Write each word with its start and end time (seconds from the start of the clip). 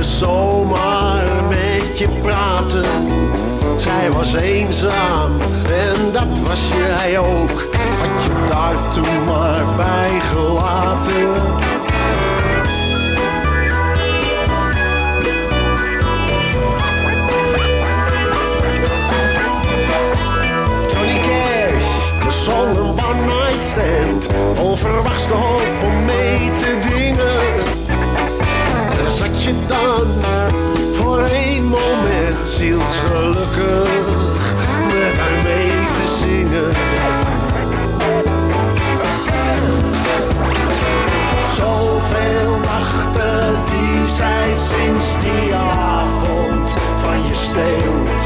Wilde 0.00 0.16
zomaar 0.16 1.44
met 1.48 1.98
je 1.98 2.08
praten. 2.22 2.84
Zij 3.76 4.10
was 4.10 4.34
eenzaam 4.34 5.40
en 5.64 6.12
dat 6.12 6.48
was 6.48 6.60
jij 6.68 7.18
ook. 7.18 7.50
Had 7.98 8.24
je 8.24 8.46
daar 8.50 8.92
toen 8.92 9.24
maar 9.24 9.64
bij 9.76 10.20
gelaten. 10.20 11.28
Johnny 20.88 21.20
Cash 21.28 22.44
zong 22.44 22.76
een 22.76 22.82
one 22.82 23.24
night 23.26 23.64
stand. 23.64 24.28
Onverwachts 24.60 25.26
de 25.26 25.32
Je 29.40 29.54
dan 29.66 30.06
voor 30.94 31.18
één 31.18 31.64
moment 31.64 32.46
zielsgelukkig 32.46 34.54
met 34.86 35.18
haar 35.18 35.42
mee 35.42 35.88
te 35.90 36.16
zingen. 36.18 36.72
Zoveel 41.56 42.58
nachten 42.58 43.54
die 43.70 44.06
zij 44.06 44.54
sinds 44.54 45.18
die 45.20 45.54
avond 45.54 46.74
van 47.02 47.26
je 47.26 47.34
steelt. 47.34 48.19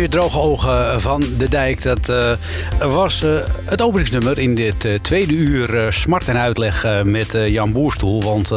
Meer 0.00 0.08
droge 0.08 0.38
ogen 0.40 1.00
van 1.00 1.24
de 1.38 1.48
dijk. 1.48 1.82
Dat 1.82 2.08
eh, 2.08 2.32
was 2.78 3.22
eh, 3.22 3.30
het 3.64 3.82
openingsnummer 3.82 4.38
in 4.38 4.54
dit 4.54 4.84
eh, 4.84 4.94
tweede 5.02 5.32
uur 5.32 5.92
smart 5.92 6.28
en 6.28 6.36
uitleg 6.36 6.86
met 7.04 7.38
Jan 7.46 7.72
Boerstoel. 7.72 8.22
Want 8.22 8.52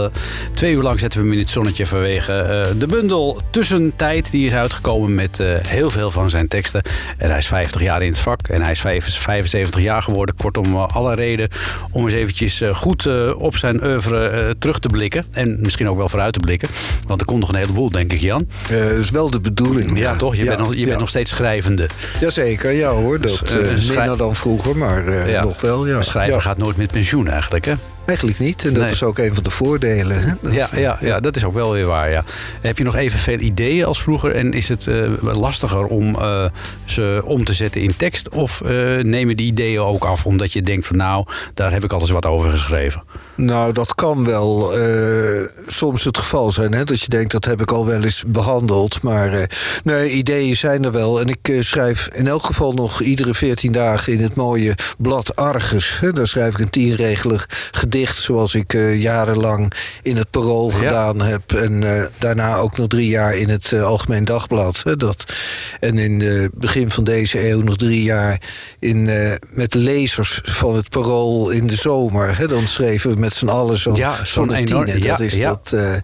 twee 0.53 0.74
uur 0.74 0.82
lang 0.82 1.00
zetten 1.00 1.20
we 1.20 1.26
hem 1.26 1.36
in 1.36 1.42
het 1.42 1.50
zonnetje 1.50 1.88
vanwege 1.88 2.66
de 2.78 2.88
bundel 2.88 3.42
Tussentijd. 3.50 4.32
Die 4.32 4.46
is 4.46 4.53
uitgekomen 4.53 5.16
met 5.16 5.44
heel 5.68 5.90
veel 5.90 6.12
van 6.12 6.30
zijn 6.30 6.48
teksten. 6.48 6.82
En 7.18 7.30
hij 7.30 7.38
is 7.38 7.48
50 7.48 7.82
jaar 7.82 8.02
in 8.02 8.09
het 8.12 8.20
vak 8.20 8.48
en 8.48 8.62
hij 8.62 8.72
is 8.72 8.80
vijf- 8.80 9.18
75 9.18 9.82
jaar 9.82 10.02
geworden. 10.02 10.36
Kortom, 10.36 10.76
alle 10.76 11.16
reden 11.16 11.50
om 11.92 12.03
eens 12.03 12.14
eventjes 12.14 12.62
goed 12.73 13.34
op 13.35 13.56
zijn 13.56 13.84
oeuvre 13.84 14.56
terug 14.59 14.79
te 14.79 14.88
blikken. 14.88 15.26
En 15.32 15.58
misschien 15.62 15.90
ook 15.90 15.97
wel 15.97 16.09
vooruit 16.09 16.34
te 16.34 16.40
blikken. 16.40 16.70
Want 17.08 17.20
er 17.20 17.28
komt 17.28 17.40
nog 17.40 17.50
een 17.50 17.56
heleboel, 17.56 17.90
denk 17.90 18.14
ik, 18.14 18.20
Jan. 18.20 18.47
Dat 18.70 18.79
is 18.79 19.09
wel 19.09 19.29
de 19.29 19.40
bedoeling. 19.40 20.00
Ja, 20.00 20.16
toch? 20.16 20.35
Je, 20.35 20.44
Ja, 20.44 20.47
bent, 20.47 20.59
nog, 20.59 20.73
je 20.73 20.79
ja. 20.79 20.85
bent 20.85 21.00
nog 21.00 21.09
steeds 21.09 21.32
schrijvende. 21.35 21.88
Jazeker, 22.20 22.72
ja 22.72 22.90
hoor. 22.90 23.20
Dat 23.22 23.40
Dus, 23.40 23.53
eh, 23.53 23.62
eh, 23.62 23.72
een 23.72 23.82
schrij- 23.82 23.97
minder 23.97 24.18
dan 24.18 24.35
vroeger, 24.35 24.78
maar 24.78 25.08
eh, 25.08 25.30
Ja. 25.32 25.44
nog 25.44 25.62
wel. 25.62 25.88
Ja. 25.88 25.96
Een 25.97 26.03
schrijver 26.03 26.35
ja. 26.35 26.40
gaat 26.41 26.58
nooit 26.58 26.78
met 26.78 26.91
pensioen 26.91 27.28
eigenlijk, 27.28 27.66
hè? 27.66 27.74
Eigenlijk 28.06 28.40
niet. 28.40 28.66
En 28.66 28.74
dat 28.74 28.84
Nee. 28.84 28.91
is 28.91 29.03
ook 29.03 29.18
een 29.18 29.34
van 29.34 29.44
de 29.44 29.50
voordelen. 29.50 30.24
Hè? 30.24 30.34
Dat- 30.41 30.53
Ja, 30.53 30.68
ja, 30.76 30.97
ja, 31.02 31.20
dat 31.20 31.35
is 31.35 31.44
ook 31.44 31.53
wel 31.53 31.72
weer 31.72 31.85
waar. 31.85 32.09
Ja. 32.12 32.24
Heb 32.62 32.78
je 32.78 32.84
nog 32.84 32.96
evenveel 32.96 33.40
ideeën 33.40 33.85
als 33.85 34.02
vroeger 34.02 34.35
en 34.35 34.52
is 34.52 34.70
het 34.70 34.88
eh, 34.88 35.09
lastiger 35.22 35.85
om 35.85 36.16
eh, 36.16 36.46
ze 36.85 37.22
om 37.26 37.44
te 37.44 37.53
zetten 37.53 37.82
in 37.82 37.96
tekst? 37.96 38.29
Of 38.29 38.62
eh, 38.62 38.70
nemen 39.03 39.38
die 39.38 39.46
ideeën 39.47 39.79
ook 39.79 40.03
af 40.06 40.26
omdat 40.26 40.53
je 40.53 40.62
denkt 40.62 40.88
van 40.88 40.97
nou, 40.97 41.26
daar 41.53 41.72
heb 41.72 41.84
ik 41.84 41.94
al 41.94 42.00
eens 42.00 42.09
wat 42.09 42.26
over 42.26 42.50
geschreven? 42.50 43.03
Nou, 43.35 43.74
dat 43.74 43.96
kan 43.96 44.26
wel 44.26 44.78
eh, 44.78 45.41
soms 45.68 46.03
het 46.03 46.18
geval 46.18 46.52
zijn. 46.52 46.74
Hè? 46.74 46.84
Dat 46.84 47.02
je 47.02 47.09
denkt, 47.09 47.32
dat 47.32 47.46
heb 47.46 47.62
ik 47.62 47.72
al 47.72 47.85
wel 47.85 48.03
eens 48.03 48.24
behandeld. 48.28 49.02
Maar 49.02 49.34
eh, 49.34 49.44
nee, 49.84 50.09
ideeën 50.09 50.56
zijn 50.56 50.84
er 50.84 50.91
wel. 50.91 51.20
En 51.20 51.28
ik 51.28 51.50
eh, 51.50 51.62
schrijf 51.62 52.09
in 52.14 52.28
elk 52.28 52.46
geval 52.46 52.74
nog 52.74 53.02
iedere 53.02 53.34
veertien 53.34 53.72
dagen... 53.72 54.14
in 54.14 54.22
het 54.24 54.35
mooie 54.35 54.76
blad 54.97 55.35
Argus. 55.35 56.00
Hè? 56.00 56.12
Daar 56.12 56.28
schrijf 56.28 56.53
ik 56.53 56.59
een 56.59 56.70
tienregelig 56.70 57.47
gedicht... 57.72 58.18
zoals 58.18 58.56
ik 58.56 58.74
jarenlang 58.97 59.74
in 60.02 60.16
het 60.16 60.29
Parool 60.29 60.72
Ja. 60.72 60.78
gedaan 60.78 61.22
heb. 61.22 61.52
En 61.52 62.09
daarna 62.20 62.56
ook 62.56 62.78
nog 62.78 62.88
drie 62.88 63.09
jaar 63.09 63.38
in 63.38 63.50
het 63.50 63.74
Algemeen 63.74 64.26
Dagblad. 64.26 64.82
Hè? 64.84 64.96
Dat, 64.96 65.34
en 65.79 65.97
in 65.97 66.20
het 66.22 66.53
begin 66.53 66.91
van 66.91 67.03
deze 67.03 67.50
eeuw 67.50 67.62
nog 67.62 67.76
drie 67.76 68.03
jaar... 68.03 68.41
In, 68.79 69.09
met 69.53 69.74
lezers 69.74 70.41
van 70.44 70.76
het 70.76 70.90
Parool 70.90 71.50
in 71.50 71.68
de 71.68 71.76
zomer. 71.76 72.38
Hè? 72.38 72.47
Dan 72.47 72.68
schreven 72.68 73.09
we 73.14 73.20
met 73.23 73.34
z'n 73.34 73.47
allen 73.47 73.79
zo'n 73.79 73.96
Ja, 73.96 74.25
zo'n 74.25 74.53
enorm- 74.53 74.87
ja, 74.87 75.08
dat 75.08 75.20
is 75.20 75.34
ja. 75.34 75.49
dat. 75.49 75.73
eh, 75.81 75.96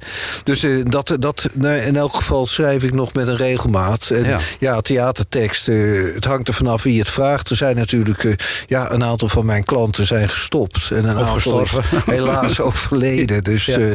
dus 0.44 0.64
eh, 0.64 0.72
dat, 0.84 1.16
dat, 1.20 1.50
in 1.62 1.96
elk 1.96 2.16
geval 2.16 2.48
schrijf 2.48 2.84
ik 2.84 2.94
nog 2.94 3.14
met 3.14 3.28
een 3.28 3.38
regelmaat. 3.38 4.10
En 4.10 4.24
Ja. 4.24 4.40
ja, 4.60 4.82
theatertekst, 4.82 5.68
eh, 5.68 5.78
het 6.14 6.26
hangt 6.26 6.48
er 6.48 6.54
vanaf 6.54 6.84
wie 6.84 7.00
het 7.00 7.10
vraagt. 7.10 7.50
Er 7.50 7.56
zijn 7.56 7.76
natuurlijk, 7.76 8.24
eh, 8.24 8.34
ja, 8.68 8.92
een 8.92 9.04
aantal 9.04 9.28
van 9.30 9.46
mijn 9.46 9.64
klanten 9.64 10.06
zijn 10.06 10.30
gestopt. 10.30 10.92
En 10.92 11.08
een 11.10 11.18
Of 11.18 11.28
aantal 11.34 11.62
is 11.62 11.72
helaas 12.06 12.60
overleden. 12.60 13.44
Dus, 13.44 13.68
eh, 13.68 13.86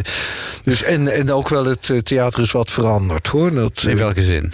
dus 0.64 0.82
en, 0.82 1.08
en 1.08 1.32
ook 1.32 1.48
wel 1.48 1.64
het 1.64 1.90
eh, 1.90 1.98
theater 1.98 2.40
is 2.42 2.52
wat 2.52 2.70
veranderd 2.70 3.26
hoor. 3.26 3.54
Dat, 3.54 3.82
In 3.82 3.90
eh, 3.90 3.96
welke 3.96 4.22
zin? 4.22 4.52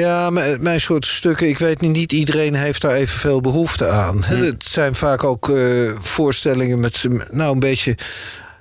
Ja, 0.00 0.30
mijn, 0.60 0.80
soort 0.80 1.04
stukken, 1.06 1.48
ik 1.48 1.58
weet 1.58 1.80
niet, 1.80 1.92
niet 1.92 2.12
iedereen 2.12 2.54
heeft 2.54 2.80
daar 2.80 2.94
evenveel 2.94 3.40
behoefte 3.40 3.88
aan. 3.88 4.24
Hè, 4.24 4.44
Het 4.44 4.64
zijn 4.64 4.94
vaak 4.94 5.24
ook 5.24 5.48
eh, 5.48 5.56
voorstellingen 5.98 6.80
met, 6.80 7.04
nou 7.30 7.52
een 7.52 7.58
beetje, 7.58 7.96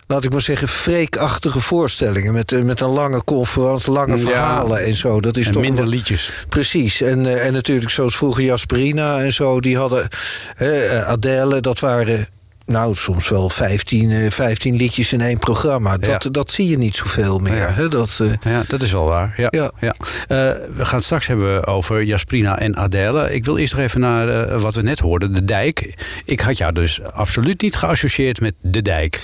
laat 0.08 0.24
ik 0.24 0.32
maar 0.32 0.42
zeggen, 0.42 0.68
freekachtige 0.68 1.60
voorstellingen. 1.60 2.34
Met, 2.34 2.52
eh, 2.52 2.62
met 2.62 2.80
een 2.80 2.90
lange 2.90 3.24
conferentie, 3.24 3.92
lange 3.92 4.18
Ja. 4.18 4.24
verhalen 4.24 4.84
en 4.86 4.96
zo. 4.96 5.20
Dat 5.20 5.38
is 5.38 5.46
En 5.46 5.52
toch 5.52 5.62
minder 5.62 5.84
wat- 5.84 5.94
liedjes. 5.94 6.32
Precies. 6.50 7.02
En, 7.02 7.26
eh, 7.26 7.46
en 7.46 7.54
natuurlijk 7.54 7.90
zoals 7.92 8.16
vroeger 8.16 8.44
Jasperina 8.44 9.20
en 9.20 9.34
zo, 9.34 9.60
die 9.60 9.78
hadden 9.78 10.08
eh, 10.56 11.02
Adele, 11.04 11.60
dat 11.60 11.80
waren... 11.80 12.28
Nou, 12.66 12.96
soms 12.96 13.30
wel 13.30 13.50
15, 13.50 14.12
eh, 14.12 14.32
15 14.32 14.76
liedjes 14.76 15.14
in 15.14 15.22
één 15.22 15.38
programma. 15.40 15.98
Dat, 15.98 16.24
Ja. 16.24 16.30
dat 16.30 16.52
zie 16.52 16.68
je 16.68 16.78
niet 16.78 16.96
zoveel 16.96 17.40
meer. 17.40 17.56
Ja. 17.56 17.74
Hè? 17.74 17.88
Dat, 17.88 18.18
eh, 18.22 18.52
Ja, 18.54 18.64
dat 18.68 18.82
is 18.82 18.92
wel 18.92 19.06
waar. 19.06 19.34
Ja. 19.38 19.48
Ja. 19.50 19.72
Ja. 19.80 19.96
Eh, 20.00 20.38
we 20.76 20.86
gaan 20.86 20.96
het 20.96 21.04
straks 21.04 21.28
hebben 21.28 21.68
over 21.68 22.04
Jasprina 22.04 22.60
en 22.60 22.76
Adele. 22.76 23.34
Ik 23.34 23.46
wil 23.46 23.58
eerst 23.58 23.74
nog 23.74 23.82
even 23.84 24.00
naar 24.00 24.30
eh, 24.30 24.62
wat 24.62 24.76
we 24.76 24.82
net 24.82 25.00
hoorden, 25.00 25.34
de 25.34 25.46
dijk. 25.46 26.04
Ik 26.26 26.40
had 26.40 26.58
jou 26.58 26.74
dus 26.74 27.04
absoluut 27.04 27.62
niet 27.62 27.76
geassocieerd 27.76 28.40
met 28.42 28.54
de 28.62 28.82
dijk. 28.82 29.20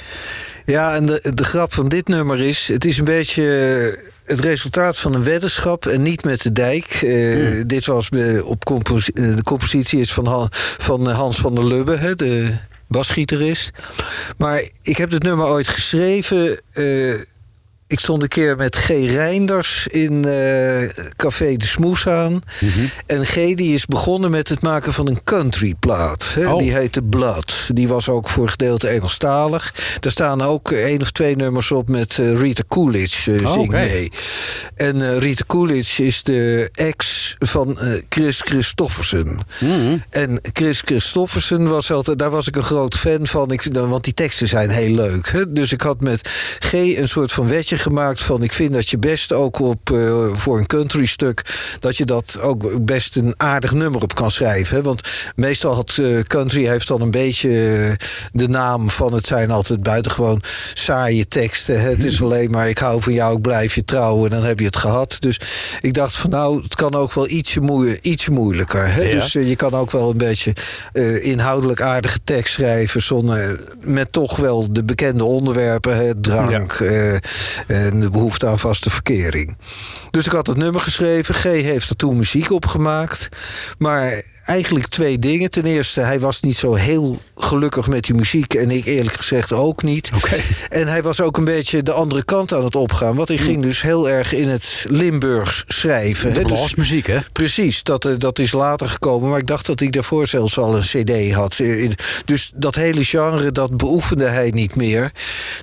Ja, 0.65 0.95
en 0.95 1.05
de, 1.05 1.31
de 1.33 1.43
grap 1.43 1.73
van 1.73 1.89
dit 1.89 2.07
nummer 2.07 2.39
is... 2.39 2.67
het 2.67 2.85
is 2.85 2.97
een 2.97 3.05
beetje 3.05 3.43
eh, 3.57 4.09
het 4.23 4.39
resultaat 4.39 4.97
van 4.97 5.13
een 5.13 5.23
weddenschap... 5.23 5.85
en 5.85 6.01
niet 6.01 6.23
met 6.23 6.41
de 6.41 6.51
dijk. 6.51 6.85
Eh, 6.91 7.63
Dit 7.67 7.85
was 7.85 8.09
eh, 8.09 8.45
op 8.47 8.69
eh, 8.69 8.91
de 9.35 9.41
compositie 9.43 9.99
is 9.99 10.13
van, 10.13 10.25
Han- 10.27 10.47
van 10.77 11.09
eh, 11.09 11.15
Hans 11.17 11.37
van 11.37 11.55
der 11.55 11.65
Lubbe, 11.65 11.95
hè, 11.97 12.15
de 12.15 12.47
basgitarist. 12.91 13.69
Maar 14.37 14.69
ik 14.81 14.97
heb 14.97 15.09
dit 15.09 15.23
nummer 15.23 15.45
ooit 15.47 15.67
geschreven... 15.67 16.61
eh, 16.71 17.21
ik 17.91 17.99
stond 17.99 18.21
een 18.21 18.27
keer 18.27 18.55
met 18.55 18.75
G. 18.75 18.87
Reinders 18.87 19.87
in 19.87 20.25
eh, 20.25 20.89
Café 21.15 21.55
de 21.55 21.65
Smoeshaan. 21.65 22.41
En 23.05 23.25
G. 23.25 23.33
die 23.33 23.73
is 23.73 23.85
begonnen 23.85 24.31
met 24.31 24.49
het 24.49 24.61
maken 24.61 24.93
van 24.93 25.07
een 25.07 25.23
countryplaat. 25.23 26.23
hè. 26.33 26.47
Oh. 26.51 26.57
Die 26.59 26.73
heette 26.73 27.01
Blood. 27.01 27.53
Die 27.67 27.87
was 27.87 28.09
ook 28.09 28.29
voor 28.29 28.49
gedeelte 28.49 28.87
Engelstalig. 28.87 29.73
Daar 29.99 30.11
staan 30.11 30.41
ook 30.41 30.71
één 30.71 31.01
of 31.01 31.11
twee 31.11 31.35
nummers 31.35 31.71
op 31.71 31.89
met 31.89 32.17
eh, 32.19 32.39
Rita 32.39 32.63
Coolidge 32.67 33.33
eh 33.33 33.45
Oh, 33.45 33.53
zingt 33.53 33.67
oké. 33.67 33.79
mee. 33.79 34.11
En 34.75 35.19
Rita 35.19 35.43
Coolidge 35.47 36.05
is 36.05 36.23
de 36.23 36.69
ex 36.73 37.19
van 37.39 37.79
Chris 38.09 38.41
Christofferson. 38.41 39.39
En 40.09 40.39
Chris 40.53 40.81
Christofferson 40.85 41.67
was 41.67 41.91
altijd, 41.91 42.17
daar 42.19 42.29
was 42.29 42.47
ik 42.47 42.55
een 42.55 42.63
groot 42.63 42.95
fan 42.97 43.27
van. 43.27 43.51
Ik, 43.51 43.67
want 43.71 44.03
die 44.03 44.13
teksten 44.13 44.47
zijn 44.47 44.69
heel 44.69 44.93
leuk. 44.95 45.29
Hè? 45.31 45.51
Dus 45.51 45.71
ik 45.71 45.81
had 45.81 46.01
met 46.01 46.29
G 46.59 46.73
een 46.73 47.07
soort 47.07 47.31
van 47.31 47.47
wetje 47.47 47.77
gemaakt 47.81 48.21
van 48.21 48.43
ik 48.43 48.53
vind 48.53 48.73
dat 48.73 48.89
je 48.89 48.97
best 48.97 49.33
ook 49.33 49.59
op 49.59 49.91
eh, 49.91 50.33
voor 50.33 50.57
een 50.57 50.65
country 50.65 51.05
stuk 51.05 51.41
dat 51.79 51.97
je 51.97 52.05
dat 52.05 52.39
ook 52.39 52.85
best 52.85 53.15
een 53.15 53.33
aardig 53.37 53.71
nummer 53.71 54.01
op 54.01 54.15
kan 54.15 54.31
schrijven. 54.31 54.75
Hè? 54.75 54.81
Want 54.81 55.09
meestal 55.35 55.73
had 55.73 55.97
eh, 55.97 56.19
country 56.19 56.65
heeft 56.65 56.87
dan 56.87 57.01
een 57.01 57.11
beetje 57.11 57.49
eh, 57.49 58.07
de 58.31 58.47
naam 58.47 58.89
van 58.89 59.13
het 59.13 59.25
zijn 59.25 59.51
altijd 59.51 59.83
buitengewoon 59.83 60.41
saaie 60.73 61.27
teksten. 61.27 61.81
Hè? 61.81 61.89
Het 61.89 62.03
is 62.03 62.21
alleen 62.23 62.51
maar 62.51 62.69
ik 62.69 62.77
hou 62.77 63.01
van 63.01 63.13
jou, 63.13 63.35
ik 63.35 63.41
blijf 63.41 63.75
je 63.75 63.85
trouwen 63.85 64.31
en 64.31 64.37
dan 64.37 64.47
heb 64.47 64.59
je 64.59 64.65
het 64.65 64.77
gehad. 64.77 65.17
Dus 65.19 65.39
ik 65.81 65.93
dacht 65.93 66.15
van 66.15 66.29
nou, 66.29 66.61
het 66.61 66.75
kan 66.75 66.95
ook 66.95 67.13
wel 67.13 67.29
ietsje, 67.29 67.61
moe 67.61 68.01
ietsje 68.01 68.31
moeilijker. 68.31 68.93
Hè? 68.93 69.01
Ja. 69.01 69.11
Dus 69.11 69.31
je 69.31 69.55
kan 69.55 69.73
ook 69.73 69.91
wel 69.91 70.09
een 70.09 70.17
beetje 70.17 70.53
inhoudelijk 71.21 71.81
aardige 71.81 72.19
tekst 72.23 72.53
schrijven 72.53 73.01
zonder, 73.01 73.59
met 73.79 74.11
toch 74.11 74.35
wel 74.35 74.73
de 74.73 74.83
bekende 74.83 75.23
onderwerpen, 75.23 75.95
hè? 75.95 76.21
drank 76.21 76.79
en 77.71 77.99
de 77.99 78.09
behoefte 78.09 78.47
aan 78.47 78.59
vaste 78.59 78.89
verkering. 78.89 79.57
Dus 80.11 80.25
ik 80.25 80.31
had 80.31 80.47
het 80.47 80.57
nummer 80.57 80.81
geschreven. 80.81 81.35
G 81.35 81.43
heeft 81.43 81.89
er 81.89 81.95
toen 81.95 82.17
muziek 82.17 82.51
op 82.51 82.65
gemaakt. 82.65 83.29
Maar 83.77 84.23
eigenlijk 84.45 84.87
twee 84.87 85.19
dingen. 85.19 85.51
Ten 85.51 85.65
eerste, 85.65 86.01
hij 86.01 86.19
was 86.19 86.39
niet 86.41 86.57
zo 86.57 86.73
heel 86.73 87.17
gelukkig 87.35 87.87
met 87.87 88.03
die 88.03 88.15
muziek. 88.15 88.53
En 88.53 88.71
ik 88.71 88.85
eerlijk 88.85 89.15
gezegd 89.15 89.51
ook 89.53 89.83
niet. 89.83 90.09
Oké. 90.15 90.35
En 90.69 90.87
hij 90.87 91.03
was 91.03 91.21
ook 91.21 91.37
een 91.37 91.43
beetje 91.43 91.83
de 91.83 91.91
andere 91.91 92.25
kant 92.25 92.53
aan 92.53 92.63
het 92.63 92.75
opgaan. 92.75 93.15
Want 93.15 93.27
hij 93.27 93.37
ging 93.37 93.61
dus 93.61 93.81
heel 93.81 94.09
erg 94.09 94.33
in 94.33 94.49
het 94.49 94.85
Limburgs 94.89 95.63
schrijven. 95.67 96.33
De 96.33 96.39
hè. 96.39 96.45
Dus- 96.45 96.57
blasmuziek, 96.57 97.07
hè? 97.07 97.17
Precies, 97.31 97.83
dat, 97.83 98.05
eh, 98.05 98.13
dat 98.17 98.39
is 98.39 98.51
later 98.51 98.87
gekomen. 98.87 99.29
Maar 99.29 99.39
ik 99.39 99.47
dacht 99.47 99.65
dat 99.65 99.79
hij 99.79 99.89
daarvoor 99.89 100.27
zelfs 100.27 100.57
al 100.57 100.75
een 100.75 100.81
cd 100.81 101.31
had. 101.33 101.59
Eh, 101.59 101.91
Dus 102.25 102.51
dat 102.55 102.75
hele 102.75 103.05
genre, 103.05 103.51
dat 103.51 103.77
beoefende 103.77 104.27
hij 104.27 104.49
niet 104.49 104.75
meer. 104.75 105.11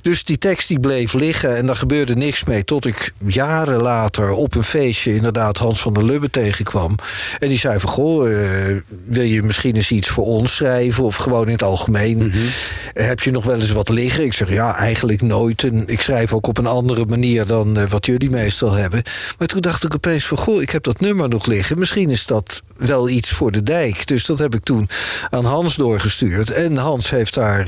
Dus 0.03 0.25
die 0.25 0.39
tekst 0.39 0.69
die 0.69 0.81
bleef 0.81 1.13
liggen 1.13 1.57
en 1.57 1.67
daar 1.67 1.77
gebeurde 1.77 1.98
niks 2.07 2.45
mee. 2.45 2.65
Tot 2.65 2.87
ik 2.87 3.13
jaren 3.27 3.81
later 3.83 4.31
op 4.31 4.55
een 4.55 4.65
feestje 4.65 5.15
inderdaad 5.15 5.57
Hans 5.57 5.81
van 5.81 5.93
der 5.95 6.05
Lubbe 6.05 6.31
tegenkwam. 6.31 6.95
En 7.39 7.49
die 7.49 7.59
zei 7.59 7.81
van, 7.81 7.91
goh, 7.91 8.31
eh, 8.43 8.77
wil 9.07 9.23
je 9.23 9.43
misschien 9.43 9.77
eens 9.77 9.91
iets 9.91 10.09
voor 10.09 10.25
ons 10.25 10.55
schrijven? 10.55 11.05
Of 11.05 11.17
gewoon 11.17 11.47
in 11.47 11.53
het 11.53 11.63
algemeen. 11.63 12.33
Eh, 12.95 13.07
Heb 13.07 13.21
je 13.21 13.31
nog 13.31 13.45
wel 13.45 13.57
eens 13.57 13.71
wat 13.73 13.89
liggen? 13.89 14.25
Ik 14.25 14.33
zeg, 14.33 14.51
ja, 14.51 14.77
eigenlijk 14.77 15.23
nooit. 15.23 15.65
En 15.65 15.83
ik 15.87 16.01
schrijf 16.01 16.33
ook 16.33 16.47
op 16.47 16.59
een 16.59 16.67
andere 16.67 17.05
manier 17.07 17.47
dan 17.47 17.77
eh, 17.79 17.89
wat 17.89 18.07
jullie 18.07 18.31
meestal 18.31 18.73
hebben. 18.73 19.03
Maar 19.39 19.49
toen 19.49 19.61
dacht 19.61 19.85
ik 19.85 19.95
opeens 19.95 20.25
van, 20.27 20.39
goh, 20.39 20.63
ik 20.63 20.71
heb 20.71 20.83
dat 20.83 21.01
nummer 21.01 21.29
nog 21.29 21.47
liggen. 21.47 21.79
Misschien 21.79 22.11
is 22.11 22.27
dat 22.27 22.63
wel 22.77 23.09
iets 23.09 23.31
voor 23.31 23.51
de 23.53 23.63
dijk. 23.63 24.07
Dus 24.07 24.27
dat 24.27 24.39
heb 24.39 24.55
ik 24.55 24.65
toen 24.65 24.89
aan 25.31 25.45
Hans 25.45 25.77
doorgestuurd. 25.77 26.51
En 26.51 26.77
Hans 26.77 27.11
heeft 27.11 27.35
daar 27.35 27.67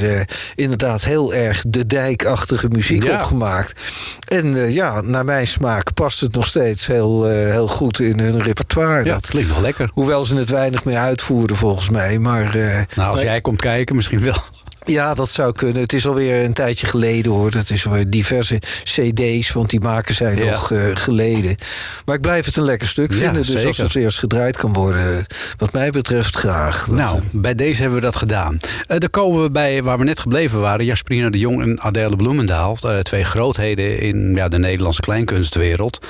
inderdaad 0.55 1.05
heel 1.05 1.35
erg 1.35 1.65
de 1.67 1.87
dijkachtige 1.87 2.69
muziek 2.69 3.05
Ja. 3.05 3.15
op 3.15 3.23
gemaakt. 3.23 3.81
En 4.29 4.55
eh, 4.57 4.75
ja, 4.75 5.01
naar 5.01 5.25
mijn 5.25 5.47
smaak 5.47 5.95
past 5.95 6.21
het 6.21 6.33
nog 6.33 6.47
steeds 6.47 6.87
heel, 6.87 7.29
eh, 7.29 7.35
heel 7.51 7.69
goed 7.69 8.01
in 8.01 8.19
hun 8.19 8.43
repertoire. 8.43 9.05
Ja, 9.05 9.13
Dat, 9.13 9.27
klinkt 9.27 9.49
nog 9.49 9.61
lekker. 9.61 9.91
hoewel 9.93 10.25
ze 10.25 10.37
het 10.37 10.51
weinig 10.51 10.85
meer 10.85 10.99
uitvoeren 10.99 11.57
volgens 11.57 11.89
mij. 11.91 12.19
Maar, 12.19 12.55
eh, 12.55 12.63
Nou, 12.95 13.09
als 13.09 13.17
maar- 13.17 13.25
jij 13.25 13.41
komt 13.41 13.61
kijken, 13.61 13.97
misschien 13.97 14.21
wel. 14.21 14.43
Ja, 14.91 15.15
dat 15.15 15.31
zou 15.31 15.53
kunnen. 15.53 15.83
Het 15.83 15.93
is 15.93 16.07
alweer 16.07 16.45
een 16.45 16.53
tijdje 16.53 16.87
geleden 16.87 17.33
hoor. 17.33 17.51
Het 17.53 17.71
is 17.71 17.87
diverse 18.09 18.59
cd's, 18.83 19.53
want 19.53 19.71
die 19.71 19.81
maken 19.81 20.15
zijn 20.15 20.39
Ja. 20.39 20.51
nog 20.51 20.71
eh, 20.73 20.87
geleden. 20.95 21.57
Maar 22.05 22.15
ik 22.15 22.21
blijf 22.21 22.45
het 22.45 22.57
een 22.57 22.63
lekker 22.65 22.89
stuk 22.89 23.11
Ja, 23.13 23.17
vinden. 23.19 23.43
dus 23.47 23.65
als 23.67 23.77
het 23.77 23.95
eens 23.95 24.19
gedraaid 24.19 24.57
kan 24.57 24.73
worden, 24.73 25.27
wat 25.57 25.73
mij 25.73 25.91
betreft 25.91 26.37
graag. 26.37 26.87
Nou, 26.87 27.17
eh, 27.17 27.23
bij 27.33 27.55
deze 27.55 27.81
hebben 27.81 27.99
we 28.01 28.05
dat 28.05 28.17
gedaan. 28.17 28.59
Eh 28.87 28.99
dan 28.99 29.11
komen 29.11 29.43
we 29.43 29.51
bij 29.51 29.83
waar 29.83 29.99
we 29.99 30.05
net 30.05 30.19
gebleven 30.19 30.61
waren. 30.61 30.85
Jasperina 30.85 31.31
de 31.31 31.39
Jong 31.39 31.63
en 31.63 31.81
Adele 31.81 32.17
Bloemendaal. 32.17 32.77
twee 33.03 33.25
grootheden 33.25 33.99
in 33.99 34.33
ja, 34.35 34.49
de 34.49 34.59
Nederlandse 34.59 35.01
kleinkunstwereld. 35.01 36.07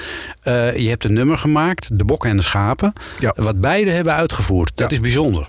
Je 0.75 0.87
hebt 0.89 1.05
een 1.05 1.13
nummer 1.13 1.39
gemaakt, 1.39 1.89
De 1.99 2.05
Bokken 2.05 2.31
en 2.31 2.37
de 2.37 2.43
Schapen. 2.43 2.93
Ja. 3.19 3.33
Wat 3.37 3.61
beide 3.61 3.91
hebben 3.91 4.15
uitgevoerd. 4.15 4.73
Dat 4.75 4.93
is 4.93 5.01
bijzonder. 5.01 5.49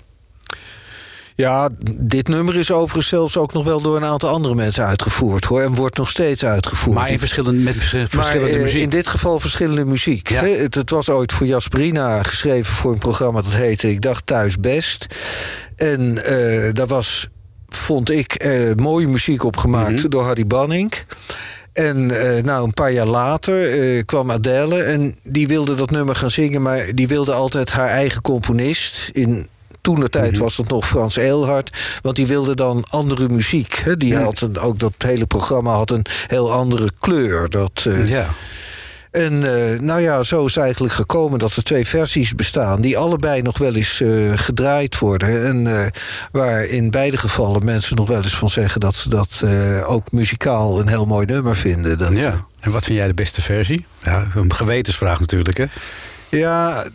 Ja, 1.34 1.68
dit 2.00 2.28
nummer 2.28 2.54
is 2.56 2.70
overigens 2.70 3.08
zelfs 3.08 3.36
ook 3.36 3.52
nog 3.52 3.64
wel 3.64 3.80
door 3.80 3.96
een 3.96 4.04
aantal 4.04 4.28
andere 4.30 4.54
mensen 4.54 4.86
uitgevoerd 4.86 5.44
hoor. 5.44 5.60
En 5.62 5.74
wordt 5.74 5.96
nog 5.96 6.10
steeds 6.10 6.44
uitgevoerd. 6.44 6.96
Maar 6.96 7.10
in 7.10 7.18
verschillende, 7.18 7.62
met 7.62 7.74
vers- 7.76 8.12
Maar, 8.14 8.36
eh, 8.36 8.60
muziek. 8.60 8.82
In 8.82 8.88
dit 8.88 9.06
geval 9.06 9.40
verschillende 9.40 9.84
muziek. 9.84 10.28
Ja. 10.28 10.44
Het, 10.44 10.74
het 10.74 10.90
was 10.90 11.08
ooit 11.08 11.32
voor 11.32 11.46
Jasperina 11.46 12.22
geschreven 12.22 12.74
voor 12.74 12.92
een 12.92 12.98
programma 12.98 13.42
dat 13.42 13.52
heette 13.52 13.90
Ik 13.90 14.00
dacht 14.00 14.26
thuis 14.26 14.60
best. 14.60 15.06
En 15.76 16.24
eh 16.24 16.72
daar 16.72 16.86
was 16.86 17.28
vond 17.68 18.10
ik, 18.10 18.34
eh, 18.34 18.74
mooie 18.76 19.08
muziek 19.08 19.44
opgemaakt 19.44 19.92
Mhm. 19.96 20.08
door 20.08 20.22
Harry 20.24 20.46
Banning. 20.46 20.92
En 21.72 22.06
nou, 22.44 22.64
een 22.64 22.74
paar 22.74 22.92
jaar 22.92 23.06
later 23.06 24.04
kwam 24.04 24.30
Adele 24.30 24.82
en 24.82 25.16
die 25.22 25.48
wilde 25.48 25.74
dat 25.74 25.90
nummer 25.90 26.14
gaan 26.14 26.30
zingen, 26.30 26.62
maar 26.62 26.94
die 26.94 27.08
wilde 27.08 27.32
altijd 27.32 27.70
haar 27.70 27.88
eigen 27.88 28.22
componist. 28.22 29.10
In 29.12 29.48
toen 29.82 30.00
de 30.00 30.08
tijd 30.08 30.38
was 30.38 30.56
het 30.56 30.68
nog 30.68 30.86
Frans 30.86 31.16
Eelhart, 31.16 31.98
want 32.02 32.16
die 32.16 32.26
wilde 32.26 32.54
dan 32.54 32.84
andere 32.88 33.28
muziek. 33.28 33.80
Hè? 33.84 33.96
Die 33.96 34.16
had 34.16 34.40
een, 34.40 34.58
ook 34.58 34.78
dat 34.78 34.92
hele 34.98 35.26
programma 35.26 35.72
had 35.72 35.90
een 35.90 36.04
heel 36.26 36.52
andere 36.52 36.90
kleur. 37.00 37.50
Dat, 37.50 37.84
eh, 37.88 38.08
Ja. 38.08 38.26
en 39.10 39.54
eh, 39.54 39.80
nou 39.80 40.00
ja, 40.00 40.22
zo 40.22 40.44
is 40.44 40.56
eigenlijk 40.56 40.92
gekomen 40.94 41.38
dat 41.38 41.56
er 41.56 41.62
twee 41.62 41.86
versies 41.86 42.34
bestaan... 42.34 42.80
die 42.80 42.98
allebei 42.98 43.42
nog 43.42 43.58
wel 43.58 43.74
eens 43.74 44.00
eh, 44.00 44.32
gedraaid 44.34 44.98
worden. 44.98 45.44
En 45.46 45.90
waar 46.32 46.64
in 46.64 46.90
beide 46.90 47.16
gevallen 47.16 47.64
mensen 47.64 47.96
nog 47.96 48.08
wel 48.08 48.22
eens 48.22 48.36
van 48.36 48.50
zeggen... 48.50 48.80
dat 48.80 48.94
ze 48.94 49.08
dat 49.08 49.42
ook 49.86 50.12
muzikaal 50.12 50.80
een 50.80 50.88
heel 50.88 51.06
mooi 51.06 51.26
nummer 51.26 51.56
vinden. 51.56 51.98
Dat, 51.98 52.16
ja. 52.16 52.46
En 52.60 52.70
wat 52.70 52.84
vind 52.84 52.98
jij 52.98 53.06
de 53.06 53.14
beste 53.14 53.42
versie? 53.42 53.86
Ja, 54.02 54.26
een 54.34 54.54
gewetensvraag 54.54 55.20
natuurlijk, 55.20 55.56
hè? 55.56 55.66
Ja, 56.28 56.86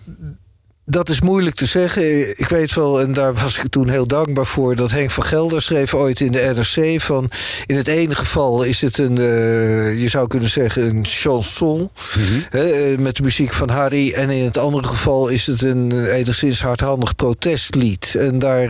dat 0.90 1.10
is 1.10 1.22
moeilijk 1.22 1.56
te 1.56 1.66
zeggen. 1.66 2.30
Ik 2.40 2.48
weet 2.50 2.74
wel, 2.74 3.02
en 3.02 3.14
daar 3.14 3.34
was 3.34 3.58
ik 3.58 3.70
toen 3.70 3.90
heel 3.90 4.08
dankbaar 4.08 4.46
voor... 4.46 4.76
dat 4.76 4.92
Henk 4.92 5.12
van 5.12 5.24
Gelder 5.24 5.62
schreef 5.62 5.94
ooit 5.94 6.20
in 6.20 6.32
de 6.32 6.54
NRC 6.56 7.02
van... 7.02 7.30
in 7.66 7.76
het 7.76 7.88
ene 7.88 8.16
geval 8.16 8.64
is 8.64 8.82
het 8.82 8.98
een, 8.98 9.18
eh, 9.18 10.02
je 10.02 10.08
zou 10.08 10.28
kunnen 10.28 10.50
zeggen, 10.50 10.84
een 10.90 11.06
chanson... 11.06 11.90
hè, 12.50 12.64
eh, 12.70 12.98
met 12.98 13.16
de 13.16 13.24
muziek 13.24 13.54
van 13.54 13.70
Harry... 13.70 14.12
en 14.14 14.30
in 14.30 14.44
het 14.44 14.58
andere 14.58 14.88
geval 14.88 15.28
is 15.28 15.48
het 15.48 15.62
een 15.62 15.92
eh, 15.92 16.18
enigszins 16.18 16.62
hardhandig 16.62 17.16
protestlied. 17.16 18.16
En 18.20 18.40
daar, 18.40 18.70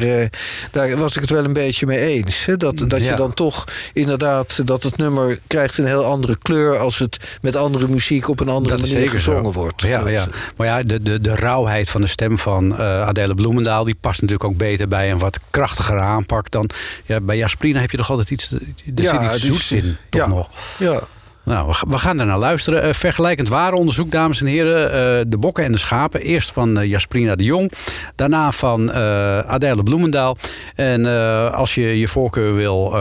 daar 0.72 0.98
was 0.98 1.16
ik 1.16 1.22
het 1.22 1.30
wel 1.30 1.44
een 1.46 1.54
beetje 1.54 1.86
mee 1.86 2.00
eens. 2.00 2.46
Hè, 2.46 2.58
dat 2.58 2.78
dat 2.78 3.02
Ja. 3.02 3.10
je 3.10 3.16
dan 3.16 3.34
toch 3.34 3.64
inderdaad... 3.94 4.68
dat 4.68 4.84
het 4.84 4.98
nummer 4.98 5.40
krijgt 5.48 5.78
een 5.78 5.86
heel 5.86 6.04
andere 6.04 6.38
kleur... 6.42 6.78
als 6.78 7.00
het 7.00 7.18
met 7.42 7.56
andere 7.56 7.88
muziek 7.88 8.30
op 8.30 8.40
een 8.40 8.50
andere 8.50 8.78
Dat 8.78 8.90
manier 8.90 9.10
gezongen 9.10 9.54
zo. 9.54 9.60
wordt. 9.60 9.82
Ja, 9.82 10.08
ja. 10.10 10.28
Maar 10.58 10.68
ja, 10.68 10.84
de, 10.84 11.02
de, 11.02 11.22
de 11.22 11.36
rauwheid 11.36 11.90
van 11.90 12.02
de 12.02 12.06
stem 12.08 12.38
van 12.38 12.78
eh, 12.78 13.02
Adele 13.02 13.34
Bloemendaal... 13.34 13.84
die 13.84 13.98
past 14.00 14.22
natuurlijk 14.22 14.50
ook 14.50 14.58
beter 14.58 14.88
bij 14.88 15.12
een 15.12 15.20
wat 15.20 15.40
krachtigere 15.50 16.00
aanpak 16.00 16.52
dan... 16.52 16.70
Ja, 17.06 17.20
bij 17.22 17.38
Jasprina 17.38 17.80
heb 17.80 17.92
je 17.92 17.98
toch 17.98 18.10
altijd 18.10 18.32
iets... 18.32 18.52
Er 18.52 18.62
Ja, 18.96 19.32
zit 19.32 19.36
iets 19.36 19.46
zoets 19.46 19.72
in, 19.72 19.98
toch 20.10 20.22
ja. 20.22 20.28
nog? 20.28 20.50
Ja. 20.78 21.02
Nou, 21.48 21.68
we, 21.68 21.74
ga- 21.74 21.88
we 21.88 21.98
gaan 21.98 22.20
er 22.20 22.26
naar 22.26 22.38
luisteren. 22.38 22.84
Eh, 22.84 22.94
vergelijkend 22.94 23.50
warenonderzoek, 23.50 24.12
dames 24.12 24.42
en 24.42 24.48
heren. 24.48 24.92
Eh, 24.92 25.26
de 25.28 25.38
bokken 25.38 25.64
en 25.64 25.72
de 25.72 25.78
schapen. 25.78 26.22
Eerst 26.22 26.52
van 26.52 26.80
eh, 26.80 26.90
Jasprina 26.90 27.36
de 27.36 27.44
Jong. 27.44 27.72
Daarna 28.16 28.52
van 28.52 28.94
Adele 28.94 29.84
Bloemendaal. 29.84 30.38
En 30.76 31.06
als 31.52 31.76
je 31.76 32.00
je 32.00 32.08
voorkeur 32.08 32.56
wil 32.56 32.96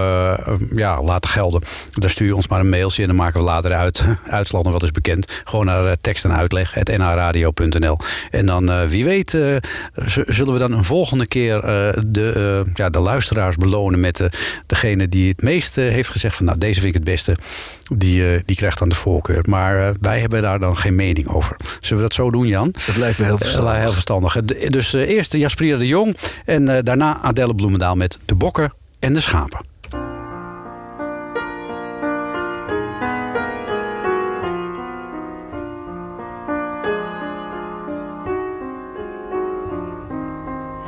ja, 0.75 1.03
laten 1.03 1.31
gelden... 1.31 1.63
dan 1.93 2.11
stuur 2.11 2.27
je 2.27 2.37
ons 2.37 2.49
maar 2.49 2.61
een 2.61 2.69
mailtje... 2.69 3.03
en 3.03 3.09
dan 3.09 3.17
maken 3.17 3.41
we 3.41 3.47
later 3.47 3.73
uit, 3.73 4.05
uitslag 4.31 4.63
wel 4.63 4.81
eens 4.81 4.91
bekend. 4.91 5.43
Gewoon 5.45 5.67
naar 5.67 5.97
tekst 6.01 6.25
en 6.25 6.33
uitleg, 6.33 6.75
nhradio.nl. 6.85 7.99
En 8.31 8.47
dan, 8.47 8.89
wie 8.89 9.05
weet, 9.05 9.31
zullen 10.27 10.53
we 10.53 10.59
dan 10.59 10.73
een 10.73 10.85
volgende 10.85 11.27
keer... 11.27 11.61
de, 12.07 12.63
ja, 12.75 12.89
de 12.91 12.99
luisteraars 12.99 13.57
belonen 13.57 14.01
met 14.01 14.29
degene 14.67 15.09
die 15.09 15.29
het 15.29 15.43
meest 15.43 15.79
eh, 15.79 15.89
heeft 15.89 16.11
gezegd... 16.11 16.37
van 16.37 16.47
nou, 16.47 16.59
deze 16.59 16.81
vind 16.81 16.95
ik 16.95 17.01
het 17.01 17.11
beste. 17.11 17.37
Die, 17.97 18.36
die 18.45 18.57
krijgt 18.57 18.79
dan 18.79 18.89
de 18.89 18.95
voorkeur. 18.95 19.45
Maar 19.49 19.83
eh, 19.89 19.95
wij 20.01 20.21
hebben 20.21 20.43
daar 20.43 20.59
dan 20.59 20.77
geen 20.77 20.95
mening 20.95 21.29
over. 21.29 21.57
Zullen 21.81 22.03
we 22.03 22.09
dat 22.09 22.15
zo 22.17 22.31
doen, 22.31 22.47
Jan? 22.47 22.75
Dat 22.87 22.97
lijkt 22.97 23.19
me 23.19 23.25
heel 23.25 23.35
Eh, 23.35 23.41
verstandig. 23.41 23.77
heel 23.79 23.93
verstandig. 23.93 24.37
Eh, 24.37 24.69
Dus 24.71 24.95
eh, 24.95 25.09
eerst 25.09 25.33
Jasprina 25.33 25.77
de 25.79 25.87
Jong 25.87 26.17
en 26.45 26.69
eh, 26.69 26.83
daarna 26.83 27.19
Adelle 27.23 27.55
Bloemendaal 27.55 27.95
met 27.95 28.19
de 28.25 28.35
bokken 28.35 28.73
en 28.99 29.13
de 29.13 29.21
schapen. 29.21 29.61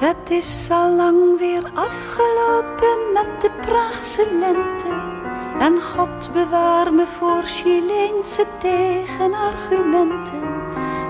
Het 0.00 0.30
is 0.30 0.68
al 0.70 0.96
lang 0.96 1.38
weer 1.38 1.62
afgelopen 1.74 2.98
met 3.14 3.40
de 3.40 3.50
Praagse 3.60 4.26
lente. 4.40 5.17
En 5.58 5.80
God 5.80 6.32
bewaar 6.32 6.92
me 6.92 7.06
voor 7.06 7.42
Chileense 7.42 8.46
tegenargumenten. 8.58 10.56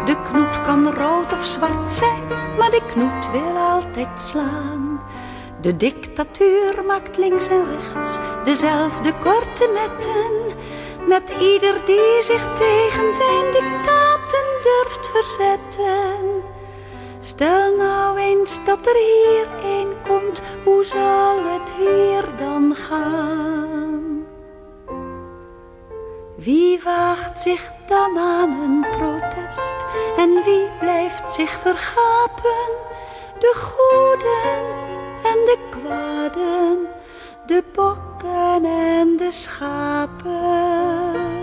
De 0.04 0.22
knoet 0.22 0.60
kan 0.60 0.92
rood 0.92 1.32
of 1.32 1.44
zwart 1.44 1.90
zijn, 1.90 2.22
maar 2.58 2.70
de 2.70 2.82
knoet 2.86 3.30
wil 3.30 3.56
altijd 3.56 4.20
slaan. 4.20 5.00
De 5.60 5.76
dictatuur 5.76 6.84
maakt 6.86 7.16
links 7.16 7.48
en 7.48 7.64
rechts 7.64 8.18
dezelfde 8.44 9.14
korte 9.22 9.70
metten. 9.74 10.56
Met 11.06 11.36
ieder 11.40 11.84
die 11.84 12.22
zich 12.22 12.54
tegen 12.54 13.14
zijn 13.14 13.52
dictaten 13.52 14.44
durft 14.62 15.06
verzetten. 15.12 16.42
Stel 17.20 17.76
nou 17.76 18.18
eens 18.18 18.64
dat 18.64 18.86
er 18.86 18.96
hier 18.96 19.46
een 19.64 19.96
komt, 20.08 20.42
hoe 20.64 20.84
zal 20.84 21.36
het 21.44 21.70
hier 21.76 22.36
dan 22.36 22.74
gaan? 22.74 23.87
Wie 26.38 26.82
waagt 26.82 27.40
zich 27.40 27.72
dan 27.86 28.18
aan 28.18 28.50
een 28.50 28.86
protest 28.90 29.76
en 30.16 30.42
wie 30.44 30.70
blijft 30.78 31.32
zich 31.32 31.50
vergapen? 31.50 32.70
De 33.38 33.52
goeden 33.54 34.66
en 35.22 35.44
de 35.44 35.58
kwaden, 35.70 36.86
de 37.46 37.64
bokken 37.72 38.64
en 38.64 39.16
de 39.16 39.30
schapen. 39.30 41.37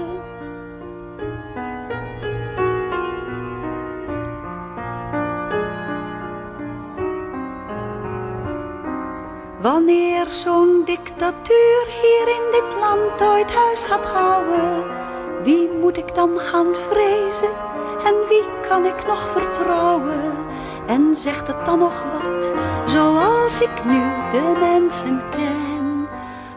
Wanneer 9.65 10.25
zo'n 10.27 10.81
dictatuur 10.86 11.86
hier 12.01 12.27
in 12.27 12.51
dit 12.51 12.79
land 12.79 13.22
ooit 13.22 13.53
huis 13.53 13.84
gaat 13.84 14.05
houden, 14.05 14.86
wie 15.43 15.69
moet 15.81 15.98
ik 15.98 16.15
dan 16.15 16.39
gaan 16.39 16.75
vrezen 16.89 17.50
en 18.03 18.13
wie 18.29 18.43
kan 18.69 18.86
ik 18.86 19.07
nog 19.07 19.29
vertrouwen? 19.29 20.34
En 20.88 21.15
zegt 21.15 21.48
het 21.48 21.65
dan 21.65 21.79
nog 21.79 22.03
wat, 22.03 22.51
zoals 22.86 23.62
ik 23.62 23.84
nu 23.86 24.01
de 24.31 24.55
mensen 24.60 25.24
ken? 25.31 26.07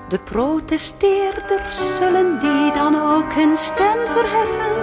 De 0.09 0.19
protesteerders 0.19 1.97
zullen 1.97 2.39
die 2.41 2.73
dan 2.73 2.95
ook 2.95 3.33
hun 3.33 3.57
stem 3.57 4.07
verheffen. 4.07 4.81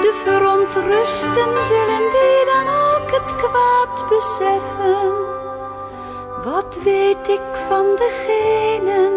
De 0.00 0.20
verontrusten 0.24 1.64
zullen 1.66 2.06
die 2.16 2.44
dan 2.54 2.68
ook 2.68 3.10
het 3.10 3.36
kwaad 3.36 4.04
beseffen. 4.08 5.27
Wat 6.50 6.78
weet 6.82 7.28
ik 7.28 7.56
van 7.68 7.86
degenen 7.96 9.12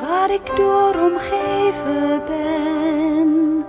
waar 0.00 0.30
ik 0.30 0.56
door 0.56 0.94
omgeven 0.94 2.22
ben? 2.26 3.64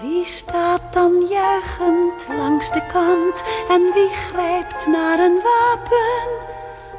Wie 0.00 0.24
staat 0.24 0.92
dan 0.92 1.26
juichend 1.28 2.26
langs 2.38 2.72
de 2.72 2.82
kant 2.92 3.44
en 3.68 3.92
wie 3.94 4.08
grijpt 4.08 4.86
naar 4.86 5.18
een 5.18 5.40
wapen? 5.42 6.28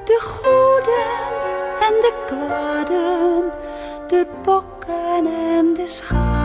De 0.03 0.19
goeden 0.21 1.33
en 1.79 1.93
de 2.01 2.13
kwaden, 2.25 3.51
de 4.07 4.27
bokken 4.43 5.27
en 5.55 5.74
de 5.74 5.88
schapen. 5.88 6.44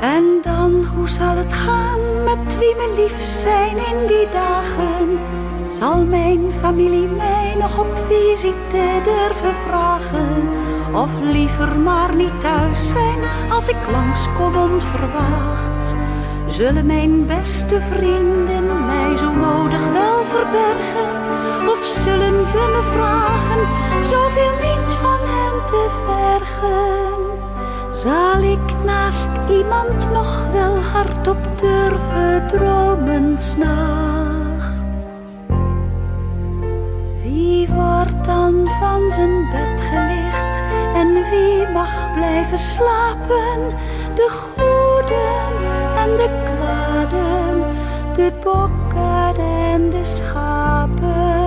En 0.00 0.24
dan, 0.42 0.84
hoe 0.84 1.08
zal 1.08 1.36
het 1.36 1.52
gaan 1.52 2.24
met 2.24 2.58
wie 2.58 2.74
me 2.76 2.92
lief 2.96 3.28
zijn 3.28 3.76
in 3.76 4.06
die 4.06 4.28
dagen? 4.32 5.18
Zal 5.70 6.04
mijn 6.04 6.52
familie 6.60 7.08
mij 7.08 7.54
nog 7.58 7.78
op 7.78 7.98
visite 8.08 9.00
durven 9.04 9.54
vragen? 9.66 10.48
Of 10.94 11.10
liever 11.22 11.78
maar 11.78 12.14
niet 12.14 12.40
thuis 12.40 12.88
zijn 12.88 13.18
als 13.50 13.68
ik 13.68 13.76
langskom 13.90 14.56
onverwachts? 14.56 15.92
Zullen 16.46 16.86
mijn 16.86 17.26
beste 17.26 17.80
vrienden 17.80 18.86
mij 18.86 19.16
zo 19.16 19.32
nodig 19.32 19.92
wel 19.92 20.24
verbergen? 20.24 21.12
Of 21.68 21.84
zullen 21.84 22.44
ze 22.46 22.56
me 22.56 22.82
vragen 22.92 23.62
zoveel 24.04 24.52
niet 24.52 24.94
van 24.94 25.18
hen 25.22 25.66
te 25.66 25.88
vergen? 26.06 27.19
Zal 28.02 28.42
ik 28.42 28.84
naast 28.84 29.30
iemand 29.50 30.12
nog 30.12 30.46
wel 30.52 30.76
hardop 30.76 31.58
durven 31.58 32.46
dromen 32.46 33.38
s'nachts? 33.38 35.08
Wie 37.22 37.68
wordt 37.68 38.24
dan 38.24 38.68
van 38.80 39.10
zijn 39.10 39.50
bed 39.50 39.80
gelicht 39.80 40.62
En 40.94 41.12
wie 41.30 41.68
mag 41.68 42.14
blijven 42.14 42.58
slapen? 42.58 43.68
De 44.14 44.28
goeden 44.30 45.52
en 45.96 46.16
de 46.16 46.28
kwaden, 46.44 47.64
de 48.14 48.32
bokken 48.42 49.44
en 49.44 49.90
de 49.90 50.04
schapen. 50.04 51.39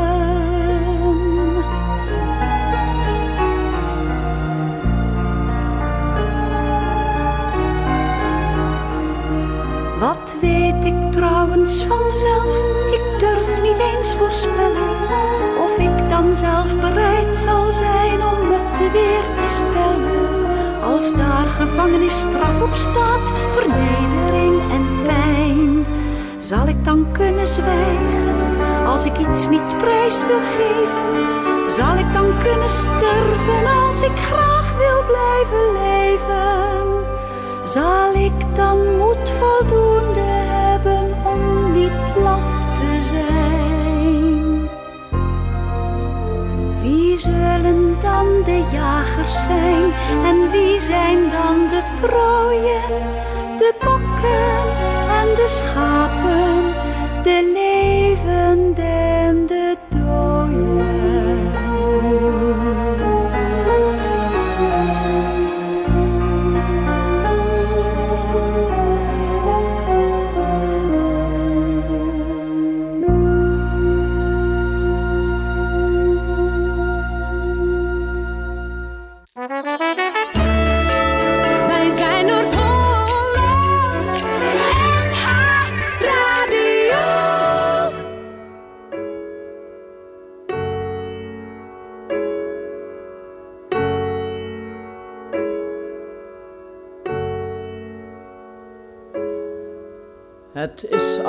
Ik 10.84 11.12
trouwens 11.12 11.84
vanzelf? 11.84 12.56
Ik 12.92 13.20
durf 13.20 13.62
niet 13.62 13.78
eens 13.78 14.16
voorspellen 14.16 14.96
of 15.66 15.78
ik 15.78 16.10
dan 16.10 16.36
zelf 16.36 16.76
bereid 16.82 17.38
zal 17.38 17.72
zijn 17.72 18.22
om 18.22 18.52
het 18.52 18.92
weer 18.92 19.26
te 19.38 19.48
stellen. 19.48 20.52
Als 20.84 21.14
daar 21.14 21.48
gevangenisstraf 21.48 22.62
op 22.62 22.76
staat, 22.76 23.32
vernedering 23.54 24.62
en 24.72 24.86
pijn, 25.06 25.86
zal 26.40 26.68
ik 26.68 26.86
dan 26.86 27.08
kunnen 27.12 27.48
zwijgen 27.48 28.34
als 28.86 29.06
ik 29.06 29.18
iets 29.18 29.48
niet 29.48 29.78
prijs 29.78 30.18
wil 30.28 30.44
geven? 30.58 31.72
Zal 31.72 31.96
ik 31.98 32.14
dan 32.14 32.28
kunnen 32.44 32.70
sterven 32.70 33.66
als 33.88 34.02
ik 34.02 34.16
graag 34.16 34.74
wil 34.78 35.04
blijven 35.06 35.66
leven? 35.84 37.06
Zal 37.64 38.14
ik 38.14 38.56
dan 38.56 38.98
moed 38.98 39.30
voldoende 39.40 40.53
om 41.24 41.72
niet 41.72 41.92
laf 42.24 42.74
te 42.74 43.02
zijn? 43.02 44.70
Wie 46.82 47.18
zullen 47.18 47.98
dan 48.02 48.28
de 48.44 48.64
jagers 48.72 49.44
zijn 49.44 49.92
en 50.26 50.52
wie 50.52 50.82
zijn 50.82 51.18
dan 51.30 51.68
de 51.70 51.82
prooien, 52.02 53.04
de 53.58 53.74
bokken 53.80 54.64
en 55.20 55.36
de 55.36 55.46
schapen, 55.48 56.74
de 57.24 57.52
levende 57.54 59.03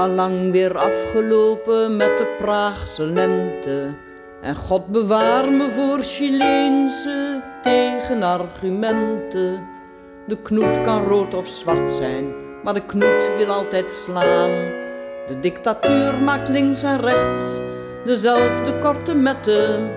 allang 0.05 0.51
weer 0.51 0.79
afgelopen 0.79 1.97
met 1.97 2.19
de 2.19 2.35
Praagse 2.37 3.07
lente. 3.07 3.95
En 4.43 4.57
God 4.57 4.87
bewaar 4.87 5.51
me 5.51 5.71
voor 5.71 5.99
Chileense 5.99 7.43
tegenargumenten. 7.63 9.69
De 10.27 10.43
knoet 10.43 10.81
kan 10.81 11.05
rood 11.05 11.35
of 11.35 11.47
zwart 11.47 11.91
zijn, 11.91 12.33
maar 12.63 12.75
de 12.75 12.85
knoet 12.85 13.31
wil 13.37 13.49
altijd 13.49 13.93
slaan. 13.93 14.51
De 15.29 15.37
dictatuur 15.41 16.19
maakt 16.19 16.49
links 16.49 16.83
en 16.83 17.01
rechts 17.01 17.59
dezelfde 18.05 18.79
korte 18.79 19.15
metten. 19.15 19.91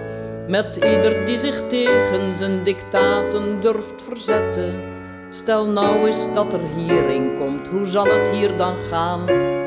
Met 0.48 0.76
ieder 0.76 1.26
die 1.26 1.38
zich 1.38 1.68
tegen 1.68 2.36
zijn 2.36 2.64
dictaten 2.64 3.62
durft 3.62 4.02
verzetten. 4.02 4.97
Stel 5.30 5.66
nou 5.66 6.06
eens 6.06 6.34
dat 6.34 6.54
er 6.54 6.60
hierin 6.76 7.38
komt, 7.40 7.68
hoe 7.68 7.86
zal 7.86 8.06
het 8.06 8.30
hier 8.30 8.58
dan 8.58 8.78
gaan? 8.78 9.22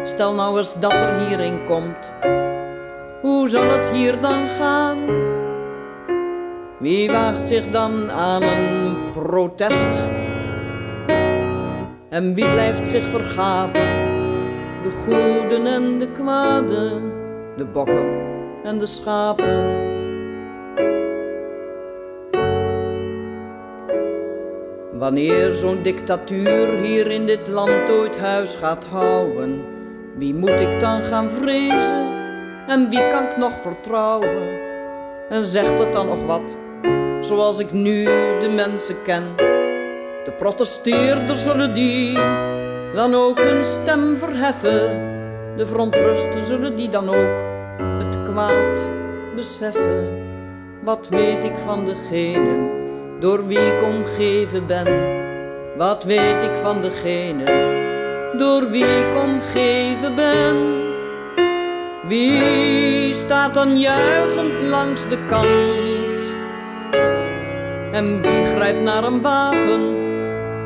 Stel 0.07 0.35
nou 0.35 0.59
eens 0.59 0.81
dat 0.81 0.93
er 0.93 1.27
hierin 1.27 1.65
komt, 1.67 2.13
hoe 3.21 3.49
zal 3.49 3.63
het 3.63 3.89
hier 3.89 4.21
dan 4.21 4.49
gaan? 4.49 4.99
Wie 6.79 7.11
waagt 7.11 7.49
zich 7.49 7.71
dan 7.71 8.11
aan 8.11 8.43
een 8.43 8.97
protest? 9.13 10.05
En 12.09 12.35
wie 12.35 12.51
blijft 12.51 12.89
zich 12.89 13.05
vergapen? 13.05 13.89
De 14.83 14.91
goeden 14.91 15.67
en 15.67 15.99
de 15.99 16.13
kwaden, 16.13 17.13
de 17.57 17.67
bokken 17.67 18.21
en 18.65 18.79
de 18.79 18.87
schapen. 18.87 19.90
Wanneer 25.01 25.51
zo'n 25.51 25.83
dictatuur 25.83 26.79
hier 26.79 27.11
in 27.11 27.27
dit 27.27 27.49
land 27.49 27.91
ooit 27.91 28.19
huis 28.19 28.55
gaat 28.55 28.85
houden, 28.85 29.65
wie 30.17 30.35
moet 30.35 30.61
ik 30.61 30.81
dan 30.81 31.03
gaan 31.03 31.31
vrezen 31.31 32.09
en 32.67 32.89
wie 32.89 33.09
kan 33.09 33.25
ik 33.25 33.37
nog 33.37 33.53
vertrouwen? 33.53 34.59
En 35.29 35.47
zegt 35.47 35.79
het 35.79 35.93
dan 35.93 36.07
nog 36.07 36.25
wat, 36.25 36.57
zoals 37.21 37.59
ik 37.59 37.73
nu 37.73 38.05
de 38.41 38.53
mensen 38.55 39.03
ken? 39.03 39.25
De 40.25 40.33
protesteerders 40.39 41.43
zullen 41.43 41.75
die 41.75 42.13
dan 42.93 43.15
ook 43.15 43.39
hun 43.39 43.65
stem 43.65 44.17
verheffen. 44.17 44.89
De 45.57 45.67
verontrusten 45.67 46.45
zullen 46.45 46.77
die 46.77 46.89
dan 46.89 47.09
ook 47.09 47.39
het 47.99 48.23
kwaad 48.23 48.91
beseffen. 49.35 50.29
Wat 50.83 51.09
weet 51.09 51.45
ik 51.45 51.57
van 51.57 51.85
degenen 51.85 52.80
door 53.21 53.47
wie 53.47 53.59
ik 53.59 53.83
omgeven 53.83 54.67
ben? 54.67 55.19
Wat 55.77 56.05
weet 56.05 56.43
ik 56.43 56.57
van 56.57 56.81
degene 56.81 57.79
door 58.39 58.71
wie 58.71 58.85
ik 58.85 59.23
omgeven 59.23 60.15
ben? 60.15 60.57
Wie 62.09 63.15
staat 63.15 63.55
dan 63.55 63.79
juichend 63.79 64.63
langs 64.63 65.09
de 65.09 65.25
kant? 65.27 66.23
En 67.93 68.23
wie 68.23 68.45
grijpt 68.45 68.83
naar 68.83 69.05
een 69.05 69.23
wapen? 69.23 69.81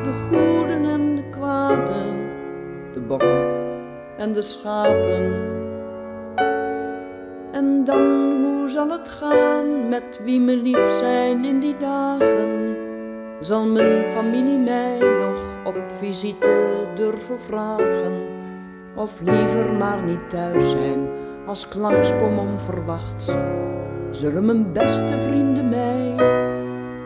De 0.03 0.13
goeden 0.27 0.85
en 0.85 1.15
de 1.15 1.23
kwaden, 1.29 2.29
de 2.93 3.01
bokken 3.01 3.45
en 4.17 4.33
de 4.33 4.41
schapen. 4.41 5.33
En 7.55 7.83
dan, 7.85 8.31
hoe 8.43 8.69
zal 8.69 8.89
het 8.89 9.09
gaan 9.09 9.89
met 9.89 10.21
wie 10.23 10.39
me 10.39 10.55
lief 10.55 10.91
zijn 10.91 11.45
in 11.45 11.59
die 11.59 11.77
dagen? 11.77 12.75
Zal 13.39 13.65
mijn 13.65 14.05
familie 14.05 14.57
mij 14.57 14.97
nog 14.99 15.37
op 15.63 15.75
visite 15.87 16.87
durven 16.95 17.39
vragen? 17.39 18.13
Of 18.95 19.21
liever 19.21 19.73
maar 19.73 20.03
niet 20.03 20.29
thuis 20.29 20.69
zijn 20.69 21.07
als 21.45 21.65
ik 21.65 21.73
langskom 21.73 22.39
onverwachts? 22.39 23.31
Zullen 24.11 24.45
mijn 24.45 24.71
beste 24.71 25.19
vrienden 25.19 25.69
mij 25.69 26.13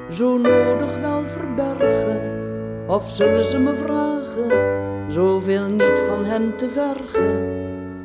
zo 0.09 0.37
nodig 0.37 0.99
wel 0.99 1.23
verbergen? 1.23 2.21
Of 2.87 3.09
zullen 3.09 3.45
ze 3.45 3.59
me 3.59 3.75
vragen 3.75 5.11
zoveel 5.11 5.69
niet 5.69 5.99
van 5.99 6.25
hen 6.25 6.57
te 6.57 6.69
vergen? 6.69 7.58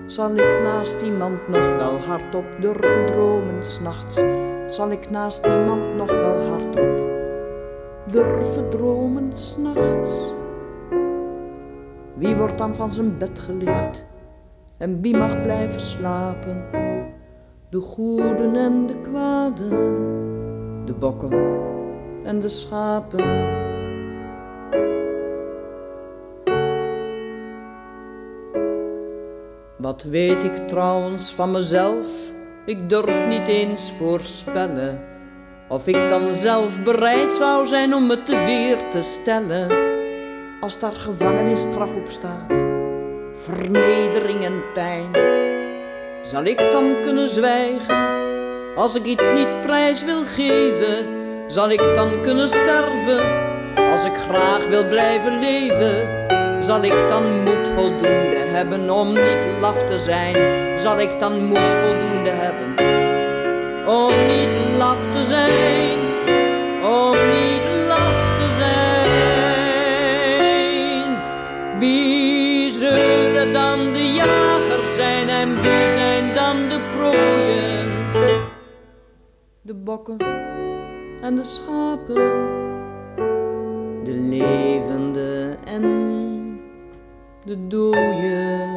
Zal 0.07 0.31
ik 0.35 0.61
naast 0.63 1.03
iemand 1.03 1.49
nog 1.49 1.77
wel 1.77 1.99
hardop 1.99 2.45
durven 2.61 3.07
dromen 3.07 3.65
s'nachts? 3.65 4.21
Zal 4.67 4.91
ik 4.91 5.11
naast 5.11 5.47
iemand 5.47 5.95
nog 5.95 6.11
wel 6.11 6.41
hardop 6.41 7.03
durven 8.11 8.71
dromen 8.71 9.39
s'nachts? 9.39 10.33
Wie 12.15 12.37
wordt 12.37 12.59
dan 12.59 12.75
van 12.75 12.93
zijn 12.93 13.19
bed 13.19 13.39
gelicht 13.39 14.05
en 14.79 15.01
wie 15.01 15.17
mag 15.17 15.43
blijven 15.43 15.81
slapen? 15.81 16.65
De 17.71 17.81
goeden 17.81 18.57
en 18.57 18.87
de 18.87 19.01
kwaden, 19.01 19.71
de 20.85 20.93
bokken 20.93 21.33
en 22.25 22.41
de 22.41 22.49
schapen. 22.49 23.63
Wat 29.85 30.03
weet 30.03 30.45
ik 30.45 30.69
trouwens 30.69 31.33
van 31.33 31.51
mezelf? 31.51 32.07
Ik 32.65 32.89
durf 32.89 33.27
niet 33.27 33.49
eens 33.49 33.93
voorspellen 33.93 35.05
of 35.69 35.87
ik 35.87 36.09
dan 36.09 36.35
zelf 36.35 36.83
bereid 36.83 37.33
zou 37.33 37.67
zijn 37.67 37.95
om 37.95 38.07
me 38.07 38.23
te 38.23 38.45
weer 38.45 38.77
te 38.91 39.03
stellen. 39.03 39.71
Als 40.61 40.79
daar 40.79 40.93
gevangenisstraf 40.93 41.95
op 41.95 42.09
staat, 42.09 42.53
vernedering 43.35 44.45
en 44.45 44.63
pijn, 44.73 45.11
zal 46.23 46.45
ik 46.45 46.59
dan 46.71 46.97
kunnen 47.03 47.29
zwijgen 47.29 48.07
als 48.75 48.95
ik 48.97 49.05
iets 49.05 49.33
niet 49.33 49.61
prijs 49.61 50.05
wil 50.05 50.25
geven? 50.25 51.07
Zal 51.47 51.71
ik 51.71 51.95
dan 51.95 52.23
kunnen 52.23 52.49
sterven 52.49 53.43
als 53.77 54.05
ik 54.05 54.17
graag 54.17 54.69
wil 54.69 54.89
blijven 54.89 55.39
leven? 55.39 56.34
Zal 56.65 56.83
ik 56.83 57.09
dan 57.09 57.43
moed 57.43 57.69
voldoende 57.69 58.37
hebben 58.37 58.91
om 58.91 59.09
niet 59.09 59.47
laf 59.61 59.85
te 59.85 59.99
zijn? 59.99 60.35
Zal 60.81 61.01
ik 61.01 61.21
dan 61.21 61.45
moed 61.45 61.59
voldoende 61.59 62.31
hebben 62.31 62.75
om 63.87 64.13
niet 64.27 64.77
laf 64.79 65.07
te 65.11 65.23
zijn? 65.23 65.99
Om 66.83 67.11
niet 67.11 67.65
laf 67.89 68.37
te 68.39 68.49
zijn? 68.57 68.79
Wie 71.79 72.71
zullen 72.71 73.53
dan 73.53 73.93
de 73.93 74.13
jager 74.13 74.85
zijn 74.93 75.29
en 75.29 75.61
wie 75.61 75.89
zijn 75.89 76.35
dan 76.35 76.69
de 76.69 76.81
prooien? 76.91 77.89
De 79.63 79.75
bokken 79.75 80.17
en 81.23 81.35
de 81.37 81.45
schapen, 81.45 82.15
de 84.05 84.13
levende 84.13 85.57
en 85.65 86.24
de 87.45 87.55
dooien. 87.69 88.74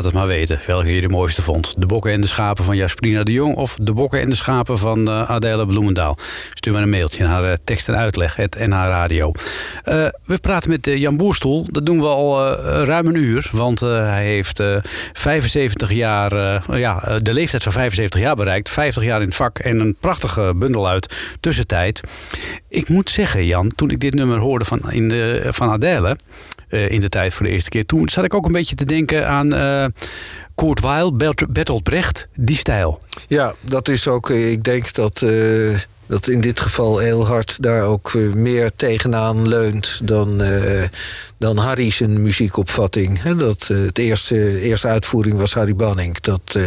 Laat 0.00 0.12
het 0.12 0.20
maar 0.20 0.36
weten 0.36 0.60
welke 0.66 0.94
je 0.94 1.00
de 1.00 1.08
mooiste 1.08 1.42
vond. 1.42 1.74
De 1.78 1.86
bokken 1.86 2.12
en 2.12 2.20
de 2.20 2.26
schapen 2.26 2.64
van 2.64 2.76
Jasperina 2.76 3.22
de 3.22 3.32
Jong... 3.32 3.56
of 3.56 3.76
de 3.80 3.92
bokken 3.92 4.20
en 4.20 4.28
de 4.28 4.34
schapen 4.34 4.78
van 4.78 5.08
uh, 5.08 5.30
Adele 5.30 5.66
Bloemendaal. 5.66 6.18
Stuur 6.54 6.72
maar 6.72 6.82
een 6.82 6.90
mailtje 6.90 7.24
naar 7.24 7.44
uh, 7.44 7.52
tekst 7.64 7.88
en 7.88 7.96
uitleg, 7.96 8.36
het 8.36 8.58
NH 8.58 8.70
Radio. 8.70 9.32
Uh, 9.84 10.06
we 10.24 10.38
praten 10.40 10.70
met 10.70 10.86
Jan 10.86 11.16
Boerstoel. 11.16 11.66
Dat 11.70 11.86
doen 11.86 12.00
we 12.00 12.06
al 12.06 12.54
ruim 12.84 13.06
een 13.06 13.14
uur. 13.14 13.48
Want 13.52 13.80
hij 13.80 14.24
heeft 14.24 14.62
75 15.12 15.92
jaar... 15.92 16.62
ja, 16.78 17.18
de 17.22 17.32
leeftijd 17.32 17.62
van 17.62 17.72
75 17.72 18.20
jaar 18.20 18.36
bereikt. 18.36 18.70
50 18.70 19.04
jaar 19.04 19.20
in 19.20 19.26
het 19.26 19.36
vak 19.36 19.58
en 19.58 19.80
een 19.80 19.96
prachtige 20.00 20.52
bundel 20.56 20.88
uit 20.88 21.14
tussentijd. 21.40 22.00
Ik 22.68 22.88
moet 22.88 23.10
zeggen, 23.10 23.46
Jan, 23.46 23.72
toen 23.76 23.90
ik 23.90 24.00
dit 24.00 24.14
nummer 24.14 24.38
hoorde 24.38 24.64
van, 24.64 24.90
in 24.90 25.08
de, 25.08 25.46
van 25.50 25.70
Adele... 25.70 26.16
Uh, 26.70 26.90
in 26.90 27.00
de 27.00 27.08
tijd 27.08 27.34
voor 27.34 27.46
de 27.46 27.52
eerste 27.52 27.70
keer. 27.70 27.86
Toen 27.86 28.08
zat 28.08 28.24
ik 28.24 28.34
ook 28.34 28.46
een 28.46 28.52
beetje 28.52 28.74
te 28.74 28.84
denken 28.84 29.28
aan 29.28 29.54
uh, 29.54 29.84
Kurt 30.54 30.80
Weill, 30.80 31.12
Bertolt 31.48 31.82
Brecht, 31.82 32.28
die 32.34 32.56
stijl. 32.56 33.00
Ja, 33.26 33.54
dat 33.60 33.88
is 33.88 34.08
ook, 34.08 34.30
ik 34.30 34.64
denk 34.64 34.92
dat, 34.94 35.24
dat 36.10 36.28
in 36.28 36.40
dit 36.40 36.60
geval 36.60 36.98
heel 36.98 37.26
hard 37.26 37.62
daar 37.62 37.82
ook 37.82 38.14
meer 38.34 38.70
tegenaan 38.76 39.48
leunt 39.48 40.00
dan, 40.02 40.42
dan 41.38 41.56
Harry 41.56 41.90
zijn 41.90 42.22
muziekopvatting. 42.22 43.22
He, 43.22 43.36
dat, 43.36 43.66
het 43.66 43.98
eerste, 43.98 44.60
eerste 44.60 44.86
uitvoering 44.86 45.38
was 45.38 45.54
Harry 45.54 45.74
Banning. 45.74 46.20
Dat, 46.20 46.58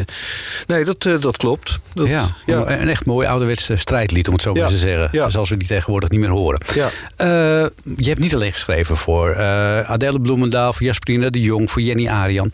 nee, 0.68 0.86
dat, 0.86 1.22
dat 1.22 1.38
klopt. 1.38 1.80
Dat, 1.94 2.08
ja, 2.08 2.36
ja, 2.46 2.80
een 2.82 2.90
echt 2.90 3.06
mooi 3.06 3.28
ouderwetse 3.28 3.76
strijdlied, 3.78 4.28
om 4.28 4.34
het 4.34 4.42
zo 4.42 4.54
maar 4.54 4.62
ja, 4.62 4.68
te 4.68 4.78
zeggen. 4.78 5.10
Ja. 5.12 5.30
Zoals 5.30 5.50
we 5.50 5.58
die 5.58 5.68
tegenwoordig 5.68 6.10
niet 6.10 6.20
meer 6.20 6.30
horen. 6.30 6.62
Ja. 6.74 6.86
Uh, 6.86 7.70
je 7.98 8.10
hebt 8.10 8.20
niet 8.20 8.34
alleen 8.36 8.52
geschreven 8.52 8.98
voor 8.98 9.30
uh, 9.30 9.80
Adele 9.80 10.22
Bloemendaal, 10.22 10.74
voor 10.74 10.86
Jasperina 10.86 11.30
de 11.30 11.42
Jong, 11.42 11.72
voor 11.72 11.82
Jenny 11.82 12.08
Arian. 12.08 12.52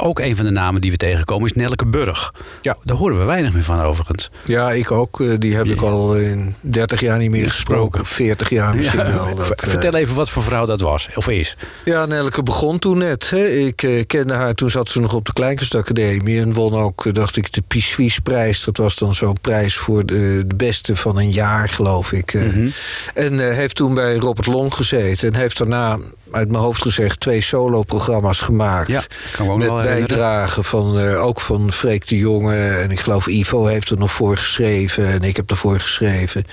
Ook 0.00 0.18
een 0.18 0.36
van 0.36 0.44
de 0.44 0.50
namen 0.50 0.80
die 0.80 0.90
we 0.90 0.96
tegenkomen 0.96 1.46
is 1.48 1.52
Nelke 1.52 1.86
Burg. 1.86 2.32
Ja. 2.62 2.76
Daar 2.84 2.96
horen 2.96 3.18
we 3.18 3.24
weinig 3.24 3.52
meer 3.52 3.62
van 3.62 3.80
overigens. 3.80 4.30
Ja, 4.44 4.70
ik 4.72 4.90
ook. 4.90 5.40
Die 5.40 5.56
heb 5.56 5.66
ik 5.66 5.80
al 5.80 6.16
in 6.16 6.54
30 6.60 7.00
jaar 7.00 7.18
niet 7.18 7.30
meer 7.30 7.50
gesproken. 7.50 8.06
40 8.06 8.48
jaar 8.50 8.76
misschien 8.76 8.98
ja. 8.98 9.12
wel. 9.12 9.34
Dat, 9.34 9.52
Vertel 9.56 9.94
even 9.94 10.14
wat 10.14 10.30
voor 10.30 10.42
vrouw 10.42 10.66
dat 10.66 10.80
was, 10.80 11.08
of 11.14 11.28
is. 11.28 11.56
Ja, 11.84 12.06
Nelke 12.06 12.42
begon 12.42 12.78
toen 12.78 12.98
net. 12.98 13.30
Hè. 13.30 13.46
Ik 13.46 13.82
uh, 13.82 14.02
kende 14.06 14.34
haar, 14.34 14.54
toen 14.54 14.70
zat 14.70 14.88
ze 14.88 15.00
nog 15.00 15.14
op 15.14 15.26
de 15.26 15.32
Kleinkunstacademie... 15.32 16.40
en 16.40 16.52
won 16.52 16.74
ook, 16.74 17.14
dacht 17.14 17.36
ik, 17.36 17.52
de 17.52 17.62
Pissuisprijs. 17.66 18.64
Dat 18.64 18.76
was 18.76 18.96
dan 18.96 19.14
zo'n 19.14 19.40
prijs 19.40 19.76
voor 19.76 20.06
de, 20.06 20.44
de, 20.46 20.54
beste 20.54 20.96
van 20.96 21.18
een 21.18 21.30
jaar, 21.30 21.68
geloof 21.68 22.12
ik. 22.12 22.34
Mm 22.34 22.50
-hmm. 22.50 22.72
En 23.14 23.34
uh, 23.34 23.50
heeft 23.50 23.74
toen 23.74 23.94
bij 23.94 24.16
Robert 24.16 24.46
Long 24.46 24.74
gezeten. 24.74 25.32
En 25.32 25.40
heeft 25.40 25.58
daarna, 25.58 25.98
uit 26.30 26.48
mijn 26.48 26.62
hoofd 26.62 26.82
gezegd, 26.82 27.20
twee 27.20 27.40
solo-programma's 27.40 28.40
gemaakt. 28.40 28.88
Ja, 28.88 29.02
kan 29.32 29.58
met 29.58 29.68
bijdragen 29.68 30.64
van, 30.64 30.98
uh, 31.00 31.24
ook 31.24 31.40
van 31.40 31.72
Freek 31.72 32.06
de 32.08 32.16
Jonge. 32.18 32.56
En 32.56 32.90
ik 32.90 33.00
geloof 33.00 33.26
Ivo 33.26 33.66
heeft 33.66 33.90
er 33.90 33.98
nog 33.98 34.12
voor 34.12 34.36
geschreven. 34.36 35.06
En 35.08 35.22
ik 35.22 35.36
heb 35.36 35.50
ervoor 35.50 35.80
geschreven. 35.80 36.44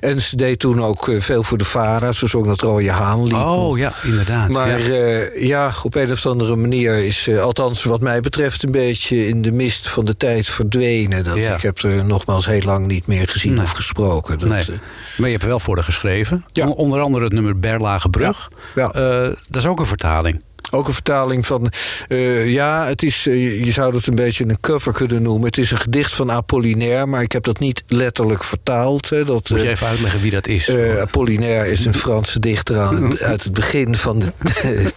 En 0.00 0.22
ze 0.22 0.36
deed 0.36 0.58
toen 0.58 0.82
ook 0.82 1.06
uh, 1.08 1.20
veel 1.20 1.42
voor 1.42 1.58
de 1.58 1.64
VARA. 1.64 2.12
Ze 2.12 2.26
zong 2.26 2.46
dat 2.46 2.60
Rode 2.60 2.90
Haanlied. 2.90 3.32
Oh 3.34 3.78
ja, 3.78 3.92
inderdaad. 4.02 4.48
Maar 4.48 4.68
ja. 4.80 4.86
Uh, 4.88 5.46
ja, 5.46 5.72
op 5.82 5.94
een 5.94 6.12
of 6.12 6.26
andere 6.26 6.56
manier 6.56 7.04
is... 7.04 7.28
althans 7.40 7.84
wat 7.84 8.00
mij 8.00 8.20
betreft 8.20 8.62
een 8.62 8.70
beetje 8.70 9.28
in 9.28 9.42
de 9.42 9.52
mist 9.52 9.88
van 9.88 10.04
de 10.04 10.16
tijd 10.16 10.46
verdwenen. 10.46 11.24
Dat 11.24 11.36
Ja. 11.36 11.54
Ik 11.54 11.62
heb 11.62 11.78
er 11.82 12.04
nogmaals 12.04 12.46
heel 12.46 12.62
lang 12.62 12.86
niet 12.86 13.06
meer 13.06 13.28
gezien 13.28 13.54
Nee. 13.54 13.62
of 13.62 13.70
gesproken. 13.70 14.38
Dat, 14.38 14.48
Nee. 14.48 14.60
eh, 14.62 14.68
Maar 15.16 15.26
je 15.26 15.30
hebt 15.32 15.42
er 15.42 15.48
wel 15.48 15.60
voor 15.60 15.74
haar 15.74 15.84
geschreven. 15.84 16.44
Ja. 16.52 16.66
On- 16.66 16.74
Onder 16.74 17.00
andere 17.00 17.24
het 17.24 17.32
nummer 17.32 17.58
Berlage 17.58 18.08
Brug. 18.08 18.48
Ja. 18.74 18.90
Eh, 19.12 19.36
dat 19.48 19.62
is 19.62 19.66
ook 19.66 19.80
een 19.80 19.86
vertaling. 19.86 20.42
Ook 20.70 20.86
een 20.88 20.92
vertaling 20.94 21.46
van. 21.46 21.70
eh, 22.08 22.52
ja, 22.52 22.86
het 22.86 23.02
is, 23.02 23.26
eh, 23.26 23.64
je 23.64 23.72
zou 23.72 23.94
het 23.96 24.06
een 24.06 24.14
beetje 24.14 24.44
een 24.44 24.60
cover 24.60 24.92
kunnen 24.92 25.22
noemen. 25.22 25.46
Het 25.46 25.58
is 25.58 25.70
een 25.70 25.78
gedicht 25.78 26.14
van 26.14 26.30
Apollinaire, 26.30 27.06
maar 27.06 27.22
ik 27.22 27.32
heb 27.32 27.44
dat 27.44 27.58
niet 27.58 27.82
letterlijk 27.86 28.44
vertaald. 28.44 29.08
Hè, 29.08 29.24
dat, 29.24 29.48
Moet 29.50 29.60
je 29.60 29.68
even 29.68 29.86
uitleggen 29.86 30.20
wie 30.20 30.30
dat 30.30 30.46
is? 30.46 30.70
Apollinaire 31.00 31.70
is 31.70 31.84
een 31.84 31.94
Franse 31.94 32.40
dichter 32.40 32.78
aan, 32.78 33.18
uit 33.32 33.42
het 33.44 33.52
begin 33.52 33.96
van 33.96 34.18
de 34.18 34.32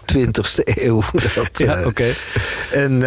20e 0.14 0.62
eeuw. 0.64 1.04
Dat, 1.36 1.50
ja, 1.54 1.86
oké. 1.86 2.06
En 2.72 3.04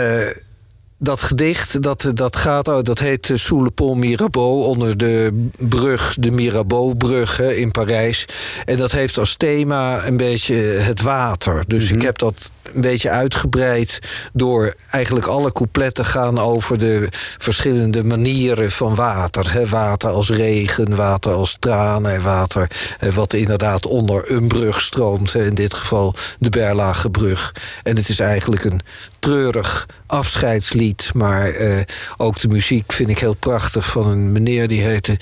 dat 0.99 1.21
gedicht, 1.21 1.83
dat, 1.83 2.11
dat 2.15 2.37
gaat, 2.37 2.69
oh, 2.69 2.83
dat 2.83 2.99
heet 2.99 3.31
eh, 3.31 3.37
Sous 3.37 3.63
le 3.63 3.71
pont 3.71 3.99
Mirabeau, 3.99 4.65
onder 4.65 4.97
de 4.97 5.49
brug, 5.59 6.17
de 6.19 6.31
Mirabeau-brug 6.31 7.37
hè, 7.37 7.53
in 7.53 7.71
Parijs. 7.71 8.25
En 8.65 8.77
dat 8.77 8.93
heeft 8.93 9.19
als 9.19 9.37
thema 9.37 10.07
een 10.07 10.17
beetje 10.17 10.55
het 10.55 11.01
water. 11.01 11.65
Dus 11.67 11.91
ik 11.91 12.03
heb 12.03 12.19
dat 12.19 12.51
een 12.63 12.81
beetje 12.81 13.11
uitgebreid 13.11 13.99
door 14.33 14.75
eigenlijk 14.91 15.27
alle 15.27 15.53
coupletten 15.53 16.05
gaan 16.05 16.39
over 16.39 16.79
de 16.79 17.09
verschillende 17.39 18.05
manieren 18.05 18.71
van 18.71 18.95
water. 18.95 19.53
Hè. 19.53 19.69
Water 19.69 20.11
als 20.11 20.31
regen, 20.31 20.97
water 20.97 21.33
als 21.33 21.57
tranen, 21.59 22.13
en 22.13 22.23
water 22.23 22.71
eh, 22.99 23.15
wat 23.15 23.33
inderdaad 23.33 23.87
onder 23.87 24.31
een 24.31 24.49
brug 24.49 24.81
stroomt. 24.81 25.35
In 25.35 25.55
dit 25.55 25.75
geval 25.75 26.15
de 26.39 26.49
Berlage 26.49 27.11
brug. 27.11 27.53
En 27.83 27.97
het 27.97 28.09
is 28.09 28.21
eigenlijk 28.21 28.65
een 28.65 28.81
treurig 29.25 29.87
afscheidslied. 30.07 31.11
Maar 31.15 31.49
eh, 31.49 31.81
ook 32.17 32.41
de 32.41 32.49
muziek 32.49 32.93
vind 32.93 33.11
ik 33.11 33.19
heel 33.19 33.35
prachtig 33.35 33.87
van 33.87 34.07
een 34.09 34.33
meneer 34.33 34.69
die 34.69 34.81
heette... 34.83 35.19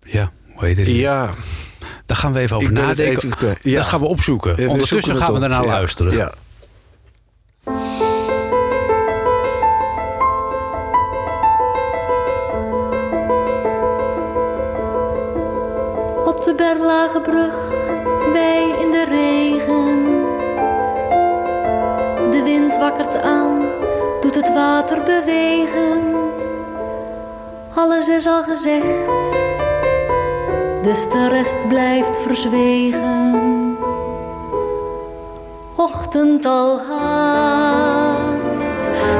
Ja, 0.00 0.32
hoe 0.52 0.64
heet 0.66 0.76
het? 0.76 0.86
Ja, 0.86 1.34
Daar 2.06 2.16
gaan 2.16 2.32
we 2.32 2.38
even 2.38 2.56
over 2.56 2.72
nadenken. 2.72 3.32
even. 3.32 3.56
Ja. 3.62 3.76
Dat 3.76 3.86
gaan 3.86 4.00
we 4.00 4.06
opzoeken. 4.06 4.50
Ja, 4.50 4.56
we 4.64 4.68
Ondertussen 4.70 5.16
gaan 5.16 5.26
we 5.28 5.32
op. 5.34 5.40
daarna 5.40 5.60
Ja, 5.60 5.66
luisteren. 5.66 6.12
Ja. 6.16 6.32
Op 16.26 16.42
de 16.44 16.54
Berlage 16.54 17.20
brug, 17.20 17.54
wij 18.32 18.76
in 18.80 18.90
de 18.90 19.04
regen. 19.08 20.11
De 22.82 22.88
wind 22.88 23.04
wakkert 23.04 23.22
aan, 23.24 23.64
doet 24.20 24.34
het 24.34 24.52
water 24.54 25.02
bewegen. 25.02 26.14
Alles 27.74 28.08
is 28.08 28.26
al 28.26 28.42
gezegd, 28.42 29.36
dus 30.82 31.08
de 31.08 31.28
rest 31.28 31.68
blijft 31.68 32.16
verzwegen. 32.16 33.76
Ochtend 35.76 36.44
al 36.44 36.80
haast, 36.88 38.10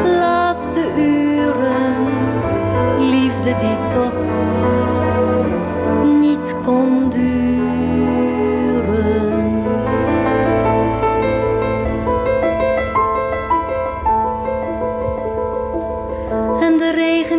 laatste 0.05 0.83
uren, 0.97 2.07
liefde 2.99 3.57
die 3.57 3.79
toch 3.89 4.22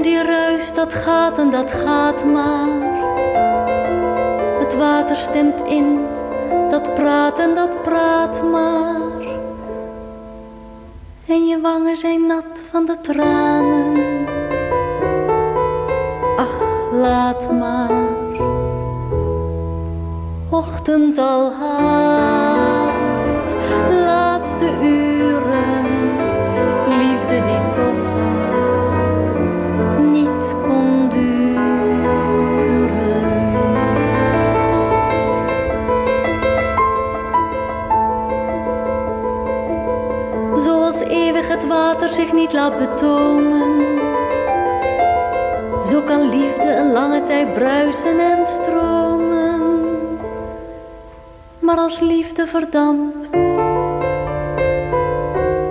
die 0.03 0.23
ruist, 0.23 0.75
dat 0.75 0.93
gaat 0.93 1.37
en 1.37 1.49
dat 1.49 1.71
gaat 1.71 2.25
maar. 2.25 3.01
Het 4.59 4.75
water 4.75 5.15
stemt 5.15 5.61
in, 5.61 5.99
dat 6.69 6.93
praat 6.93 7.39
en 7.39 7.55
dat 7.55 7.81
praat 7.81 8.43
maar. 8.51 9.21
En 11.27 11.45
je 11.45 11.59
wangen 11.61 11.97
zijn 11.97 12.27
nat 12.27 12.61
van 12.71 12.85
de 12.85 13.01
tranen. 13.01 14.27
Ach, 16.37 16.91
laat 16.91 17.51
maar. 17.51 18.07
Ochtend 20.49 21.17
al 21.17 21.53
haast. 21.53 23.55
laatste 23.89 24.69
uren. 24.81 25.12
Zich 42.09 42.33
niet 42.33 42.53
laat 42.53 42.77
betomen. 42.77 44.01
Zo 45.83 46.01
kan 46.01 46.29
liefde 46.29 46.75
een 46.75 46.91
lange 46.91 47.23
tijd 47.23 47.53
bruisen 47.53 48.19
en 48.19 48.45
stromen. 48.45 49.61
Maar 51.59 51.77
als 51.77 51.99
liefde 51.99 52.47
verdampt, 52.47 53.31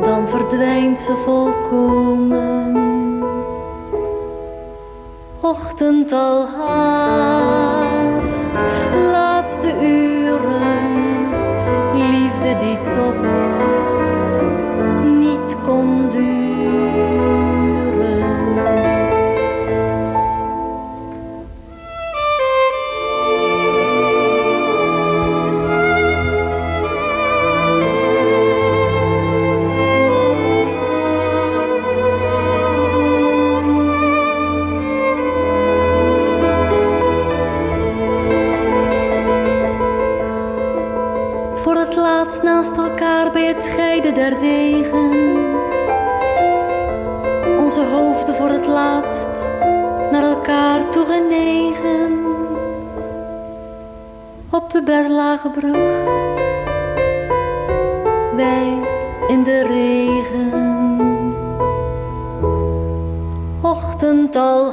dan 0.04 0.28
verdwijnt 0.28 1.00
ze 1.00 1.16
volkomen. 1.16 2.80
Ochtend 5.40 6.12
al 6.12 6.46
haast, 6.46 7.82
wegen. 44.30 45.20
Onze 47.58 47.84
hoofden 47.84 48.34
voor 48.34 48.48
het 48.48 48.66
laatst 48.66 49.46
naar 50.10 50.22
elkaar 50.22 50.90
toe 50.90 51.04
genegen. 51.04 52.24
Op 54.50 54.70
de 54.70 54.82
Berlage 54.82 55.50
brug, 55.50 56.04
wij 58.36 58.78
in 59.26 59.42
de 59.42 59.62
regen. 59.62 60.70
Ochtend 63.62 64.36
al 64.36 64.70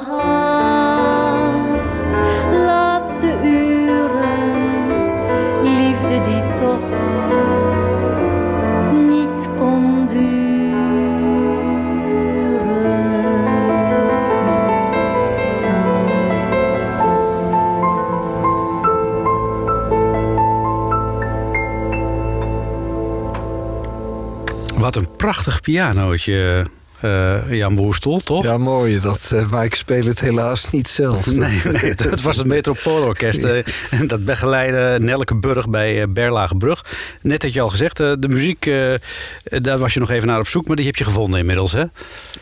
prachtig 25.49 25.73
pianootje, 25.73 26.65
eh, 26.99 27.51
Jan 27.51 27.75
Boerstol, 27.75 28.19
toch? 28.19 28.43
Ja, 28.43 28.57
mooi. 28.57 28.99
Dat, 28.99 29.31
eh, 29.33 29.49
maar 29.49 29.65
ik 29.65 29.75
speel 29.75 30.05
het 30.05 30.19
helaas 30.19 30.71
niet 30.71 30.88
zelf. 30.88 31.25
Nee, 31.25 31.62
nee, 31.63 31.95
dat 32.09 32.21
was 32.21 32.38
het 32.38 32.47
Metropoolorkest. 32.47 33.43
En 33.89 34.07
dat 34.07 34.25
begeleidde 34.25 34.97
Nelke 34.99 35.35
Burg 35.35 35.69
bij 35.69 36.09
Berlagebrug. 36.09 36.85
Net 37.21 37.43
had 37.43 37.53
je 37.53 37.62
al 37.62 37.69
gezegd, 37.69 37.97
de 37.97 38.27
muziek, 38.27 38.71
daar 39.43 39.77
was 39.77 39.93
je 39.93 39.99
nog 39.99 40.09
even 40.09 40.27
naar 40.27 40.39
op 40.39 40.47
zoek. 40.47 40.67
Maar 40.67 40.75
die 40.75 40.85
heb 40.85 40.95
je 40.95 41.03
gevonden 41.03 41.39
inmiddels, 41.39 41.71
hè? 41.71 41.83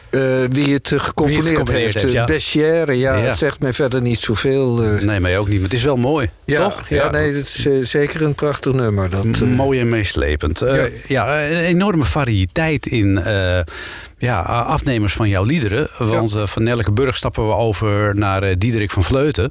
Eh, 0.10 0.22
wie 0.50 0.74
het 0.74 0.92
eh, 0.92 1.00
gecomponeerd, 1.00 1.44
Wie 1.44 1.58
het 1.58 1.60
gecomponeerd 1.60 1.94
heeft, 1.94 2.02
heeft, 2.02 2.14
ja. 2.14 2.22
eh, 2.22 2.28
Bessière, 2.28 2.98
ja, 2.98 3.16
Ja. 3.16 3.22
het 3.22 3.38
zegt 3.38 3.60
mij 3.60 3.74
verder 3.74 4.02
niet 4.02 4.20
zoveel. 4.20 4.76
Nee, 5.02 5.20
mij 5.20 5.38
ook 5.38 5.48
niet. 5.48 5.56
Maar 5.56 5.70
het 5.70 5.78
is 5.78 5.84
wel 5.84 5.98
mooi, 5.98 6.30
ja, 6.46 6.64
toch? 6.70 6.88
Ja, 6.90 7.10
nee, 7.10 7.34
het 7.34 7.66
is 7.66 7.90
zeker 7.90 8.22
een 8.22 8.36
prachtig 8.36 8.74
nummer. 8.74 9.10
Dat, 9.10 9.26
Mooi 9.40 9.80
en 9.80 9.90
meeslepend. 9.90 10.64
Ja. 11.08 11.48
een 11.50 11.58
enorme 11.58 12.04
variëteit 12.04 12.86
in 12.86 13.22
ja, 14.18 14.40
afnemers 14.42 15.14
van 15.14 15.30
jouw 15.30 15.44
liederen. 15.44 15.90
Want 15.98 16.36
van 16.44 16.64
Nelke 16.64 16.92
Burg 16.92 17.16
stappen 17.16 17.48
we 17.48 17.54
over 17.54 18.16
naar 18.16 18.58
Diederik 18.58 18.92
van 18.92 19.04
Vleuten. 19.04 19.50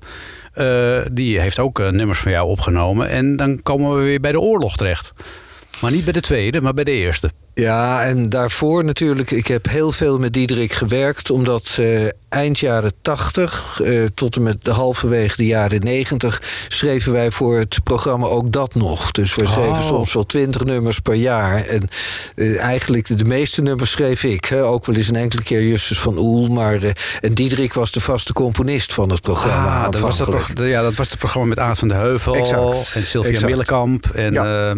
Die 1.12 1.40
heeft 1.40 1.58
ook 1.58 1.90
nummers 1.90 2.18
van 2.18 2.32
jou 2.32 2.48
opgenomen. 2.48 3.08
En 3.08 3.36
dan 3.36 3.62
komen 3.62 3.96
we 3.96 4.02
weer 4.02 4.20
bij 4.20 4.32
de 4.32 4.40
oorlog 4.40 4.76
terecht. 4.76 5.12
Maar 5.80 5.92
niet 5.92 6.04
bij 6.04 6.12
de 6.12 6.20
tweede, 6.20 6.60
maar 6.60 6.74
bij 6.74 6.84
de 6.84 6.90
eerste. 6.90 7.30
Ja, 7.60 8.04
en 8.04 8.28
daarvoor 8.28 8.84
natuurlijk, 8.84 9.30
ik 9.30 9.46
heb 9.46 9.68
heel 9.68 9.92
veel 9.92 10.18
met 10.18 10.32
Diederik 10.32 10.72
gewerkt, 10.72 11.30
omdat 11.30 11.76
eh, 11.78 12.06
eind 12.28 12.58
jaren 12.58 12.92
80 13.02 13.80
eh, 13.82 14.04
tot 14.14 14.36
en 14.36 14.42
met 14.42 14.64
de 14.64 14.70
halverwege 14.70 15.36
de 15.36 15.46
jaren 15.46 15.80
90 15.84 16.42
schreven 16.68 17.12
wij 17.12 17.30
voor 17.30 17.58
het 17.58 17.82
programma 17.84 18.26
ook 18.26 18.52
dat 18.52 18.74
nog. 18.74 19.10
Dus 19.10 19.34
we 19.34 19.46
schreven 19.46 19.70
Oh. 19.72 19.86
soms 19.86 20.12
wel 20.12 20.26
twintig 20.26 20.64
nummers 20.64 21.00
per 21.00 21.14
jaar. 21.14 21.64
En 21.64 21.88
eh, 22.34 22.60
eigenlijk 22.62 23.06
de, 23.06 23.14
de 23.14 23.24
meeste 23.24 23.62
nummers 23.62 23.90
schreef 23.90 24.24
ik. 24.24 24.44
Hè. 24.44 24.64
Ook 24.64 24.86
wel 24.86 24.96
eens 24.96 25.08
een 25.08 25.16
enkele 25.16 25.42
keer 25.42 25.62
Justus 25.62 25.98
van 25.98 26.18
Oel. 26.18 26.46
Maar, 26.46 26.78
en 27.20 27.34
Diederik 27.34 27.72
was 27.72 27.92
de 27.92 28.00
vaste 28.00 28.32
componist 28.32 28.94
van 28.94 29.10
het 29.10 29.20
programma. 29.20 29.84
Ah, 29.84 29.90
dat 29.90 30.00
was 30.00 30.18
dat, 30.18 30.52
ja, 30.56 30.82
dat 30.82 30.94
was 30.94 31.08
het 31.10 31.18
programma 31.18 31.48
met 31.48 31.58
Aad 31.58 31.78
van 31.78 31.88
de 31.88 31.94
Heuvel 31.94 32.34
Exact, 32.34 32.94
en 32.94 33.02
Sylvia 33.02 33.30
exact. 33.30 33.50
Millekamp. 33.50 34.06
En 34.14 34.32
Ja. 34.32 34.74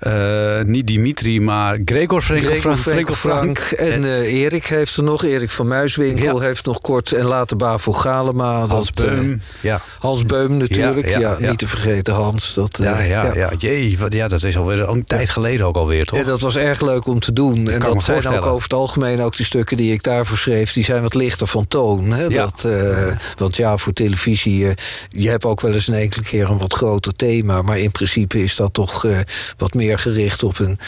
Eh, 0.00 0.60
niet 0.62 0.86
Dimitri, 0.86 1.40
maar 1.40 1.78
Gregor 1.84 2.22
Frenkel 2.22 2.48
Gregor 2.48 2.60
Frank. 2.76 2.78
Frenkel 2.78 3.14
Frank. 3.14 3.58
En 3.58 4.04
eh, 4.04 4.32
Erik 4.42 4.66
heeft 4.66 4.96
er 4.96 5.02
nog. 5.02 5.24
Erik 5.24 5.50
van 5.50 5.68
Muiswinkel 5.68 6.40
Ja. 6.40 6.46
heeft 6.46 6.64
nog 6.66 6.80
kort. 6.80 7.12
En 7.12 7.24
later 7.24 7.56
Bavo 7.56 7.92
Galema. 7.92 8.66
Hans 8.66 8.90
dat, 8.94 9.04
eh, 9.06 9.10
Beum. 9.14 9.42
ja. 9.60 9.80
Hans 9.98 10.26
Beum 10.26 10.56
natuurlijk. 10.56 11.08
Ja, 11.08 11.18
Ja, 11.18 11.30
ja, 11.30 11.36
ja. 11.40 11.48
niet 11.50 11.58
te 11.58 11.68
vergeten 11.68 12.14
Hans. 12.14 12.54
Dat, 12.54 12.78
Ja, 12.82 13.00
ja, 13.00 13.34
ja. 13.34 13.52
Jee, 13.58 13.98
wat, 13.98 14.12
ja, 14.12 14.28
dat 14.28 14.42
is 14.42 14.56
alweer 14.56 14.88
een 14.88 15.04
tijd 15.04 15.28
geleden 15.28 15.66
ook 15.66 15.76
alweer, 15.76 16.06
toch? 16.06 16.18
En 16.18 16.24
dat 16.24 16.40
was 16.40 16.56
erg 16.56 16.80
leuk 16.80 17.06
om 17.06 17.20
te 17.20 17.32
doen. 17.32 17.68
en 17.70 17.80
dat 17.80 18.02
zijn 18.02 18.26
ook 18.26 18.46
over 18.46 18.62
het 18.62 18.72
algemeen 18.72 19.22
ook 19.22 19.36
de 19.36 19.44
stukken 19.44 19.76
die 19.76 19.92
ik 19.92 20.02
daarvoor 20.02 20.38
schreef. 20.38 20.72
Die 20.72 20.84
zijn 20.84 21.02
wat 21.02 21.14
lichter 21.14 21.46
van 21.46 21.68
toon. 21.68 22.12
Hè? 22.12 22.28
Dat, 22.28 22.68
want 23.36 23.56
ja, 23.56 23.76
voor 23.76 23.92
televisie. 23.92 24.66
je 25.08 25.28
hebt 25.28 25.44
ook 25.44 25.60
wel 25.60 25.72
eens 25.72 25.88
een 25.88 25.94
enkele 25.94 26.24
keer 26.24 26.50
een 26.50 26.58
wat 26.58 26.72
groter 26.72 27.16
thema. 27.16 27.62
Maar 27.62 27.78
in 27.78 27.90
principe 27.90 28.42
is 28.42 28.56
dat 28.56 28.74
toch 28.74 29.06
wat 29.56 29.74
meer 29.74 29.89
gericht 29.98 30.42
op 30.42 30.58
een 30.58 30.78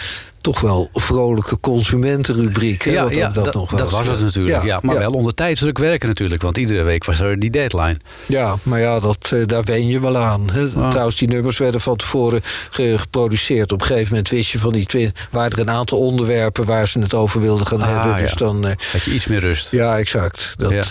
toch 0.41 0.61
wel 0.61 0.89
vrolijke 0.93 1.61
consumentenrubriek. 1.61 2.85
ja, 2.85 3.09
dat, 3.09 3.35
dat, 3.45 3.55
nog 3.55 3.71
was. 3.71 3.81
dat 3.81 3.91
was 3.91 4.07
het 4.09 4.21
natuurlijk. 4.21 4.63
Ja, 4.63 4.79
maar 4.83 4.95
ja. 4.95 5.01
wel 5.01 5.11
onder 5.13 5.35
tijdsdruk 5.35 5.79
werken 5.79 6.09
natuurlijk. 6.09 6.43
Want 6.43 6.57
iedere 6.57 6.83
week 6.83 7.05
was 7.05 7.21
er 7.21 7.39
die 7.39 7.51
deadline. 7.51 7.97
Ja, 8.27 8.57
maar 8.63 8.81
ja, 8.81 9.01
dat, 9.01 9.31
eh, 9.33 9.39
daar 9.47 9.65
wen 9.65 9.87
je 9.87 10.01
wel 10.01 10.17
aan. 10.17 10.51
Hè. 10.51 10.67
Ah. 10.77 10.91
Trouwens, 10.91 11.17
die 11.17 11.29
nummers 11.29 11.59
werden 11.59 11.81
van 11.81 11.97
tevoren 11.97 12.41
ge- 12.71 12.95
geproduceerd. 12.99 13.73
Op 13.73 13.81
een 13.81 13.87
gegeven 13.87 14.09
moment 14.09 14.29
wist 14.29 14.51
je 14.51 14.59
van 14.59 14.73
die 14.73 14.87
twee... 14.87 15.13
waren 15.31 15.51
er 15.53 15.59
een 15.59 15.71
aantal 15.71 15.99
onderwerpen 15.99 16.65
waar 16.65 16.89
ze 16.89 16.99
het 16.99 17.15
over 17.15 17.41
wilden 17.41 17.67
gaan 17.67 17.81
Ah, 17.83 17.89
hebben. 17.93 18.17
Dus 18.23 18.35
dan... 18.35 18.67
eh, 18.67 18.73
Had 18.93 19.03
je 19.03 19.11
iets 19.11 19.27
meer 19.27 19.41
rust. 19.41 19.71
ja, 19.71 19.99
exact. 19.99 20.55
Dat, 20.57 20.71
Ja. 20.73 20.85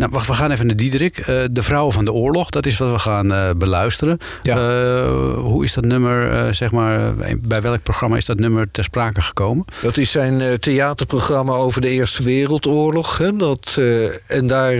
Nou, 0.00 0.12
wacht, 0.12 0.26
we 0.26 0.32
gaan 0.32 0.50
even 0.50 0.66
naar 0.66 0.76
Diederik. 0.76 1.18
Eh, 1.18 1.44
de 1.50 1.62
Vrouwen 1.62 1.92
van 1.92 2.04
de 2.04 2.12
Oorlog, 2.12 2.50
dat 2.50 2.66
is 2.66 2.76
wat 2.76 2.90
we 2.90 2.98
gaan 2.98 3.32
eh, 3.32 3.50
beluisteren. 3.56 4.18
Ja. 4.42 4.56
Eh, 4.56 5.34
hoe 5.34 5.64
is 5.64 5.74
dat 5.74 5.84
nummer, 5.84 6.54
zeg 6.54 6.70
maar, 6.70 7.14
bij 7.48 7.62
welk 7.62 7.82
programma 7.82 8.16
is 8.16 8.24
dat 8.24 8.38
nummer 8.38 8.70
ter 8.70 8.84
sprake 8.84 9.20
gekomen? 9.20 9.64
Dat 9.82 9.96
is 9.96 10.10
zijn 10.10 10.60
theaterprogramma 10.60 11.52
over 11.52 11.80
de 11.80 11.88
Eerste 11.88 12.22
Wereldoorlog. 12.22 13.18
Hè? 13.18 13.36
Dat, 13.36 13.80
en 14.26 14.46
daar, 14.46 14.74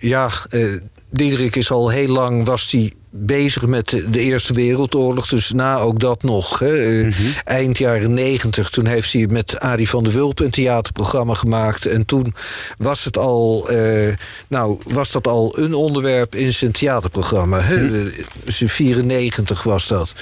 ja, 0.00 0.30
Diederik 1.10 1.56
is 1.56 1.70
al 1.70 1.88
heel 1.88 2.08
lang, 2.08 2.44
was 2.44 2.70
hij 2.70 2.92
bezig 3.14 3.66
met 3.66 3.88
de, 3.88 4.20
Eerste 4.20 4.54
Wereldoorlog. 4.54 5.28
Dus 5.28 5.52
na 5.52 5.78
ook 5.78 6.00
dat 6.00 6.22
nog. 6.22 6.58
Hè? 6.58 7.02
Eh, 7.02 7.14
Eind 7.44 7.78
jaren 7.78 8.14
negentig, 8.14 8.70
toen 8.70 8.86
heeft 8.86 9.12
hij 9.12 9.26
met 9.26 9.58
Arie 9.58 9.88
van 9.88 10.04
der 10.04 10.12
Wulp 10.12 10.40
een 10.40 10.50
theaterprogramma 10.50 11.34
gemaakt. 11.34 11.86
En 11.86 12.06
toen 12.06 12.34
was 12.78 13.04
het 13.04 13.18
al, 13.18 13.68
eh, 13.68 14.14
nou, 14.48 14.78
was 14.84 15.12
dat 15.12 15.26
al 15.26 15.58
een 15.58 15.74
onderwerp 15.74 16.34
in 16.34 16.52
zijn 16.52 16.72
theaterprogramma. 16.72 17.60
Hè? 17.60 18.06
Eh, 18.06 18.24
Dus 18.44 18.62
in 18.62 18.68
94 18.68 19.62
was 19.62 19.88
dat. 19.88 20.12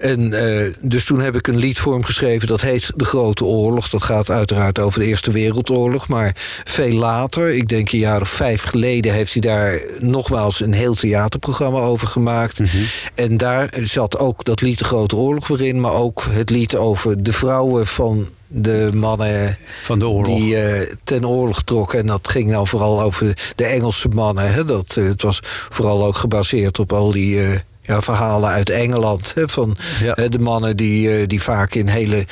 En 0.00 0.32
eh, 0.32 0.72
dus 0.80 1.04
toen 1.04 1.20
heb 1.20 1.36
ik 1.36 1.46
een 1.46 1.56
lied 1.56 1.78
voor 1.78 1.92
hem 1.92 2.04
geschreven. 2.04 2.48
Dat 2.48 2.60
heet 2.60 2.92
De 2.96 3.04
Grote 3.04 3.44
Oorlog. 3.44 3.88
Dat 3.88 4.02
gaat 4.02 4.30
uiteraard 4.30 4.78
over 4.78 5.00
de 5.00 5.06
Eerste 5.06 5.30
Wereldoorlog. 5.30 6.08
Maar 6.08 6.32
veel 6.64 6.94
later, 6.94 7.48
ik 7.48 7.68
denk 7.68 7.92
een 7.92 7.98
jaar 7.98 8.20
of 8.20 8.28
vijf 8.28 8.62
geleden... 8.62 9.12
heeft 9.12 9.32
hij 9.32 9.40
daar 9.40 9.82
nogmaals 9.98 10.60
een 10.60 10.72
heel 10.72 10.94
theaterprogramma 10.94 11.78
over 11.78 12.08
gemaakt. 12.08 12.58
Mhm. 12.58 12.76
En 13.14 13.36
daar 13.36 13.74
zat 13.80 14.18
ook 14.18 14.44
dat 14.44 14.60
lied 14.60 14.78
De 14.78 14.84
Grote 14.84 15.16
Oorlog 15.16 15.48
weer 15.48 15.66
in. 15.66 15.80
Maar 15.80 15.92
ook 15.92 16.24
het 16.30 16.50
lied 16.50 16.76
over 16.76 17.22
de 17.22 17.32
vrouwen 17.32 17.86
van 17.86 18.28
de 18.46 18.90
mannen 18.94 19.58
Van 19.82 19.98
de 19.98 20.08
oorlog. 20.08 20.38
die 20.38 20.56
eh, 20.56 20.94
ten 21.04 21.28
oorlog 21.28 21.62
trokken. 21.62 21.98
En 21.98 22.06
dat 22.06 22.28
ging 22.28 22.50
nou 22.50 22.66
vooral 22.66 23.00
over 23.00 23.52
de 23.56 23.64
Engelse 23.64 24.08
mannen. 24.08 24.52
Hè? 24.52 24.64
Dat, 24.64 24.96
eh, 24.96 25.04
het 25.04 25.22
was 25.22 25.40
vooral 25.70 26.04
ook 26.04 26.16
gebaseerd 26.16 26.78
op 26.78 26.92
al 26.92 27.12
die 27.12 27.40
ja, 27.82 28.02
verhalen 28.02 28.50
uit 28.50 28.70
Engeland. 28.70 29.34
Hè? 29.34 29.48
Van 29.48 29.76
Ja. 30.02 30.14
de 30.28 30.38
mannen 30.38 30.76
die, 30.76 31.16
eh, 31.16 31.26
die 31.26 31.42
vaak 31.42 31.74
in 31.74 31.88
hele 31.88 32.26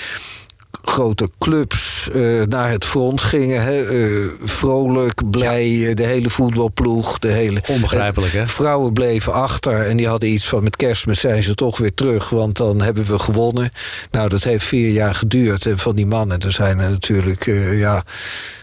grote 0.84 1.30
clubs 1.38 2.08
eh, 2.14 2.42
naar 2.42 2.70
het 2.70 2.84
front 2.84 3.20
gingen. 3.20 3.62
Hè? 3.62 3.82
Eh, 3.84 4.30
vrolijk, 4.42 5.30
blij, 5.30 5.94
de 5.94 6.02
hele 6.02 6.30
voetbalploeg. 6.30 7.18
De 7.18 7.28
hele, 7.28 7.62
Onbegrijpelijk, 7.68 8.32
hè? 8.32 8.46
Vrouwen 8.46 8.92
bleven 8.92 9.32
achter 9.32 9.86
en 9.86 9.96
die 9.96 10.08
hadden 10.08 10.28
iets 10.28 10.48
van... 10.48 10.62
met 10.62 10.76
kerstmis 10.76 11.20
zijn 11.20 11.42
ze 11.42 11.54
toch 11.54 11.78
weer 11.78 11.94
terug, 11.94 12.28
want 12.30 12.56
dan 12.56 12.80
hebben 12.82 13.04
we 13.04 13.18
gewonnen. 13.18 13.70
Nou, 14.10 14.28
dat 14.28 14.42
heeft 14.42 14.64
vier 14.64 14.90
jaar 14.90 15.14
geduurd. 15.14 15.66
En 15.66 15.78
van 15.78 15.96
die 15.96 16.06
mannen, 16.06 16.38
er 16.38 16.52
zijn 16.52 16.78
er 16.78 16.90
natuurlijk... 16.90 17.44
ja, 17.72 17.94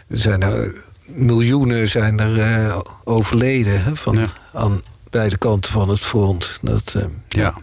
er 0.08 0.17
zijn 0.17 0.41
er 0.43 0.84
miljoenen 1.06 1.89
zijn 1.89 2.19
er 2.19 2.84
overleden 3.04 3.84
hè, 3.84 3.95
van, 3.95 4.15
Ja. 4.17 4.28
aan 4.54 4.82
beide 5.15 5.38
kanten 5.38 5.71
van 5.71 5.89
het 5.89 5.99
front. 5.99 6.60
Dat, 6.62 6.93
eh, 6.97 7.04
Ja. 7.28 7.54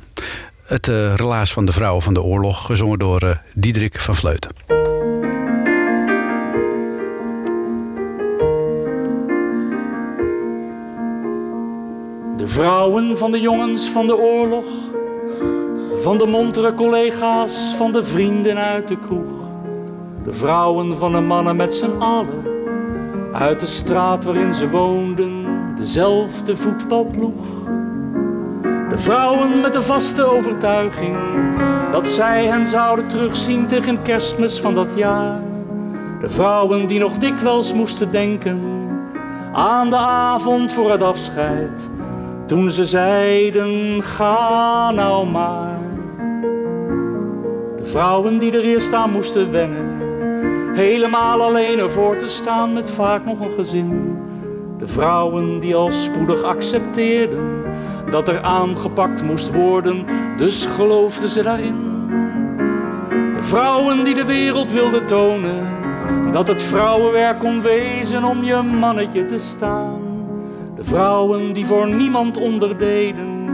Het 0.63 0.89
eh, 0.89 1.15
relaas 1.15 1.53
van 1.53 1.65
de 1.65 1.73
vrouwen 1.73 2.03
van 2.03 2.15
de 2.15 2.23
oorlog, 2.23 2.67
gezongen 2.67 2.99
door 2.99 3.21
eh, 3.21 3.37
Diederik 3.55 4.01
van 4.01 4.17
Vleuten. 4.17 4.51
De 12.37 12.49
vrouwen 12.49 13.19
van 13.19 13.31
de 13.31 13.41
jongens 13.41 13.89
van 13.89 14.07
de 14.07 14.17
oorlog, 14.17 14.65
van 16.03 16.19
de 16.19 16.27
montere 16.27 16.75
collega's, 16.75 17.75
van 17.77 17.93
de 17.93 18.05
vrienden 18.05 18.57
uit 18.57 18.89
de 18.89 18.99
kroeg. 18.99 19.31
De 20.25 20.33
vrouwen 20.33 20.99
van 20.99 21.13
de 21.13 21.21
mannen 21.21 21.57
met 21.57 21.75
z'n 21.75 21.99
allen, 21.99 22.45
uit 23.33 23.61
de 23.61 23.67
straat 23.67 24.25
waarin 24.25 24.55
ze 24.55 24.69
woonden, 24.71 25.42
dezelfde 25.83 26.57
voetbalploeg. 26.57 27.43
De 28.89 28.99
vrouwen 28.99 29.61
met 29.61 29.73
de 29.73 29.83
vaste 29.83 30.25
overtuiging 30.25 31.17
dat 31.91 32.09
zij 32.09 32.47
hen 32.47 32.67
zouden 32.67 33.09
terugzien 33.09 33.67
tegen 33.67 34.03
kerstmis 34.03 34.61
van 34.61 34.75
dat 34.75 34.89
jaar. 34.95 35.41
De 36.21 36.31
vrouwen 36.31 36.87
die 36.87 36.99
nog 36.99 37.17
dikwijls 37.19 37.75
moesten 37.75 38.11
denken 38.11 38.61
aan 39.53 39.91
de 39.91 39.97
avond 39.97 40.73
voor 40.73 40.91
het 40.91 41.03
afscheid. 41.03 41.89
Toen 42.47 42.71
ze 42.71 42.85
zeiden, 42.85 44.03
ga 44.03 44.91
nou 44.91 45.27
maar. 45.27 45.79
De 47.77 47.85
vrouwen 47.89 48.39
die 48.39 48.53
er 48.53 48.65
eerst 48.65 48.93
aan 48.93 49.11
moesten 49.11 49.53
wennen. 49.53 50.01
Helemaal 50.75 51.43
alleen 51.43 51.79
ervoor 51.79 52.17
te 52.17 52.29
staan 52.29 52.73
met 52.73 52.91
vaak 52.91 53.25
nog 53.25 53.41
een 53.41 53.53
gezin. 53.53 54.12
De 54.83 54.89
vrouwen 54.89 55.61
die 55.61 55.75
al 55.75 55.93
spoedig 55.93 56.43
accepteerden 56.43 57.65
dat 58.11 58.29
er 58.29 58.41
aangepakt 58.41 59.23
moest 59.23 59.55
worden, 59.55 60.07
dus 60.37 60.67
geloofden 60.67 61.29
ze 61.29 61.43
daarin. 61.43 61.77
De 63.35 63.43
vrouwen 63.43 64.05
die 64.05 64.15
de 64.15 64.25
wereld 64.25 64.73
wilden 64.73 65.07
tonen 65.07 65.67
dat 66.31 66.49
het 66.49 66.63
vrouwenwerk 66.63 67.39
kon 67.39 67.61
wezen 67.61 68.25
om 68.25 68.45
je 68.45 68.63
mannetje 68.63 69.25
te 69.25 69.39
staan. 69.39 70.01
De 70.75 70.85
vrouwen 70.85 71.53
die 71.53 71.67
voor 71.67 71.89
niemand 71.89 72.39
onderdeden, 72.39 73.49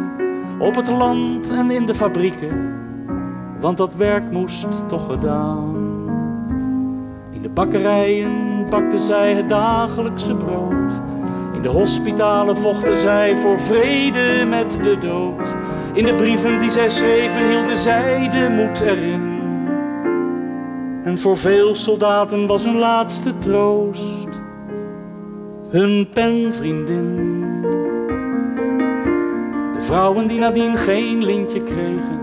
op 0.58 0.74
het 0.74 0.88
land 0.88 1.50
en 1.50 1.70
in 1.70 1.86
de 1.86 1.94
fabrieken, 1.94 2.74
want 3.60 3.76
dat 3.76 3.94
werk 3.94 4.30
moest 4.30 4.88
toch 4.88 5.06
gedaan. 5.06 5.76
In 7.30 7.42
de 7.42 7.50
bakkerijen 7.50 8.66
bakten 8.70 9.00
zij 9.00 9.34
het 9.34 9.48
dagelijkse 9.48 10.34
brood. 10.34 10.77
In 11.58 11.64
de 11.64 11.70
hospitalen 11.70 12.56
vochten 12.56 12.96
zij 12.96 13.36
voor 13.36 13.60
vrede 13.60 14.44
met 14.48 14.78
de 14.82 14.98
dood. 14.98 15.54
In 15.92 16.04
de 16.04 16.14
brieven 16.14 16.60
die 16.60 16.70
zij 16.70 16.90
schreven 16.90 17.48
hielden 17.48 17.78
zij 17.78 18.28
de 18.28 18.48
moed 18.50 18.80
erin. 18.80 19.38
En 21.04 21.18
voor 21.18 21.36
veel 21.36 21.74
soldaten 21.74 22.46
was 22.46 22.64
hun 22.64 22.78
laatste 22.78 23.38
troost 23.38 24.28
hun 25.68 26.08
penvriendin. 26.12 27.62
De 29.72 29.82
vrouwen 29.82 30.28
die 30.28 30.38
nadien 30.38 30.76
geen 30.76 31.24
lintje 31.24 31.62
kregen, 31.62 32.20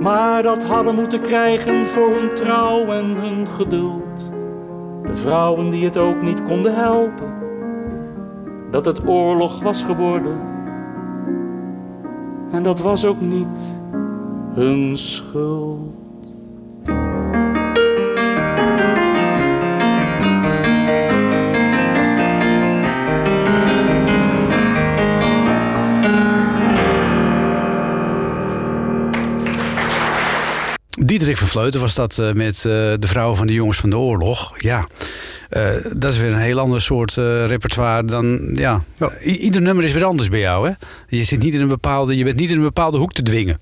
maar 0.00 0.42
dat 0.42 0.64
hadden 0.64 0.94
moeten 0.94 1.20
krijgen 1.20 1.86
voor 1.86 2.14
hun 2.14 2.34
trouw 2.34 2.86
en 2.86 3.04
hun 3.04 3.48
geduld. 3.48 4.30
De 5.02 5.16
vrouwen 5.16 5.70
die 5.70 5.84
het 5.84 5.96
ook 5.96 6.22
niet 6.22 6.42
konden 6.42 6.74
helpen, 6.74 7.45
dat 8.70 8.84
het 8.84 9.06
oorlog 9.06 9.62
was 9.62 9.82
geworden. 9.82 10.40
En 12.50 12.62
dat 12.62 12.80
was 12.80 13.04
ook 13.04 13.20
niet 13.20 13.74
hun 14.54 14.96
schuld. 14.96 16.05
Diederik 31.06 31.36
van 31.36 31.48
Vleuten 31.48 31.80
was 31.80 31.94
dat 31.94 32.18
eh, 32.18 32.32
met 32.32 32.56
eh, 32.56 32.62
de 32.62 33.06
vrouwen 33.06 33.36
van 33.36 33.46
de 33.46 33.52
jongens 33.52 33.78
van 33.78 33.90
de 33.90 33.96
oorlog. 33.96 34.52
Ja, 34.56 34.86
eh, 35.48 35.74
dat 35.96 36.12
is 36.12 36.18
weer 36.18 36.32
een 36.32 36.38
heel 36.38 36.58
ander 36.58 36.80
soort 36.80 37.14
repertoire 37.46 38.04
dan. 38.04 38.50
Ja. 38.54 38.84
Ieder 39.22 39.62
nummer 39.62 39.84
is 39.84 39.92
weer 39.92 40.04
anders 40.04 40.28
bij 40.28 40.40
jou, 40.40 40.68
hè? 40.68 40.74
Je, 41.06 41.24
zit 41.24 41.42
niet 41.42 41.54
in 41.54 41.60
een 41.60 41.68
bepaalde, 41.68 42.16
je 42.16 42.24
bent 42.24 42.36
niet 42.36 42.50
in 42.50 42.56
een 42.56 42.62
bepaalde 42.62 42.96
hoek 42.96 43.12
te 43.12 43.22
dwingen. 43.22 43.58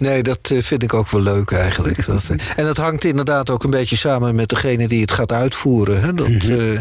Nee, 0.00 0.22
dat 0.22 0.52
vind 0.58 0.82
ik 0.82 0.94
ook 0.94 1.10
wel 1.10 1.20
leuk 1.20 1.50
eigenlijk. 1.50 2.06
Dat, 2.06 2.22
en 2.56 2.64
dat 2.64 2.76
hangt 2.76 3.04
inderdaad 3.04 3.50
ook 3.50 3.64
een 3.64 3.70
beetje 3.70 3.96
samen 3.96 4.34
met 4.34 4.48
degene 4.48 4.88
die 4.88 5.00
het 5.00 5.10
gaat 5.10 5.32
uitvoeren. 5.32 6.02
Hè? 6.02 6.14
Dat, 6.14 6.28
eh, 6.28 6.78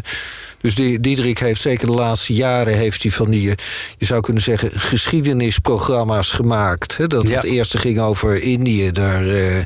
dus 0.62 0.76
die, 0.76 1.00
Diederik 1.00 1.40
heeft 1.40 1.62
zeker 1.62 1.88
de 1.88 1.94
laatste 1.94 2.34
jaren 2.34 2.74
heeft 2.78 3.02
hij 3.02 3.12
van 3.12 3.30
die, 3.30 3.50
eh, 3.50 3.56
je 3.98 4.06
zou 4.06 4.22
kunnen 4.22 4.44
zeggen, 4.44 4.72
geschiedenisprogramma's 4.74 6.32
gemaakt. 6.32 6.98
Hè? 6.98 7.08
Dat 7.08 7.28
Ja. 7.28 7.36
het 7.36 7.44
eerste 7.44 7.78
ging 7.78 8.00
over 8.00 8.42
Indië. 8.42 8.92
Daar, 8.92 9.28
eh, 9.28 9.62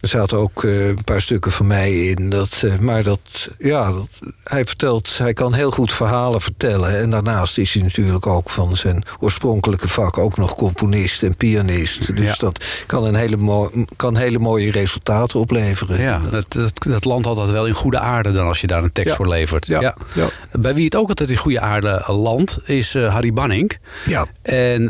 er 0.00 0.08
zaten 0.08 0.38
ook 0.38 0.64
eh, 0.64 0.88
een 0.88 1.04
paar 1.04 1.20
stukken 1.20 1.52
van 1.52 1.66
mij 1.66 2.06
in. 2.08 2.30
Dat, 2.30 2.62
eh, 2.64 2.76
maar 2.78 3.02
dat, 3.02 3.48
ja, 3.58 3.92
dat, 3.92 4.08
hij 4.44 4.64
vertelt, 4.64 5.18
hij 5.18 5.32
kan 5.32 5.54
heel 5.54 5.70
goed 5.70 5.92
verhalen 5.92 6.40
vertellen. 6.40 6.98
En 6.98 7.10
daarnaast 7.10 7.58
is 7.58 7.74
hij 7.74 7.82
natuurlijk 7.82 8.26
ook 8.26 8.50
van 8.50 8.76
zijn 8.76 9.04
oorspronkelijke 9.20 9.88
vak 9.88 10.18
ook 10.18 10.36
nog 10.36 10.54
componist 10.54 11.22
en 11.22 11.36
pianist. 11.36 12.16
Dus 12.16 12.26
Ja. 12.30 12.34
dat 12.38 12.64
kan, 12.86 13.04
een 13.04 13.14
hele 13.14 13.36
mooi, 13.36 13.84
kan 13.96 14.16
hele 14.16 14.38
mooie 14.38 14.70
resultaten 14.70 15.40
opleveren. 15.40 16.00
Ja, 16.00 16.20
dat, 16.30 16.44
dat, 16.52 16.72
dat 16.88 17.04
land 17.04 17.26
altijd 17.26 17.50
wel 17.50 17.66
in 17.66 17.74
goede 17.74 17.98
aarde 17.98 18.30
dan 18.32 18.46
als 18.46 18.60
je 18.60 18.66
daar 18.66 18.82
een 18.82 18.92
tekst 18.92 19.10
Ja. 19.10 19.16
voor 19.16 19.28
levert. 19.28 19.66
Ja. 19.66 19.80
Ja. 20.14 20.28
Bij 20.52 20.74
wie 20.74 20.84
het 20.84 20.96
ook 20.96 21.08
altijd 21.08 21.30
in 21.30 21.36
goede 21.36 21.60
aarde 21.60 22.02
landt, 22.06 22.58
is 22.64 22.94
eh, 22.94 23.12
Harry 23.12 23.32
Banning. 23.32 23.78
Ja. 24.06 24.26
En 24.42 24.86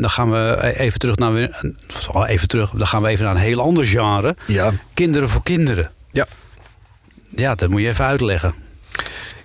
dan 0.00 0.10
gaan 0.10 0.30
we 0.30 0.72
even 0.76 0.98
terug 0.98 1.16
naar 1.16 1.62
even 2.26 2.48
terug. 2.48 2.70
Dan 2.70 2.86
gaan 2.86 3.02
we 3.02 3.08
even 3.08 3.24
naar 3.24 3.34
een 3.34 3.40
heel 3.40 3.60
ander 3.60 3.84
genre. 3.84 4.36
Ja. 4.52 4.72
Kinderen 4.94 5.28
voor 5.28 5.42
kinderen. 5.42 5.90
Ja. 6.10 6.26
Ja, 7.34 7.54
dat 7.54 7.70
moet 7.70 7.80
je 7.80 7.88
even 7.88 8.04
uitleggen. 8.04 8.54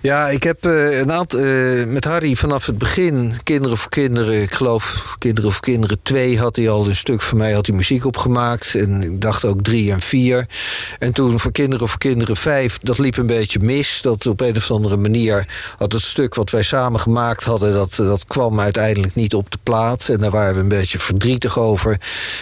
Ja, 0.00 0.28
ik 0.28 0.42
heb 0.42 0.64
eh, 0.64 0.98
een 0.98 1.12
aantal, 1.12 1.40
eh, 1.40 1.86
met 1.86 2.04
Harry 2.04 2.34
vanaf 2.34 2.66
het 2.66 2.78
begin, 2.78 3.34
Kinderen 3.42 3.78
voor 3.78 3.90
Kinderen, 3.90 4.42
ik 4.42 4.52
geloof 4.52 5.14
Kinderen 5.18 5.52
voor 5.52 5.60
Kinderen 5.60 5.98
2 6.02 6.38
had 6.38 6.56
hij 6.56 6.68
al 6.68 6.86
een 6.86 6.96
stuk 6.96 7.22
van 7.22 7.38
mij, 7.38 7.52
had 7.52 7.66
hij 7.66 7.76
muziek 7.76 8.04
opgemaakt. 8.04 8.74
En 8.74 9.02
ik 9.02 9.20
dacht 9.20 9.44
ook 9.44 9.62
3 9.62 9.92
en 9.92 10.00
4. 10.00 10.46
En 10.98 11.12
toen 11.12 11.40
voor 11.40 11.52
Kinderen 11.52 11.88
voor 11.88 11.98
Kinderen 11.98 12.36
5, 12.36 12.78
dat 12.82 12.98
liep 12.98 13.16
een 13.16 13.26
beetje 13.26 13.58
mis. 13.60 14.02
Dat 14.02 14.26
op 14.26 14.40
een 14.40 14.56
of 14.56 14.70
andere 14.70 14.96
manier 14.96 15.46
had 15.76 15.92
het 15.92 16.02
stuk 16.02 16.34
wat 16.34 16.50
wij 16.50 16.62
samen 16.62 17.00
gemaakt 17.00 17.44
hadden, 17.44 17.72
dat, 17.72 17.94
dat 17.96 18.26
kwam 18.26 18.60
uiteindelijk 18.60 19.14
niet 19.14 19.34
op 19.34 19.50
de 19.50 19.58
plaat. 19.62 20.08
En 20.08 20.18
daar 20.18 20.30
waren 20.30 20.54
we 20.54 20.60
een 20.60 20.68
beetje 20.68 20.98
verdrietig 20.98 21.58
over. 21.58 22.00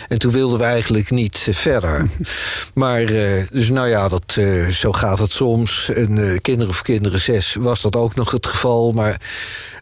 En 0.08 0.18
toen 0.18 0.32
wilden 0.32 0.58
we 0.58 0.64
eigenlijk 0.64 1.10
niet 1.10 1.48
verder. 1.50 2.06
Maar, 2.74 3.02
eh, 3.02 3.42
dus 3.52 3.68
nou 3.68 3.88
ja, 3.88 4.08
dat, 4.08 4.38
zo 4.70 4.92
gaat 4.92 5.18
het 5.18 5.32
soms. 5.32 5.90
En 5.90 6.40
Kinderen 6.40 6.74
voor 6.74 6.84
Kinderen 6.84 7.20
6 7.20 7.43
was 7.60 7.80
dat 7.80 7.96
ook 7.96 8.14
nog 8.14 8.30
het 8.30 8.46
geval. 8.46 8.92
Maar 8.92 9.20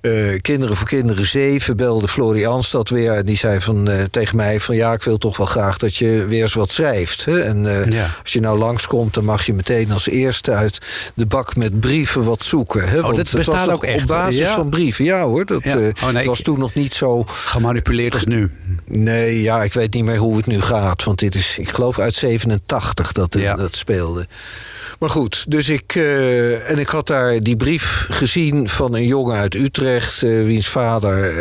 eh, 0.01 0.41
Kinderen 0.41 0.77
voor 0.77 0.89
Kinderen 0.89 1.27
7 1.27 1.77
belde 1.77 2.09
Florie 2.09 2.47
Anstad 2.47 2.89
weer. 2.89 3.13
En 3.13 3.25
die 3.25 3.37
zei 3.37 3.61
van, 3.61 3.89
eh, 3.91 4.05
tegen 4.11 4.37
mij 4.37 4.61
van 4.61 4.77
ja, 4.77 4.93
ik 4.93 5.03
wil 5.03 5.19
toch 5.19 5.37
wel 5.37 5.47
graag 5.47 5.77
dat 5.77 5.97
je 5.97 6.27
weer 6.29 6.43
eens 6.43 6.55
wat 6.55 6.71
schrijft. 6.71 7.25
Hè? 7.25 7.41
En 7.41 7.67
eh, 7.67 7.93
Ja. 7.93 8.07
als 8.23 8.33
je 8.33 8.41
nou 8.41 8.59
langskomt, 8.59 9.15
dan 9.15 9.25
mag 9.25 9.47
je 9.47 9.55
meteen 9.55 9.93
als 9.93 10.09
eerste 10.09 10.51
uit 10.51 10.79
de 11.15 11.27
bak 11.27 11.57
met 11.57 11.81
brieven 11.81 12.25
wat 12.25 12.43
zoeken. 12.43 12.89
Hè? 12.89 13.01
Want 13.01 13.17
dat 13.17 13.31
bestaat 13.31 13.67
was 13.67 13.75
ook 13.75 13.85
echt, 13.85 14.01
Op 14.01 14.07
basis 14.07 14.39
ja. 14.39 14.55
van 14.55 14.71
brieven, 14.71 15.05
ja 15.05 15.23
hoor. 15.25 15.45
Dat, 15.47 15.63
Ja. 15.63 15.77
Oh, 16.03 16.11
nee, 16.11 16.27
was 16.27 16.43
toen 16.43 16.59
nog 16.59 16.75
niet 16.75 16.95
zo... 16.95 17.25
Gemanipuleerd 17.27 18.15
als 18.15 18.25
nu. 18.25 18.51
Nee, 18.87 19.43
ja, 19.43 19.63
ik 19.63 19.73
weet 19.73 19.95
niet 19.95 20.05
meer 20.05 20.17
hoe 20.17 20.37
het 20.37 20.47
nu 20.47 20.61
gaat. 20.61 21.05
Want 21.05 21.19
dit 21.19 21.35
is, 21.35 21.59
ik 21.59 21.69
geloof, 21.69 21.99
uit 21.99 22.15
87 22.15 23.13
dat 23.13 23.33
dat 23.33 23.77
speelde. 23.77 24.27
Maar 25.03 25.11
goed, 25.11 25.45
dus 25.49 25.69
ik. 25.69 25.95
eh, 25.95 26.71
en 26.71 26.79
ik 26.79 26.89
had 26.89 27.07
daar 27.07 27.41
die 27.41 27.57
brief 27.57 28.07
gezien 28.11 28.69
van 28.69 28.95
een 28.95 29.07
jongen 29.07 29.37
uit 29.37 29.55
Utrecht. 29.55 30.23
eh, 30.23 30.45
wiens 30.45 30.69
vader. 30.69 31.39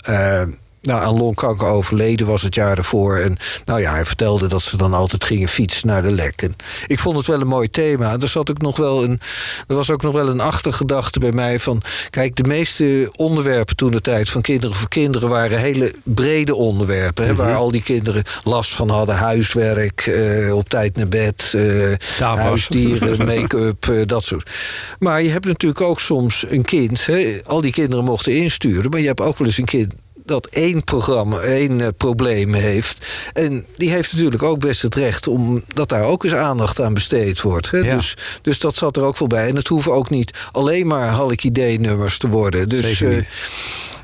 eh, 0.00 0.42
nou, 0.82 1.02
aan 1.02 1.18
longkanker 1.18 1.66
overleden 1.66 2.26
was 2.26 2.42
het 2.42 2.54
jaar 2.54 2.78
ervoor. 2.78 3.16
En 3.16 3.36
nou 3.64 3.80
ja, 3.80 3.92
hij 3.92 4.06
vertelde 4.06 4.46
dat 4.46 4.62
ze 4.62 4.76
dan 4.76 4.94
altijd 4.94 5.24
gingen 5.24 5.48
fietsen 5.48 5.86
naar 5.86 6.02
de 6.02 6.12
lek. 6.12 6.42
En 6.42 6.56
ik 6.86 6.98
vond 6.98 7.16
het 7.16 7.26
wel 7.26 7.40
een 7.40 7.46
mooi 7.46 7.70
thema. 7.70 8.16
Er, 8.20 8.28
zat 8.28 8.50
ook 8.50 8.60
nog 8.60 8.76
wel 8.76 9.04
een, 9.04 9.20
er 9.66 9.74
was 9.74 9.90
ook 9.90 10.02
nog 10.02 10.12
wel 10.12 10.28
een 10.28 10.40
achtergedachte 10.40 11.18
bij 11.18 11.32
mij 11.32 11.60
van... 11.60 11.82
kijk, 12.10 12.36
de 12.36 12.42
meeste 12.42 13.12
onderwerpen 13.16 13.76
toen 13.76 13.90
de 13.90 14.00
tijd 14.00 14.28
van 14.28 14.40
Kinderen 14.40 14.76
voor 14.76 14.88
Kinderen... 14.88 15.28
waren 15.28 15.58
hele 15.58 15.94
brede 16.02 16.54
onderwerpen. 16.54 17.26
Hè, 17.26 17.34
Waar 17.34 17.54
al 17.54 17.70
die 17.70 17.82
kinderen 17.82 18.24
last 18.44 18.74
van 18.74 18.88
hadden. 18.88 19.16
Huiswerk, 19.16 20.06
eh, 20.06 20.56
op 20.56 20.68
tijd 20.68 20.96
naar 20.96 21.08
bed, 21.08 21.52
eh, 21.54 21.92
huisdieren, 22.18 23.24
make-up, 23.34 23.88
eh, 23.88 24.00
dat 24.06 24.24
soort. 24.24 24.50
Maar 24.98 25.22
je 25.22 25.30
hebt 25.30 25.46
natuurlijk 25.46 25.80
ook 25.80 26.00
soms 26.00 26.44
een 26.48 26.64
kind... 26.64 27.06
Hè, 27.06 27.38
al 27.44 27.60
die 27.60 27.72
kinderen 27.72 28.04
mochten 28.04 28.36
insturen... 28.36 28.90
maar 28.90 29.00
je 29.00 29.06
hebt 29.06 29.20
ook 29.20 29.38
wel 29.38 29.46
eens 29.46 29.58
een 29.58 29.64
kind 29.64 29.94
dat 30.28 30.46
één 30.46 30.84
programma, 30.84 31.38
één 31.38 31.80
eh, 31.80 31.88
probleem 31.96 32.54
heeft. 32.54 33.06
En 33.32 33.66
die 33.76 33.90
heeft 33.90 34.12
natuurlijk 34.12 34.42
ook 34.42 34.58
best 34.58 34.82
het 34.82 34.94
recht 34.94 35.26
om 35.26 35.62
dat 35.74 35.88
daar 35.88 36.04
ook 36.04 36.24
eens 36.24 36.34
aandacht 36.34 36.80
aan 36.80 36.94
besteed 36.94 37.40
wordt. 37.40 37.70
Hè? 37.70 37.78
Ja. 37.78 37.94
Dus, 37.94 38.16
dus 38.42 38.58
dat 38.58 38.74
zat 38.74 38.96
er 38.96 39.02
ook 39.02 39.18
wel 39.18 39.28
bij. 39.28 39.48
En 39.48 39.56
het 39.56 39.68
hoeven 39.68 39.92
ook 39.92 40.10
niet 40.10 40.30
alleen 40.52 40.86
maar 40.86 41.08
Halk 41.08 41.42
idee-nummers 41.42 42.18
te 42.18 42.28
worden. 42.28 42.68
Dus, 42.68 43.00
eh, 43.00 43.16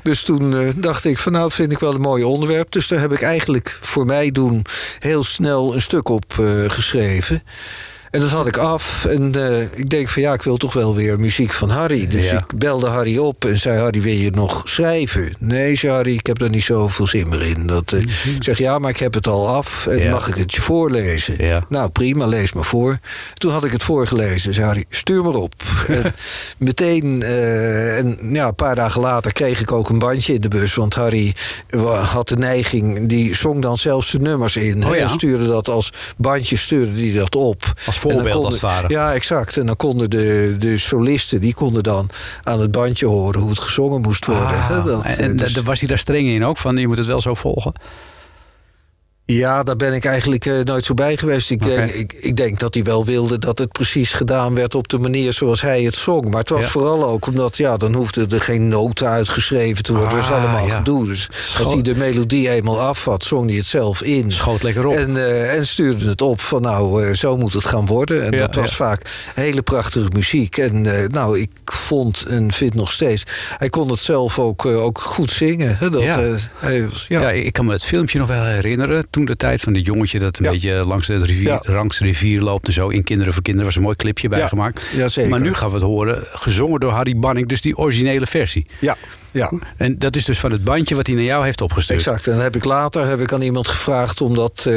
dus 0.03 0.23
toen 0.23 0.57
eh, 0.57 0.67
dacht 0.75 1.05
ik 1.05 1.17
van 1.17 1.31
nou, 1.31 1.43
dat 1.43 1.53
vind 1.53 1.71
ik 1.71 1.79
wel 1.79 1.93
een 1.93 2.01
mooi 2.01 2.23
onderwerp. 2.23 2.71
Dus 2.71 2.87
daar 2.87 2.99
heb 2.99 3.11
ik 3.11 3.21
eigenlijk 3.21 3.77
voor 3.81 4.05
mij 4.05 4.31
doen 4.31 4.65
heel 4.99 5.23
snel 5.23 5.73
een 5.73 5.81
stuk 5.81 6.09
op 6.09 6.33
geschreven. 6.67 7.43
En 8.15 8.21
dat 8.21 8.29
had 8.29 8.47
ik 8.47 8.57
af. 8.57 9.05
En 9.05 9.35
eh, 9.35 9.61
ik 9.79 9.89
denk 9.89 10.09
van 10.09 10.21
ja, 10.21 10.33
ik 10.33 10.41
wil 10.41 10.57
toch 10.57 10.73
wel 10.73 10.95
weer 10.95 11.19
muziek 11.19 11.53
van 11.53 11.69
Harry. 11.69 12.07
Dus 12.07 12.29
Ja. 12.29 12.37
ik 12.37 12.57
belde 12.57 12.87
Harry 12.87 13.17
op 13.17 13.45
en 13.45 13.57
zei: 13.57 13.79
Harry, 13.79 14.01
wil 14.01 14.13
je 14.13 14.31
nog 14.31 14.61
schrijven? 14.65 15.35
Nee, 15.39 15.75
zei 15.75 15.93
Harry, 15.93 16.13
ik 16.13 16.25
heb 16.27 16.39
daar 16.39 16.49
niet 16.49 16.63
zoveel 16.63 17.07
zin 17.07 17.29
meer 17.29 17.41
in. 17.41 17.67
Dat, 17.67 17.91
eh, 17.93 17.99
Ik 18.35 18.43
zeg 18.43 18.57
ja, 18.57 18.79
maar 18.79 18.89
ik 18.89 18.97
heb 18.97 19.13
het 19.13 19.27
al 19.27 19.47
af. 19.47 19.87
En 19.87 19.97
Ja. 19.99 20.09
mag 20.11 20.27
ik 20.27 20.35
het 20.35 20.53
je 20.53 20.61
voorlezen? 20.61 21.43
Ja. 21.45 21.63
Nou, 21.69 21.89
prima, 21.89 22.25
lees 22.27 22.53
maar 22.53 22.63
voor. 22.63 22.99
Toen 23.33 23.51
had 23.51 23.63
ik 23.65 23.71
het 23.71 23.83
voorgelezen. 23.83 24.53
Zei 24.53 24.65
Harry, 24.65 24.85
stuur 24.89 25.23
maar 25.23 25.33
op. 25.35 25.53
en 25.87 26.13
meteen, 26.57 27.21
eh, 27.23 27.97
en 27.97 28.17
ja, 28.21 28.47
een 28.47 28.55
paar 28.55 28.75
dagen 28.75 29.01
later 29.01 29.33
kreeg 29.33 29.59
ik 29.61 29.71
ook 29.71 29.89
een 29.89 29.99
bandje 29.99 30.33
in 30.33 30.41
de 30.41 30.47
bus. 30.47 30.73
Want 30.75 30.93
Harry 30.93 31.33
had 32.05 32.27
de 32.27 32.37
neiging, 32.37 33.07
die 33.07 33.35
zong 33.35 33.61
dan 33.61 33.77
zelfs 33.77 34.11
de 34.11 34.19
nummers 34.19 34.55
in. 34.55 34.85
Oh? 34.85 34.97
En 34.97 35.09
stuurde 35.09 35.47
dat 35.47 35.69
als 35.69 35.89
bandje, 36.17 36.57
stuurde 36.57 36.93
die 36.95 37.13
dat 37.13 37.35
op. 37.35 37.73
Als 37.85 37.97
voorbeeld, 38.11 38.33
konden- 38.33 38.51
als 38.51 38.61
het 38.61 38.71
ware. 38.71 38.89
Ja, 38.89 39.13
exact. 39.13 39.57
En 39.57 39.65
dan 39.65 39.75
konden 39.75 40.09
de, 40.09 40.55
de 40.59 40.77
solisten, 40.77 41.41
die 41.41 41.53
konden 41.53 41.83
dan 41.83 42.09
aan 42.43 42.59
het 42.59 42.71
bandje 42.71 43.05
horen 43.05 43.39
hoe 43.41 43.49
het 43.49 43.59
gezongen 43.59 44.01
moest 44.01 44.25
worden. 44.25 44.45
Ah, 44.47 44.85
dat, 44.85 45.03
en 45.03 45.31
eh, 45.31 45.37
dus- 45.37 45.55
was 45.55 45.79
hij 45.79 45.87
daar 45.87 45.97
streng 45.97 46.27
in 46.27 46.43
ook? 46.45 46.57
Van 46.57 46.75
je 46.77 46.87
moet 46.87 46.97
het 46.97 47.07
wel 47.07 47.21
zo 47.21 47.33
volgen? 47.33 47.73
Ja, 49.27 49.63
daar 49.63 49.75
ben 49.75 49.93
ik 49.93 50.05
eigenlijk 50.05 50.45
eh, 50.45 50.53
nooit 50.63 50.85
zo 50.85 50.93
bij 50.93 51.17
geweest. 51.17 51.49
Ik, 51.51 51.61
denk, 51.63 51.89
ik, 51.91 52.13
ik 52.13 52.35
denk 52.37 52.59
dat 52.59 52.73
hij 52.73 52.83
wel 52.83 53.05
wilde 53.05 53.39
dat 53.39 53.57
het 53.57 53.71
precies 53.71 54.13
gedaan 54.13 54.55
werd 54.55 54.75
op 54.75 54.87
de 54.87 54.97
manier 54.99 55.33
zoals 55.33 55.61
hij 55.61 55.81
het 55.83 55.95
zong. 55.95 56.29
Maar 56.29 56.39
het 56.39 56.49
was 56.49 56.61
Ja. 56.61 56.67
vooral 56.67 57.03
ook 57.05 57.27
omdat, 57.27 57.57
ja, 57.57 57.77
dan 57.77 57.93
hoefde 57.93 58.25
er 58.29 58.41
geen 58.41 58.67
noten 58.67 59.07
uitgeschreven 59.07 59.83
te 59.83 59.91
worden. 59.93 60.09
dat 60.09 60.19
was 60.19 60.29
Ah, 60.29 60.43
allemaal 60.43 60.67
ja. 60.67 60.75
gedoe. 60.75 61.05
Dus 61.05 61.29
Scho- 61.31 61.63
als 61.63 61.73
hij 61.73 61.81
de 61.81 61.95
melodie 61.95 62.49
eenmaal 62.49 62.79
af 62.79 63.05
had, 63.05 63.23
zong 63.23 63.47
hij 63.49 63.57
het 63.57 63.65
zelf 63.65 64.01
in. 64.01 64.31
Schoot 64.31 64.63
lekker 64.63 64.85
op. 64.85 64.93
En, 64.93 65.17
eh, 65.17 65.55
en 65.55 65.67
stuurde 65.67 66.09
het 66.09 66.21
op 66.21 66.41
van 66.41 66.61
nou, 66.61 67.05
eh, 67.05 67.13
zo 67.13 67.37
moet 67.37 67.53
het 67.53 67.65
gaan 67.65 67.85
worden. 67.85 68.23
En 68.25 68.31
Ja, 68.31 68.37
dat 68.37 68.55
was 68.55 68.75
vaak 68.75 69.29
hele 69.33 69.61
prachtige 69.61 70.09
muziek. 70.13 70.57
En 70.57 70.85
eh, 71.01 71.07
nou, 71.09 71.39
ik 71.39 71.49
vond 71.85 72.21
en 72.27 72.51
vind 72.53 72.73
nog 72.73 72.91
steeds... 72.91 73.23
Hij 73.57 73.69
kon 73.69 73.89
het 73.89 73.99
zelf 73.99 74.39
ook, 74.39 74.65
eh, 74.65 74.83
ook 74.83 74.99
goed 74.99 75.31
zingen. 75.31 75.77
Hè? 75.77 75.89
Dat, 75.89 76.01
Ja. 76.01 76.19
eh, 76.21 76.33
hij 76.55 76.85
ja. 77.07 77.21
Ja. 77.21 77.31
ik 77.31 77.53
kan 77.53 77.65
me 77.65 77.71
het 77.71 77.83
filmpje 77.85 78.19
nog 78.19 78.27
wel 78.27 78.43
herinneren. 78.43 79.05
Toen 79.09 79.25
de 79.25 79.35
tijd 79.35 79.61
van 79.61 79.73
dit 79.73 79.85
jongetje 79.85 80.19
dat 80.19 80.37
een 80.37 80.45
Ja. 80.45 80.51
beetje 80.51 80.71
langs 80.85 81.07
de, 81.07 81.17
rivier, 81.25 81.59
langs 81.63 81.97
de 81.97 82.05
rivier 82.05 82.41
loopt 82.41 82.67
en 82.67 82.73
zo. 82.73 82.87
In 82.89 83.03
Kinderen 83.03 83.33
voor 83.33 83.41
Kinderen 83.41 83.67
was 83.67 83.75
een 83.77 83.83
mooi 83.83 83.95
clipje 83.95 84.29
bij 84.29 84.39
Ja. 84.39 84.47
gemaakt. 84.47 84.83
Maar 85.29 85.41
nu 85.41 85.53
gaan 85.53 85.67
we 85.67 85.73
het 85.75 85.83
horen, 85.83 86.23
gezongen 86.33 86.79
door 86.79 86.91
Harry 86.91 87.19
Banning. 87.19 87.47
Dus 87.47 87.61
die 87.61 87.77
originele 87.77 88.25
versie. 88.25 88.65
ja, 88.79 88.95
ja. 89.31 89.51
En 89.77 89.99
dat 89.99 90.15
is 90.15 90.25
dus 90.25 90.39
van 90.39 90.51
het 90.51 90.63
bandje 90.63 90.95
wat 90.95 91.07
hij 91.07 91.15
naar 91.15 91.25
jou 91.25 91.45
heeft 91.45 91.61
opgestuurd. 91.61 91.99
Exact. 91.99 92.27
En 92.27 92.31
dan 92.33 92.41
heb 92.41 92.55
ik 92.55 92.63
later 92.63 93.05
heb 93.07 93.19
ik 93.19 93.33
aan 93.33 93.41
iemand 93.41 93.67
gevraagd 93.67 94.21
om 94.21 94.35
dat 94.35 94.65
eh, 94.67 94.73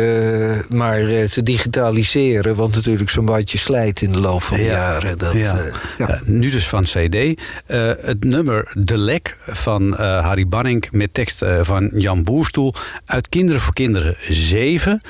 maar 0.69 0.99
te 1.07 1.41
digitaliseren. 1.43 2.55
Want 2.55 2.75
natuurlijk 2.75 3.11
zo'n 3.11 3.25
bandje 3.25 3.59
slijt 3.59 4.03
in 4.03 4.13
de 4.13 4.19
loop 4.21 4.43
van 4.43 4.57
de 4.57 4.63
Ja. 4.63 4.71
jaren. 4.71 5.19
Dat, 5.19 5.33
Ja. 5.33 5.71
ja. 5.99 6.21
Nu 6.25 6.51
dus 6.51 6.69
van 6.69 6.85
Eh, 6.99 7.91
het 8.01 8.25
nummer 8.25 8.73
De 8.75 8.99
Lek 8.99 9.37
van 9.47 9.97
eh, 9.97 10.25
Harry 10.25 10.49
Banning 10.49 10.89
met 10.91 11.15
tekst 11.15 11.43
eh, 11.43 11.59
van 11.63 11.91
Jan 11.95 12.23
Boerstoel 12.23 12.75
uit 13.05 13.29
Kinderen 13.29 13.61
voor 13.61 13.73
Kinderen 13.73 14.17
7. 14.29 15.01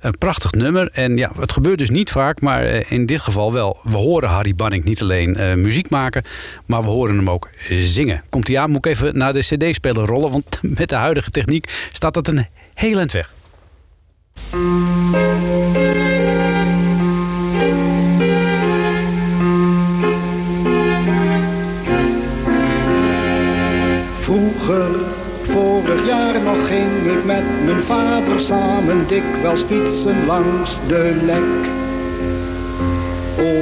Een 0.00 0.18
prachtig 0.18 0.52
nummer. 0.52 0.90
En 0.92 1.16
ja, 1.16 1.30
het 1.40 1.52
gebeurt 1.52 1.78
dus 1.78 1.90
niet 1.90 2.10
vaak, 2.10 2.40
maar 2.40 2.64
in 2.90 3.06
dit 3.06 3.20
geval 3.20 3.52
wel. 3.52 3.78
We 3.82 3.96
horen 3.96 4.28
Harry 4.28 4.54
Banning 4.54 4.84
niet 4.84 5.02
alleen 5.02 5.60
muziek 5.60 5.90
maken, 5.90 6.24
maar 6.66 6.82
we 6.82 6.88
horen 6.88 7.16
hem 7.16 7.30
ook 7.30 7.48
zingen. 7.68 8.22
Komt 8.28 8.48
hij 8.48 8.58
aan, 8.58 8.70
moet 8.70 8.86
ik 8.86 8.92
even 8.92 9.18
naar 9.18 9.32
de 9.32 9.38
CD-speler 9.38 10.06
rollen, 10.06 10.30
want 10.30 10.58
met 10.78 10.88
de 10.88 10.94
huidige 10.94 11.30
techniek 11.30 11.88
staat 11.92 12.14
dat 12.14 12.28
een 12.28 12.46
heel 12.74 12.98
eind 12.98 13.12
weg. 13.12 13.36
Vorig 24.68 26.06
jaar 26.06 26.42
nog, 26.42 26.68
ging 26.68 27.16
ik 27.16 27.24
met 27.24 27.44
mijn 27.64 27.82
vader 27.82 28.40
samen 28.40 29.06
dikwijls 29.06 29.62
fietsen 29.62 30.26
langs 30.26 30.78
de 30.88 31.16
lek. 31.24 31.70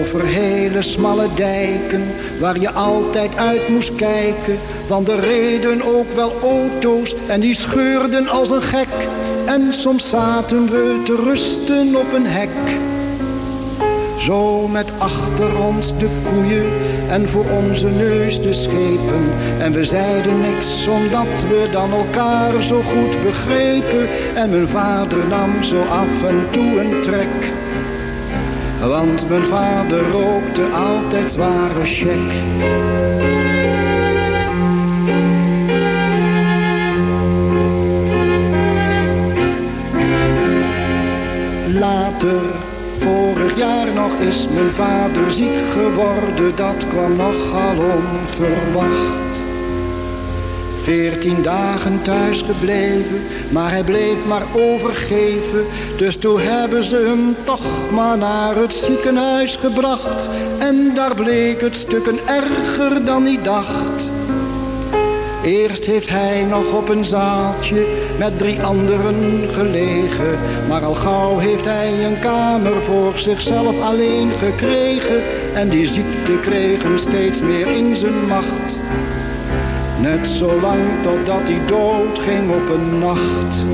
Over 0.00 0.24
hele 0.24 0.82
smalle 0.82 1.28
dijken, 1.34 2.02
waar 2.40 2.61
je 2.61 2.70
altijd 2.70 3.36
uit 3.36 3.68
moest 3.68 3.94
kijken. 3.94 4.59
Want 4.88 5.09
er 5.09 5.20
reden 5.20 5.82
ook 5.82 6.11
wel 6.12 6.32
auto's 6.42 7.14
en 7.26 7.40
die 7.40 7.54
scheurden 7.54 8.28
als 8.28 8.50
een 8.50 8.62
gek. 8.62 9.09
En 9.44 9.74
soms 9.74 10.09
zaten 10.09 10.66
we 10.66 11.00
te 11.04 11.14
rusten 11.24 11.96
op 11.96 12.12
een 12.12 12.26
hek. 12.26 12.78
Zo 14.27 14.68
met 14.68 14.93
achter 14.99 15.64
ons 15.64 15.99
de 15.99 16.09
koeien 16.24 16.66
en 17.09 17.29
voor 17.29 17.45
onze 17.51 17.89
neus 17.89 18.41
de 18.41 18.53
schepen. 18.53 19.24
En 19.59 19.72
we 19.72 19.85
zeiden 19.85 20.41
niks 20.41 20.87
omdat 20.87 21.43
we 21.49 21.68
dan 21.70 21.91
elkaar 21.93 22.62
zo 22.62 22.83
goed 22.83 23.22
begrepen. 23.22 24.09
En 24.35 24.51
mijn 24.51 24.68
vader 24.68 25.18
nam 25.29 25.62
zo 25.62 25.81
af 25.81 26.22
en 26.22 26.47
toe 26.51 26.81
een 26.81 27.03
trek. 27.03 27.53
Want 28.81 29.29
mijn 29.29 29.45
vader 29.45 30.11
rookte 30.11 30.62
altijd 30.74 31.31
zware 31.31 31.85
check. 31.85 32.33
Later, 41.79 42.43
vorig 43.07 43.59
jaar 43.59 43.92
nog, 43.94 44.20
is 44.20 44.46
mijn 44.54 44.72
vader 44.72 45.30
ziek 45.30 45.59
geworden. 45.72 46.57
Dat 46.57 46.86
kwam 46.88 47.16
nogal 47.16 47.76
onverwacht. 47.78 49.34
Veertien 50.82 51.42
dagen 51.42 52.02
thuis 52.02 52.42
gebleven, 52.42 53.20
maar 53.50 53.70
hij 53.70 53.82
bleef 53.82 54.26
maar 54.26 54.42
overgeven. 54.52 55.64
Dus 55.96 56.16
toen 56.16 56.40
hebben 56.40 56.82
ze 56.82 56.96
hem 56.96 57.36
toch 57.44 57.90
maar 57.92 58.18
naar 58.18 58.57
het 58.57 58.74
ziekenhuis 58.74 59.57
gebracht. 59.57 60.28
En 60.59 60.92
daar 60.94 61.14
bleek 61.14 61.61
het 61.61 61.76
stukken 61.76 62.18
erger 62.26 63.04
dan 63.04 63.24
hij 63.24 63.38
dacht. 63.42 64.11
Eerst 65.42 65.84
heeft 65.84 66.09
hij 66.09 66.44
nog 66.44 66.72
op 66.72 66.88
een 66.88 67.04
zaaltje 67.04 67.86
met 68.18 68.38
drie 68.38 68.62
anderen 68.62 69.48
gelegen. 69.52 70.38
Maar 70.68 70.84
al 70.84 70.94
gauw 70.94 71.38
heeft 71.38 71.64
hij 71.64 72.04
een 72.04 72.18
kamer 72.18 72.82
voor 72.82 73.18
zichzelf 73.18 73.80
alleen 73.80 74.30
gekregen. 74.38 75.22
En 75.54 75.68
die 75.68 75.86
ziekte 75.86 76.40
kreeg 76.40 76.82
hem 76.82 76.98
steeds 76.98 77.42
meer 77.42 77.68
in 77.68 77.96
zijn 77.96 78.26
macht. 78.26 78.80
Net 80.00 80.28
zolang 80.28 80.80
totdat 81.02 81.48
hij 81.48 81.60
dood 81.66 82.18
ging 82.18 82.50
op 82.50 82.68
een 82.74 82.98
nacht. 82.98 83.64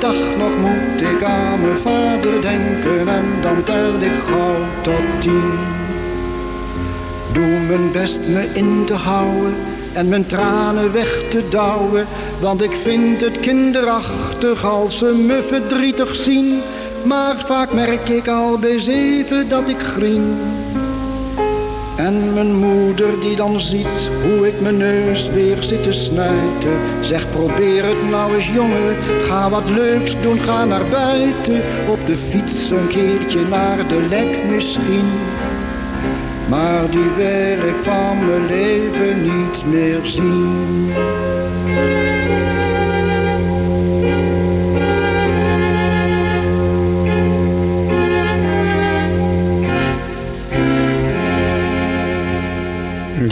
Dag 0.00 0.14
nog 0.38 0.56
moet 0.60 1.00
ik 1.00 1.22
aan 1.22 1.60
mijn 1.60 1.76
vader 1.76 2.42
denken 2.42 3.08
en 3.08 3.24
dan 3.42 3.62
tel 3.64 3.94
ik 4.00 4.18
gauw 4.26 4.56
tot 4.82 5.20
tien. 5.20 5.58
Doe 7.32 7.60
mijn 7.68 7.92
best 7.92 8.20
me 8.26 8.48
in 8.52 8.84
te 8.86 8.94
houden 8.94 9.54
en 9.92 10.08
mijn 10.08 10.26
tranen 10.26 10.92
weg 10.92 11.22
te 11.30 11.42
douwen, 11.48 12.06
want 12.40 12.62
ik 12.62 12.72
vind 12.72 13.20
het 13.20 13.40
kinderachtig 13.40 14.64
als 14.64 14.98
ze 14.98 15.24
me 15.26 15.42
verdrietig 15.42 16.14
zien. 16.14 16.60
Maar 17.02 17.36
vaak 17.46 17.72
merk 17.72 18.08
ik 18.08 18.28
al 18.28 18.58
bij 18.58 18.78
zeven 18.78 19.48
dat 19.48 19.68
ik 19.68 19.80
grien. 19.80 20.36
En 22.08 22.34
mijn 22.34 22.56
moeder 22.56 23.20
die 23.20 23.36
dan 23.36 23.60
ziet 23.60 24.10
hoe 24.22 24.46
ik 24.46 24.60
mijn 24.60 24.76
neus 24.76 25.28
weer 25.30 25.62
zit 25.62 25.82
te 25.82 25.92
snuiten. 25.92 26.72
Zegt 27.00 27.30
probeer 27.30 27.84
het 27.84 28.10
nou 28.10 28.34
eens 28.34 28.48
jongen, 28.52 28.96
ga 29.22 29.50
wat 29.50 29.68
leuks 29.70 30.20
doen, 30.20 30.38
ga 30.38 30.64
naar 30.64 30.86
buiten. 30.90 31.60
Op 31.88 32.06
de 32.06 32.16
fiets 32.16 32.70
een 32.70 32.88
keertje 32.88 33.40
naar 33.48 33.88
de 33.88 34.06
lek 34.08 34.38
misschien. 34.50 35.10
Maar 36.48 36.90
die 36.90 37.10
wil 37.16 37.68
ik 37.68 37.76
van 37.82 38.26
mijn 38.26 38.46
leven 38.46 39.22
niet 39.22 39.64
meer 39.66 40.00
zien. 40.02 40.92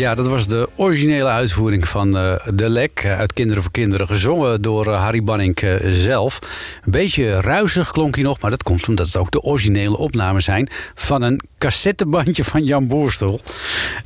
Ja, 0.07 0.15
dat 0.15 0.27
was 0.27 0.47
de 0.47 0.69
originele 0.75 1.29
uitvoering 1.29 1.89
van 1.89 2.17
eh, 2.17 2.35
De 2.55 2.69
Lek 2.69 3.01
eh, 3.05 3.19
uit 3.19 3.33
Kinderen 3.33 3.63
voor 3.63 3.73
Kinderen. 3.73 4.07
Gezongen 4.07 4.63
door 4.63 4.87
eh, 4.87 5.03
Harry 5.03 5.23
Banning 5.23 5.59
zelf. 5.85 6.39
Een 6.85 6.91
beetje 6.91 7.41
ruisig 7.41 7.91
klonk 7.91 8.15
hij 8.15 8.25
nog, 8.25 8.41
maar 8.41 8.51
dat 8.51 8.63
komt 8.63 8.89
omdat 8.89 9.07
het 9.07 9.17
ook 9.17 9.31
de 9.31 9.41
originele 9.41 9.97
opnames 9.97 10.45
zijn 10.45 10.69
van 10.95 11.23
een 11.23 11.41
cassettebandje 11.59 12.45
van 12.45 12.65
Jan 12.65 12.87
Boerstel. 12.87 13.41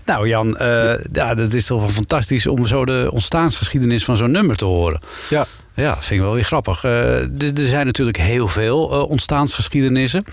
Nou 0.04 0.28
Jan, 0.28 0.56
ja, 1.12 1.34
dat 1.34 1.52
is 1.52 1.66
toch 1.66 1.80
wel 1.80 1.88
fantastisch 1.88 2.46
om 2.46 2.66
zo 2.66 2.84
de 2.84 3.08
ontstaansgeschiedenis 3.12 4.04
van 4.04 4.16
zo'n 4.16 4.30
nummer 4.30 4.56
te 4.56 4.64
horen. 4.64 5.00
Ja. 5.30 5.46
Ja, 5.74 5.94
vind 5.94 6.10
ik 6.10 6.26
wel 6.26 6.34
weer 6.34 6.44
grappig. 6.44 6.84
Eh, 6.84 7.20
er 7.22 7.52
zijn 7.54 7.86
natuurlijk 7.86 8.16
heel 8.16 8.48
veel 8.48 8.92
eh, 8.92 9.10
ontstaansgeschiedenissen. 9.10 10.24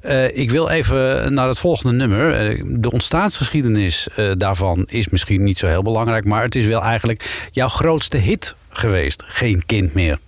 Eh, 0.00 0.36
ik 0.36 0.50
wil 0.50 0.68
even 0.68 1.34
naar 1.34 1.48
het 1.48 1.58
volgende 1.58 1.96
nummer. 1.96 2.56
De 2.80 2.90
ontstaansgeschiedenis 2.90 4.08
daarvan 4.36 4.84
is 4.86 5.08
misschien 5.08 5.42
niet 5.42 5.58
zo 5.58 5.66
heel 5.66 5.82
belangrijk, 5.82 6.24
maar 6.24 6.42
het 6.42 6.54
is 6.54 6.66
wel 6.66 6.82
eigenlijk 6.82 7.48
jouw 7.50 7.68
grootste 7.68 8.16
hit 8.16 8.54
geweest. 8.70 9.24
Geen 9.26 9.66
kind 9.66 9.94
meer. 9.94 10.18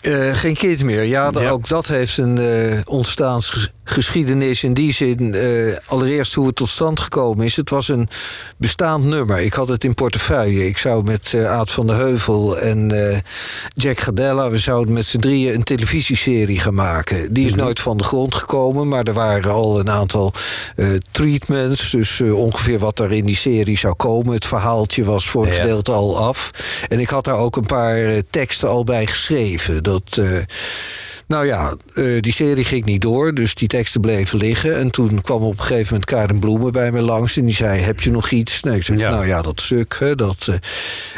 Eh, 0.00 0.34
geen 0.34 0.54
kind 0.56 0.82
meer. 0.82 1.02
Ja, 1.02 1.30
ook 1.50 1.68
dat 1.68 1.86
heeft 1.86 2.18
een 2.18 2.38
eh, 2.38 2.78
ontstaansgeschiedenis 2.84 4.62
in 4.64 4.74
die 4.74 4.92
zin. 4.92 5.34
eh, 5.34 5.76
allereerst 5.86 6.34
hoe 6.34 6.46
het 6.46 6.56
tot 6.56 6.68
stand 6.68 7.00
gekomen 7.00 7.44
is. 7.46 7.56
Het 7.56 7.70
was 7.70 7.88
een 7.88 8.08
bestaand 8.56 9.04
nummer. 9.04 9.40
Ik 9.40 9.52
had 9.52 9.68
het 9.68 9.84
in 9.84 9.94
portefeuille. 9.94 10.66
Ik 10.66 10.78
zou 10.78 11.04
met 11.04 11.34
Aad 11.46 11.70
van 11.70 11.86
de 11.86 11.92
Heuvel 11.92 12.58
en 12.58 12.92
Jack 13.74 13.98
Gadella... 13.98 14.50
we 14.50 14.58
zouden 14.58 14.94
met 14.94 15.06
z'n 15.06 15.18
drieën 15.18 15.54
een 15.54 15.62
televisieserie 15.62 16.60
gaan 16.60 16.74
maken. 16.74 17.32
Die 17.32 17.46
is 17.46 17.54
nooit 17.54 17.80
van 17.80 17.96
de 17.96 18.04
grond 18.04 18.34
gekomen... 18.34 18.88
maar 18.88 19.02
er 19.04 19.12
waren 19.12 19.52
al 19.52 19.78
een 19.80 19.90
aantal 19.90 20.32
treatments. 21.10 21.90
Dus 21.90 22.20
ongeveer 22.20 22.78
wat 22.78 22.98
er 22.98 23.12
in 23.12 23.24
die 23.24 23.36
serie 23.36 23.78
zou 23.78 23.94
komen. 23.94 24.34
Het 24.34 24.46
verhaaltje 24.46 25.04
was 25.04 25.28
voor 25.28 25.42
een 25.46 25.52
Ja. 25.52 25.56
gedeelte 25.56 25.92
al 25.92 26.18
af. 26.18 26.50
En 26.88 27.00
ik 27.00 27.08
had 27.08 27.24
daar 27.24 27.38
ook 27.38 27.56
een 27.56 27.66
paar 27.66 28.22
teksten 28.30 28.68
al 28.68 28.84
bij 28.84 29.06
geschreven. 29.06 29.82
Dat, 29.88 30.18
eh, 30.18 30.38
nou 31.26 31.46
ja, 31.46 31.76
eh, 31.94 32.20
die 32.20 32.32
serie 32.32 32.64
ging 32.64 32.84
niet 32.84 33.00
door, 33.00 33.34
dus 33.34 33.54
die 33.54 33.68
teksten 33.68 34.00
bleven 34.00 34.38
liggen. 34.38 34.76
En 34.76 34.90
toen 34.90 35.20
kwam 35.20 35.42
op 35.42 35.52
een 35.52 35.60
gegeven 35.62 35.86
moment 35.86 36.04
Karen 36.04 36.38
Bloemen 36.38 36.72
bij 36.72 36.92
me 36.92 37.00
langs... 37.00 37.36
en 37.36 37.44
die 37.44 37.54
zei, 37.54 37.80
heb 37.80 38.00
je 38.00 38.10
nog 38.10 38.30
iets? 38.30 38.62
Nee, 38.62 38.76
ik 38.76 38.82
zei, 38.82 38.98
Ja. 38.98 39.10
nou 39.10 39.26
ja, 39.26 39.42
dat 39.42 39.60
stuk. 39.60 39.96
Hè, 39.98 40.14
dat, 40.14 40.46
eh. 40.48 40.54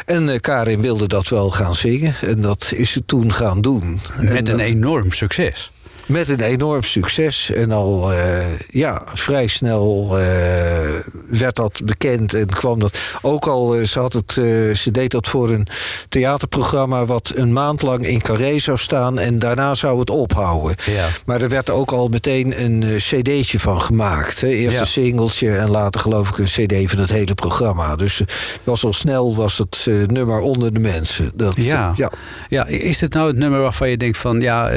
En 0.05 0.39
Karin 0.39 0.81
wilde 0.81 1.07
dat 1.07 1.27
wel 1.27 1.49
gaan 1.51 1.75
zingen. 1.75 2.15
En 2.21 2.41
dat 2.41 2.71
is 2.75 2.91
ze 2.91 3.05
toen 3.05 3.33
gaan 3.33 3.61
doen. 3.61 3.99
En 4.17 4.33
Met 4.33 4.47
een 4.47 4.59
enorm 4.59 5.11
succes. 5.11 5.71
Met 6.11 6.29
een 6.29 6.41
enorm 6.41 6.83
succes. 6.83 7.51
En 7.51 7.71
al 7.71 8.13
eh, 8.13 8.59
ja, 8.69 9.01
vrij 9.13 9.47
snel 9.47 10.19
eh, 10.19 10.99
werd 11.29 11.55
dat 11.55 11.81
bekend. 11.83 12.33
En 12.33 12.45
kwam 12.47 12.79
dat. 12.79 12.97
Ook 13.21 13.47
al, 13.47 13.75
eh, 13.75 13.83
ze, 13.83 13.99
had 13.99 14.13
het, 14.13 14.31
ze 14.77 14.89
deed 14.91 15.11
dat 15.11 15.27
voor 15.27 15.49
een 15.49 15.67
theaterprogramma. 16.09 17.05
wat 17.05 17.31
een 17.35 17.53
maand 17.53 17.81
lang 17.81 18.07
in 18.07 18.21
Carré 18.21 18.59
zou 18.59 18.77
staan. 18.77 19.19
En 19.19 19.39
daarna 19.39 19.75
zou 19.75 19.99
het 19.99 20.09
ophouden. 20.09 20.75
Ja. 20.85 21.07
Maar 21.25 21.41
er 21.41 21.49
werd 21.49 21.69
ook 21.69 21.91
al 21.91 22.07
meteen 22.07 22.63
een 22.63 22.83
cd'tje 22.97 23.59
van 23.59 23.81
gemaakt. 23.81 24.41
Hè. 24.41 24.47
Eerst 24.47 24.73
Ja. 24.73 24.79
een 24.79 24.87
singeltje 24.87 25.49
en 25.51 25.69
later 25.69 26.01
geloof 26.01 26.29
ik 26.29 26.37
een 26.37 26.45
cd 26.45 26.91
van 26.91 26.99
het 26.99 27.09
hele 27.09 27.33
programma. 27.33 27.95
Dus 27.95 28.21
was 28.63 28.83
al 28.85 28.93
snel 28.93 29.35
was 29.35 29.57
het 29.57 29.87
nummer 30.07 30.39
onder 30.39 30.73
de 30.73 30.79
mensen. 30.79 31.31
Dat, 31.35 31.55
Ja. 31.55 31.93
ja. 31.95 32.11
Ja, 32.49 32.65
is 32.65 32.97
dit 32.97 33.13
nou 33.13 33.27
het 33.27 33.37
nummer 33.37 33.61
waarvan 33.61 33.89
je 33.89 33.97
denkt 33.97 34.17
van 34.17 34.41
ja, 34.41 34.71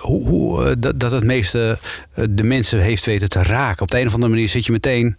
hoe, 0.00 0.28
hoe, 0.28 0.57
dat, 0.78 1.00
dat 1.00 1.10
het 1.10 1.24
meeste 1.24 1.78
eh, 2.12 2.24
de 2.30 2.44
mensen 2.44 2.80
heeft 2.80 3.06
weten 3.06 3.28
te 3.28 3.42
raken? 3.42 3.82
Op 3.82 3.90
de 3.90 4.00
een 4.00 4.06
of 4.06 4.14
andere 4.14 4.32
manier 4.32 4.48
zit 4.48 4.66
je 4.66 4.72
meteen 4.72 5.16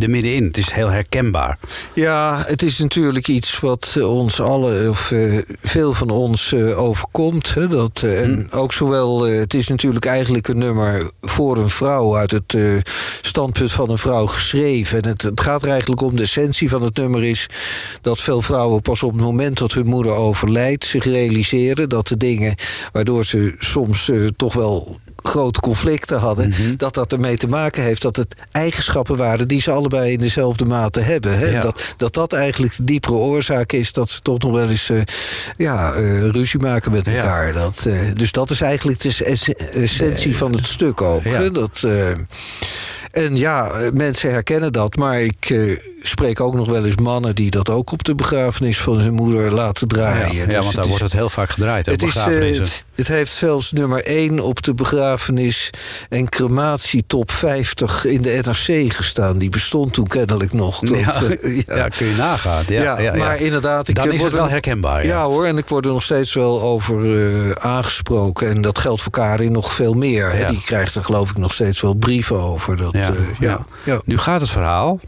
er 0.00 0.10
middenin. 0.10 0.44
Het 0.44 0.58
is 0.58 0.72
heel 0.72 0.88
herkenbaar. 0.88 1.58
Ja, 1.94 2.42
het 2.46 2.62
is 2.62 2.78
natuurlijk 2.78 3.28
iets 3.28 3.60
wat 3.60 3.94
eh, 3.98 4.16
ons 4.16 4.40
allen, 4.40 4.90
of 4.90 5.10
eh, 5.10 5.38
veel 5.60 5.92
van 5.92 6.10
ons 6.10 6.52
eh, 6.52 6.78
overkomt. 6.82 7.54
Hè, 7.54 7.68
dat, 7.68 8.02
en 8.02 8.50
ook 8.50 8.72
zowel, 8.72 9.22
het 9.22 9.54
is 9.54 9.68
natuurlijk 9.68 10.04
eigenlijk 10.04 10.48
een 10.48 10.58
nummer 10.58 11.10
voor 11.20 11.56
een 11.56 11.68
vrouw 11.68 12.16
uit 12.16 12.30
het 12.30 12.56
standpunt 13.20 13.72
van 13.72 13.90
een 13.90 13.98
vrouw 13.98 14.26
geschreven. 14.26 15.02
En 15.02 15.08
het, 15.08 15.22
het 15.22 15.40
gaat 15.40 15.62
er 15.62 15.68
eigenlijk 15.68 16.00
om, 16.00 16.16
de 16.16 16.22
essentie 16.22 16.68
van 16.68 16.82
het 16.82 16.96
nummer 16.96 17.24
is 17.24 17.46
dat 18.02 18.20
veel 18.20 18.42
vrouwen 18.42 18.82
pas 18.82 19.02
op 19.02 19.12
het 19.12 19.20
moment 19.20 19.58
dat 19.58 19.72
hun 19.72 19.86
moeder 19.86 20.12
overlijdt 20.12 20.84
zich 20.84 21.04
realiseren 21.04 21.88
dat 21.88 22.08
de 22.08 22.16
dingen 22.16 22.54
waardoor 22.92 23.24
ze 23.24 23.54
soms 23.58 24.10
toch 24.36 24.52
wel 24.52 25.00
grote 25.22 25.60
conflicten 25.60 26.18
hadden, 26.18 26.52
dat 26.76 26.94
dat 26.94 27.12
ermee 27.12 27.36
te 27.36 27.48
maken 27.48 27.82
heeft 27.82 28.02
dat 28.02 28.16
het 28.16 28.34
eigenschappen 28.52 29.16
waren 29.16 29.48
die 29.48 29.60
ze 29.60 29.70
allebei 29.70 30.12
in 30.12 30.18
dezelfde 30.18 30.64
mate 30.64 31.00
hebben. 31.00 31.38
Hè? 31.38 31.46
Ja. 31.46 31.60
Dat, 31.60 31.94
dat 31.96 32.14
dat 32.14 32.32
eigenlijk 32.32 32.76
de 32.76 32.84
diepere 32.84 33.14
oorzaak 33.14 33.72
is 33.72 33.92
dat 33.92 34.10
ze 34.10 34.20
toch 34.20 34.38
nog 34.38 34.52
wel 34.52 34.68
eens 34.68 34.90
eh, 34.90 35.00
ja, 35.56 35.92
eh, 35.92 36.28
ruzie 36.28 36.60
maken 36.60 36.92
met 36.92 37.04
Ja. 37.06 37.12
elkaar. 37.12 37.52
Dat, 37.52 37.84
eh, 37.86 37.98
dus 38.14 38.32
dat 38.32 38.50
is 38.50 38.60
eigenlijk 38.60 39.00
de 39.00 39.08
ess- 39.24 39.48
essentie 39.72 40.36
van 40.36 40.52
het 40.52 40.66
stuk 40.66 41.00
ook. 41.00 41.24
Hè? 41.24 41.50
Dat, 41.50 41.80
en 43.10 43.36
ja, 43.36 43.72
mensen 43.94 44.30
herkennen 44.30 44.72
dat, 44.72 44.96
maar 44.96 45.20
ik 45.22 45.50
eh, 45.50 45.78
spreek 46.02 46.40
ook 46.40 46.54
nog 46.54 46.68
wel 46.68 46.84
eens 46.84 46.96
mannen 46.96 47.34
die 47.34 47.50
dat 47.50 47.68
ook 47.68 47.92
op 47.92 48.04
de 48.04 48.14
begrafenis 48.14 48.78
van 48.78 48.98
hun 48.98 49.14
moeder 49.14 49.52
laten 49.52 49.88
draaien. 49.88 50.34
ja, 50.34 50.46
Dus 50.46 50.54
want 50.64 50.74
daar 50.74 50.84
is- 50.84 50.88
wordt 50.90 51.04
het 51.04 51.12
heel 51.12 51.28
vaak 51.30 51.50
gedraaid. 51.50 51.86
Het, 51.86 52.02
is, 52.02 52.16
eh, 52.16 52.24
het, 52.24 52.84
het 52.94 53.08
heeft 53.08 53.32
zelfs 53.32 53.72
nummer 53.72 54.04
1 54.06 54.40
op 54.40 54.62
de 54.62 54.74
begrafenis 54.74 55.70
en 56.08 56.28
crematie 56.28 57.04
top 57.06 57.30
50 57.30 58.04
in 58.04 58.22
de 58.22 58.40
NRC 58.44 58.92
gestaan. 58.92 59.38
Die 59.38 59.48
bestond 59.48 59.92
toen 59.92 60.06
kennelijk 60.06 60.52
nog. 60.52 60.78
Dat, 60.80 60.98
ja, 60.98 61.22
eh, 61.22 61.60
ja, 61.66 61.88
kun 61.88 62.06
je 62.06 62.14
nagaan. 62.16 62.64
Ja, 62.68 63.14
maar 63.16 63.40
inderdaad, 63.40 63.88
ik 63.88 63.94
Dan 63.94 64.12
is 64.12 64.22
het 64.22 64.32
wel 64.32 64.44
er- 64.44 64.50
herkenbaar. 64.50 65.02
ja. 65.06 65.08
Ja. 65.20 65.24
hoor, 65.26 65.44
en 65.46 65.58
ik 65.58 65.66
word 65.66 65.86
er 65.86 65.92
nog 65.92 66.02
steeds 66.02 66.34
wel 66.34 66.60
over 66.62 66.98
aangesproken. 67.58 68.48
En 68.48 68.62
dat 68.62 68.78
geldt 68.78 69.02
voor 69.02 69.12
Karin 69.12 69.52
nog 69.52 69.72
veel 69.72 69.94
meer. 69.94 70.46
Die 70.50 70.62
krijgt 70.64 70.94
er 70.94 71.04
geloof 71.04 71.30
ik 71.30 71.36
nog 71.38 71.52
steeds 71.52 71.80
wel 71.80 71.94
brieven 71.94 72.40
over. 72.40 72.76
Dat, 72.76 72.94
Ja, 73.06 73.14
ja, 73.38 73.66
ja. 73.84 74.02
Nu 74.04 74.18
gaat 74.18 74.40
het 74.40 74.50
verhaal 74.50 75.00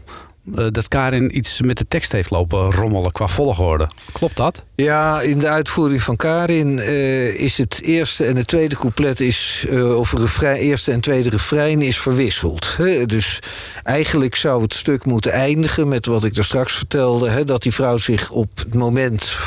eh, 0.55 0.65
dat 0.71 0.87
Karin 0.87 1.37
iets 1.37 1.61
met 1.61 1.77
de 1.77 1.85
tekst 1.87 2.11
heeft 2.11 2.29
lopen 2.29 2.71
rommelen 2.71 3.11
qua 3.11 3.27
volgorde. 3.27 3.89
Klopt 4.11 4.37
dat? 4.37 4.63
Ja, 4.75 5.21
in 5.21 5.39
de 5.39 5.47
uitvoering 5.47 6.01
van 6.01 6.15
Karin 6.15 6.79
eh, 6.79 7.39
is 7.39 7.57
het 7.57 7.81
eerste 7.81 8.25
en 8.25 8.35
het 8.35 8.47
tweede 8.47 8.75
couplet 8.75 9.19
is, 9.19 9.65
eh, 9.69 9.99
of 9.99 10.13
refrein, 10.13 10.57
eerste 10.57 10.91
en 10.91 11.01
tweede 11.01 11.29
refrein 11.29 11.81
is 11.81 11.99
verwisseld. 11.99 12.75
Hè? 12.77 13.05
Dus 13.05 13.39
eigenlijk 13.83 14.35
zou 14.35 14.61
het 14.61 14.73
stuk 14.73 15.05
moeten 15.05 15.31
eindigen 15.31 15.87
met 15.87 16.05
wat 16.05 16.23
ik 16.23 16.35
daar 16.35 16.43
straks 16.43 16.73
vertelde, 16.73 17.29
hè, 17.29 17.43
dat 17.43 17.61
die 17.63 17.73
vrouw 17.73 17.97
zich 17.97 18.29
op 18.29 18.49
het 18.55 18.73
moment. 18.73 19.37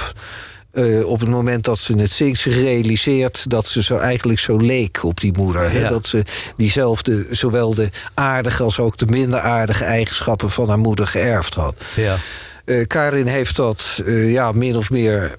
Eh, 0.77 1.07
op 1.07 1.21
het 1.21 1.29
moment 1.29 1.65
dat 1.65 1.79
ze 1.79 1.97
het 1.97 2.11
zingt, 2.11 2.41
zich 2.41 2.55
realiseert 2.55 3.51
dat 3.51 3.67
ze 3.67 3.83
zo 3.83 3.97
eigenlijk 3.97 4.39
zo 4.39 4.57
leek 4.57 5.05
op 5.05 5.21
die 5.21 5.33
moeder. 5.37 5.71
Hè? 5.71 5.89
Dat 5.89 6.07
ze 6.07 6.23
diezelfde, 6.57 7.27
zowel 7.31 7.75
de 7.75 7.91
aardige 8.15 8.63
als 8.63 8.79
ook 8.79 8.97
de 8.97 9.07
minder 9.07 9.41
aardige 9.41 9.85
eigenschappen 9.85 10.51
van 10.51 10.69
haar 10.69 10.79
moeder 10.79 11.07
geërfd 11.07 11.55
had. 11.55 11.75
Ja. 11.95 12.17
Eh, 12.65 12.87
Karin 12.87 13.27
heeft 13.27 13.57
dat 13.57 14.01
eh, 14.05 14.33
ja, 14.33 14.53
min 14.53 14.77
of 14.77 14.91
meer 14.91 15.37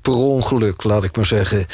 per 0.00 0.12
ongeluk, 0.12 0.82
laat 0.82 1.04
ik 1.04 1.16
maar 1.16 1.26
zeggen. 1.26 1.66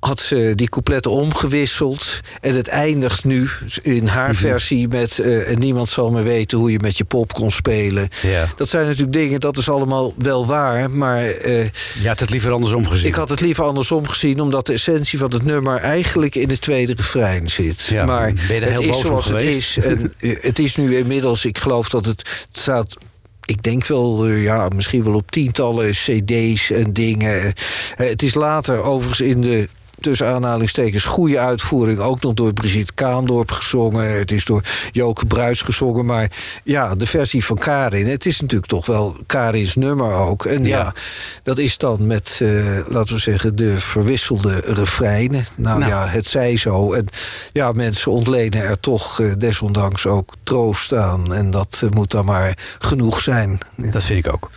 Had 0.00 0.20
ze 0.20 0.52
die 0.54 0.68
coupletten 0.68 1.10
omgewisseld. 1.10 2.20
En 2.40 2.54
het 2.54 2.68
eindigt 2.68 3.24
nu 3.24 3.48
in 3.82 4.06
haar 4.06 4.34
versie 4.34 4.88
met... 4.88 5.18
eh, 5.18 5.50
en 5.50 5.58
niemand 5.58 5.88
zal 5.88 6.10
meer 6.10 6.22
weten 6.22 6.58
hoe 6.58 6.72
je 6.72 6.78
met 6.78 6.96
je 6.96 7.04
pop 7.04 7.32
kon 7.32 7.50
spelen. 7.50 8.08
Ja. 8.22 8.46
Dat 8.56 8.68
zijn 8.68 8.86
natuurlijk 8.86 9.12
dingen, 9.12 9.40
dat 9.40 9.56
is 9.56 9.68
allemaal 9.68 10.14
wel 10.16 10.46
waar. 10.46 10.90
Maar 10.90 11.24
eh, 11.24 11.64
Je 12.02 12.08
had 12.08 12.20
het 12.20 12.30
liever 12.30 12.52
andersom 12.52 12.86
gezien. 12.86 13.08
ik 13.08 13.14
had 13.14 13.28
het 13.28 13.40
liever 13.40 13.64
andersom 13.64 14.08
gezien... 14.08 14.40
omdat 14.40 14.66
de 14.66 14.72
essentie 14.72 15.18
van 15.18 15.32
het 15.32 15.44
nummer 15.44 15.76
eigenlijk 15.76 16.34
in 16.34 16.48
het 16.48 16.60
tweede 16.60 16.94
refrein 16.96 17.48
zit. 17.48 17.82
Ja, 17.82 18.04
maar 18.04 18.32
het 18.46 18.80
is 18.80 19.00
zoals 19.00 19.26
het 19.26 19.42
is. 19.42 19.78
En 19.82 20.12
eh, 20.18 20.42
het 20.42 20.58
is 20.58 20.76
nu 20.76 20.96
inmiddels, 20.96 21.44
ik 21.44 21.58
geloof 21.58 21.88
dat 21.88 22.04
het, 22.04 22.20
het 22.48 22.58
staat... 22.58 22.96
Ik 23.44 23.62
denk 23.62 23.86
wel, 23.86 24.26
ja, 24.28 24.68
misschien 24.68 25.04
wel 25.04 25.14
op 25.14 25.30
tientallen 25.30 25.90
cd's 25.90 26.70
en 26.70 26.92
dingen. 26.92 27.52
Het 27.94 28.22
is 28.22 28.34
later 28.34 28.82
overigens 28.82 29.20
in 29.20 29.40
de 29.40 29.68
tussen 30.00 30.26
aanhalingstekens 30.26 31.04
goede 31.04 31.38
uitvoering. 31.38 31.98
Ook 31.98 32.20
nog 32.22 32.34
door 32.34 32.52
Brigitte 32.52 32.92
Kaandorp 32.94 33.50
gezongen. 33.50 34.18
Het 34.18 34.32
is 34.32 34.44
door 34.44 34.62
Joke 34.92 35.26
Bruis 35.26 35.62
gezongen. 35.62 36.04
Maar 36.06 36.30
ja, 36.64 36.94
de 36.94 37.06
versie 37.06 37.44
van 37.44 37.58
Karin. 37.58 38.08
Het 38.08 38.26
is 38.26 38.40
natuurlijk 38.40 38.70
toch 38.70 38.86
wel 38.86 39.16
Karins 39.26 39.76
nummer 39.76 40.12
ook. 40.12 40.44
En 40.44 40.64
ja, 40.64 40.78
Ja. 40.78 40.94
dat 41.42 41.58
is 41.58 41.78
dan 41.78 42.06
met, 42.06 42.38
eh, 42.42 42.78
laten 42.88 43.14
we 43.14 43.20
zeggen, 43.20 43.56
de 43.56 43.80
verwisselde 43.80 44.60
refreinen. 44.60 45.44
Nou, 45.56 45.78
Nou. 45.78 45.90
ja, 45.90 46.06
het 46.06 46.26
zij 46.26 46.56
zo. 46.56 46.92
En 46.92 47.06
ja, 47.52 47.72
mensen 47.72 48.10
ontlenen 48.12 48.62
er 48.62 48.80
toch 48.80 49.20
eh, 49.20 49.32
desondanks 49.38 50.06
ook 50.06 50.34
troost 50.42 50.94
aan. 50.94 51.34
En 51.34 51.50
dat 51.50 51.80
eh, 51.84 51.90
moet 51.90 52.10
dan 52.10 52.24
maar 52.24 52.56
genoeg 52.78 53.20
zijn. 53.20 53.58
Dat 53.76 54.02
vind 54.04 54.26
ik 54.26 54.32
ook. 54.32 54.50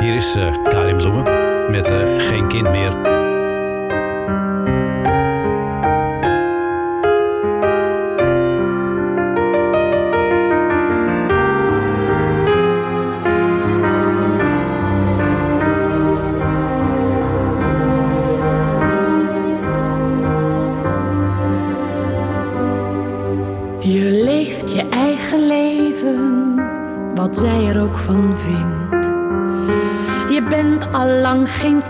Hier 0.00 0.14
is 0.16 0.34
Karin 0.68 0.96
Bloemen 0.96 1.24
met 1.70 1.86
Geen 2.18 2.48
Kind 2.48 2.70
Meer. 2.70 3.15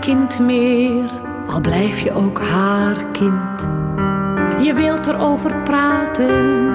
Kind 0.07 0.39
meer, 0.39 1.11
al 1.47 1.61
blijf 1.61 1.99
je 1.99 2.13
ook 2.13 2.39
haar 2.41 3.05
kind. 3.11 3.67
Je 4.61 4.73
wilt 4.73 5.07
erover 5.07 5.55
praten, 5.63 6.65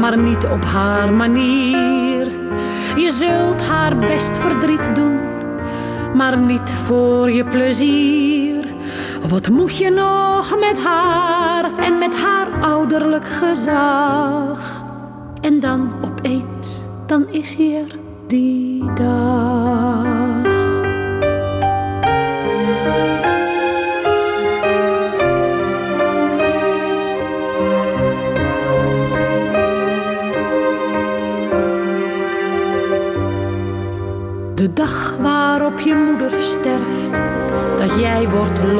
maar 0.00 0.18
niet 0.18 0.46
op 0.46 0.64
haar 0.64 1.14
manier. 1.14 2.30
Je 2.96 3.10
zult 3.10 3.66
haar 3.66 3.96
best 3.96 4.38
verdriet 4.38 4.94
doen, 4.94 5.18
maar 6.14 6.38
niet 6.38 6.72
voor 6.72 7.30
je 7.30 7.44
plezier. 7.44 8.74
Wat 9.28 9.48
moet 9.48 9.76
je 9.76 9.90
nog 9.90 10.58
met 10.58 10.82
haar 10.84 11.78
en 11.78 11.98
met 11.98 12.20
haar 12.20 12.62
ouderlijk 12.62 13.26
gezag? 13.26 14.84
En 15.40 15.60
dan 15.60 15.92
opeens, 16.04 16.84
dan 17.06 17.28
is 17.28 17.54
hier 17.54 17.98
die 18.26 18.92
dag. 18.92 19.43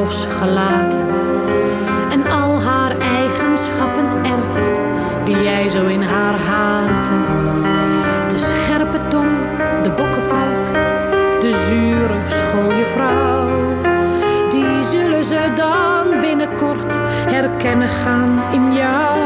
Losgelaten 0.05 1.07
en 2.09 2.27
al 2.27 2.61
haar 2.61 2.97
eigenschappen 2.97 4.05
erft 4.23 4.81
die 5.23 5.43
jij 5.43 5.69
zo 5.69 5.85
in 5.85 6.01
haar 6.01 6.39
haatte. 6.39 7.11
De 8.27 8.37
scherpe 8.37 8.99
tong, 9.09 9.29
de 9.83 9.91
bokkenpruik, 9.91 10.73
de 11.39 11.51
zure 11.67 12.19
schooljuffrouw, 12.27 13.49
die 14.49 14.83
zullen 14.83 15.23
ze 15.23 15.51
dan 15.55 16.21
binnenkort 16.21 16.99
herkennen 17.27 17.87
gaan 17.87 18.53
in 18.53 18.73
jou. 18.73 19.19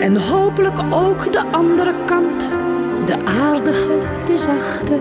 En 0.00 0.16
hopelijk 0.16 0.78
ook 0.90 1.32
de 1.32 1.44
andere 1.50 1.94
kant, 2.04 2.50
de 3.04 3.16
aardige, 3.24 3.98
de 4.24 4.36
zachte. 4.36 4.98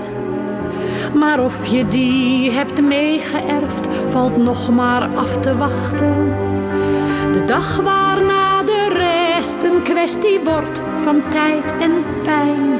Maar 1.13 1.43
of 1.43 1.67
je 1.67 1.87
die 1.87 2.51
hebt 2.51 2.81
meegeërfd, 2.81 3.86
valt 4.09 4.37
nog 4.37 4.69
maar 4.69 5.09
af 5.15 5.37
te 5.37 5.55
wachten. 5.55 6.35
De 7.31 7.45
dag 7.45 7.81
waarna 7.81 8.63
de 8.63 8.87
rest 8.93 9.63
een 9.63 9.81
kwestie 9.83 10.39
wordt 10.43 10.81
van 10.97 11.29
tijd 11.29 11.77
en 11.79 11.91
pijn. 12.23 12.79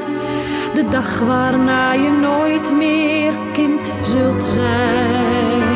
De 0.74 0.88
dag 0.88 1.18
waarna 1.18 1.92
je 1.92 2.10
nooit 2.10 2.76
meer 2.76 3.34
kind 3.52 3.92
zult 4.02 4.44
zijn. 4.44 5.67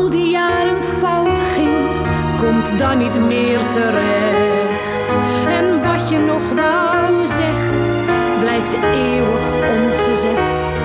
Al 0.00 0.10
die 0.10 0.30
jaren 0.30 0.82
fout 0.82 1.40
ging, 1.54 1.78
komt 2.38 2.78
dan 2.78 2.98
niet 2.98 3.20
meer 3.26 3.60
terecht. 3.70 5.06
En 5.48 5.82
wat 5.82 6.08
je 6.08 6.18
nog 6.18 6.52
wou 6.52 7.26
zeggen, 7.26 7.80
blijft 8.40 8.72
eeuwig 8.72 9.46
ongezegd. 9.76 10.76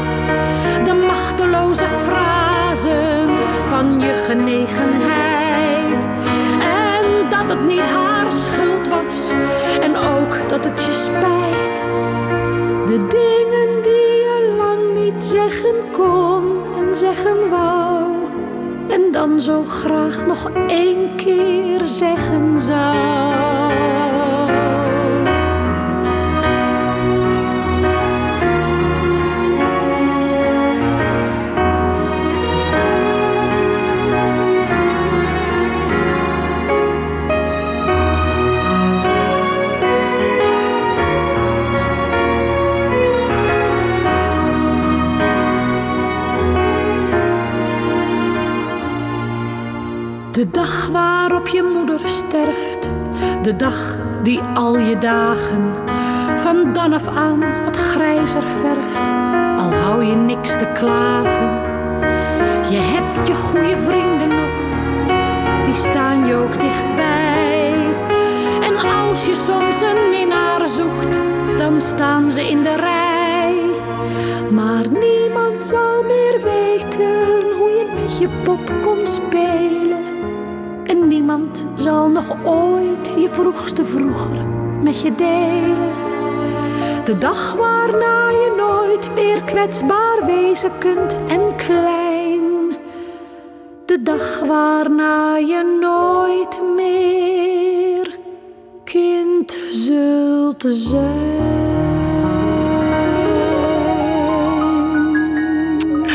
De 0.84 0.94
machteloze 1.08 1.86
frasen 2.08 3.30
van 3.70 4.00
je 4.00 4.14
genegenheid. 4.28 6.10
En 6.60 7.30
dat 7.30 7.50
het 7.50 7.68
niet 7.68 7.90
haar 7.98 8.32
schuld 8.32 8.88
was, 8.88 9.32
en 9.82 9.96
ook 9.98 10.50
dat 10.50 10.66
het 10.66 10.80
je 10.86 10.94
spijt. 10.94 11.86
De 12.86 13.08
dingen 13.08 13.84
die 13.84 14.12
je 14.28 14.56
lang 14.58 15.04
niet 15.04 15.24
zeggen 15.24 15.76
kon 15.92 16.44
en 16.78 16.96
zeggen 16.96 17.50
wou. 17.50 18.25
Dan 19.16 19.40
zo 19.40 19.64
graag 19.64 20.26
nog 20.26 20.50
één 20.68 21.16
keer 21.16 21.88
zeggen 21.88 22.60
zou. 22.60 24.05
De 50.46 50.52
dag 50.52 50.88
waarop 50.88 51.48
je 51.48 51.72
moeder 51.74 52.00
sterft, 52.04 52.92
de 53.44 53.56
dag 53.56 53.98
die 54.24 54.42
al 54.42 54.78
je 54.78 54.98
dagen 54.98 55.74
van 56.38 56.74
dan 56.74 56.94
af 56.94 57.08
aan 57.08 57.44
wat 57.64 57.78
grijzer 57.78 58.44
verft, 58.44 59.08
al 59.58 59.74
hou 59.74 60.04
je 60.04 60.16
niks 60.16 60.52
te 60.52 60.66
klagen. 60.74 61.50
Je 62.70 62.78
hebt 62.78 63.28
je 63.28 63.34
goede 63.34 63.76
vrienden 63.88 64.28
nog, 64.28 64.58
die 65.64 65.76
staan 65.76 66.26
je 66.26 66.36
ook 66.36 66.62
dichtbij. 66.62 67.74
En 68.62 68.78
als 68.78 69.26
je 69.26 69.36
soms 69.36 69.82
een 69.82 70.10
minnaar 70.10 70.68
zoekt, 70.68 71.22
dan 71.58 71.82
staan 71.82 72.32
ze 72.32 72.50
in 72.50 72.62
de 72.62 72.76
rij. 72.76 73.62
Maar 74.52 74.86
niemand 74.90 75.66
zal 75.66 76.04
meer 76.04 76.42
weten 76.44 77.58
hoe 77.58 77.70
je 77.70 77.86
met 77.96 78.18
je 78.20 78.28
pop 78.44 78.72
kon 78.82 79.08
spelen. 79.08 80.05
Niemand 81.26 81.66
zal 81.76 82.10
nog 82.10 82.36
ooit 82.44 83.08
je 83.18 83.30
vroegste 83.30 83.84
vroeger 83.84 84.46
met 84.84 85.02
je 85.02 85.16
delen. 85.16 85.94
De 87.04 87.18
dag 87.18 87.54
waarna 87.54 88.30
je 88.30 88.54
nooit 88.58 89.14
meer 89.14 89.44
kwetsbaar 89.44 90.26
wezen 90.26 90.72
kunt 90.80 91.16
en 91.28 91.56
klein. 91.56 92.44
De 93.86 94.02
dag 94.04 94.40
waarna 94.40 95.38
je 95.38 95.78
nooit 95.82 96.62
meer 96.76 98.18
kind 98.84 99.58
zult 99.70 100.66
zijn. 100.68 101.65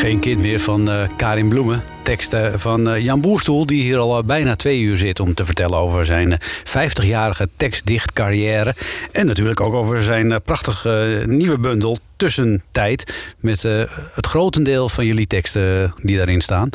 Geen 0.01 0.19
kind 0.19 0.41
meer 0.41 0.59
van 0.59 0.89
eh, 0.89 1.07
Karin 1.15 1.49
Bloemen. 1.49 1.83
Teksten 2.03 2.59
van 2.59 2.89
eh, 2.89 3.03
Jan 3.03 3.21
Boerstoel, 3.21 3.65
die 3.65 3.81
hier 3.81 3.97
al 3.97 4.17
eh, 4.17 4.23
bijna 4.23 4.55
twee 4.55 4.79
uur 4.81 4.97
zit 4.97 5.19
om 5.19 5.33
te 5.33 5.45
vertellen 5.45 5.77
over 5.77 6.05
zijn 6.05 6.37
eh, 6.37 6.89
50-jarige 6.89 7.49
tekstdicht 7.57 8.13
carrière. 8.13 8.75
En 9.11 9.25
natuurlijk 9.25 9.61
ook 9.61 9.73
over 9.73 10.03
zijn 10.03 10.31
eh, 10.31 10.37
prachtige 10.45 11.19
eh, 11.21 11.27
nieuwe 11.27 11.57
bundel 11.57 11.97
Tussentijd. 12.15 13.33
Met 13.39 13.65
eh, 13.65 13.83
het 14.13 14.25
grotendeel 14.25 14.89
van 14.89 15.05
jullie 15.05 15.27
teksten 15.27 15.93
die 15.97 16.17
daarin 16.17 16.41
staan. 16.41 16.69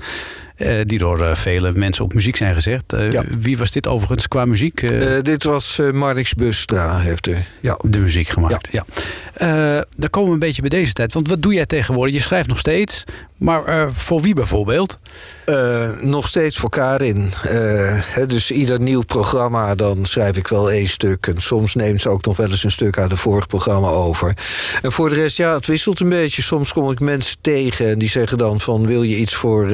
Eh, 0.57 0.80
die 0.86 0.98
door 0.98 1.22
eh, 1.26 1.34
vele 1.34 1.72
mensen 1.72 2.04
op 2.04 2.14
muziek 2.14 2.36
zijn 2.36 2.54
gezegd. 2.54 2.92
Eh, 2.92 3.12
Ja. 3.12 3.22
Wie 3.38 3.59
was 3.59 3.70
dit 3.70 3.86
overigens 3.86 4.28
qua 4.28 4.44
muziek? 4.44 4.84
Dit 5.22 5.42
was 5.44 5.80
Marnix 5.92 6.34
Bustra, 6.34 6.98
heeft 6.98 7.26
er. 7.26 7.46
Ja. 7.61 7.78
de 7.84 7.98
muziek 7.98 8.28
gemaakt. 8.28 8.68
Ja. 8.72 8.84
Eh, 9.34 9.82
dan 9.96 10.11
komen 10.11 10.28
we 10.28 10.34
een 10.34 10.40
beetje 10.40 10.61
bij 10.61 10.70
deze 10.70 10.92
tijd. 10.92 11.14
Want 11.14 11.28
wat 11.28 11.42
doe 11.42 11.54
jij 11.54 11.66
tegenwoordig? 11.66 12.14
Je 12.14 12.20
schrijft 12.20 12.48
nog 12.48 12.59
steeds. 12.59 13.02
Maar 13.36 13.92
voor 13.92 14.20
wie 14.20 14.34
bijvoorbeeld? 14.34 14.98
Nog 16.00 16.28
steeds 16.28 16.57
voor 16.59 16.70
Karin. 16.70 17.30
Dus 18.26 18.50
ieder 18.50 18.80
nieuw 18.80 19.02
programma, 19.02 19.74
dan 19.74 20.07
schrijf 20.07 20.36
ik 20.36 20.48
wel 20.48 20.70
één 20.70 20.88
stuk. 20.88 21.26
En 21.26 21.40
soms 21.42 21.74
neemt 21.74 22.00
ze 22.00 22.09
ook 22.09 22.24
nog 22.24 22.36
wel 22.36 22.50
eens 22.50 22.64
een 22.64 22.70
stuk 22.70 22.98
uit 22.98 23.11
het 23.11 23.20
vorige 23.20 23.46
programma 23.46 23.88
over. 23.88 24.36
En 24.82 24.92
voor 24.92 25.09
de 25.09 25.14
rest, 25.14 25.36
ja, 25.36 25.54
het 25.54 25.66
wisselt 25.66 26.00
een 26.00 26.09
beetje. 26.09 26.42
Soms 26.42 26.72
kom 26.72 26.90
ik 26.90 27.00
mensen 27.00 27.36
tegen 27.40 27.86
en 27.88 27.98
die 27.98 28.09
zeggen 28.09 28.38
dan 28.38 28.61
van... 28.61 28.86
wil 28.86 29.02
je 29.02 29.16
iets 29.16 29.34
voor, 29.34 29.68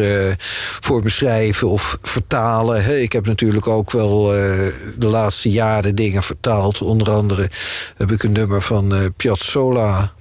voor 0.81 1.03
me 1.03 1.09
schrijven 1.09 1.69
of 1.69 1.99
vertalen? 2.03 3.03
Ik 3.03 3.13
heb 3.13 3.27
natuurlijk 3.27 3.67
ook 3.67 3.91
wel 3.91 4.35
eh, 4.35 4.67
de 4.97 5.07
laatste 5.07 5.51
jaren 5.51 5.95
dingen 5.95 6.23
vertaald. 6.23 6.83
Onder 6.83 7.11
andere 7.11 7.51
heb 7.97 8.13
ik 8.13 8.23
een 8.23 8.33
nummer 8.33 8.63
van 8.63 8.95
eh 8.95 9.05
Piazzolla... 9.17 10.13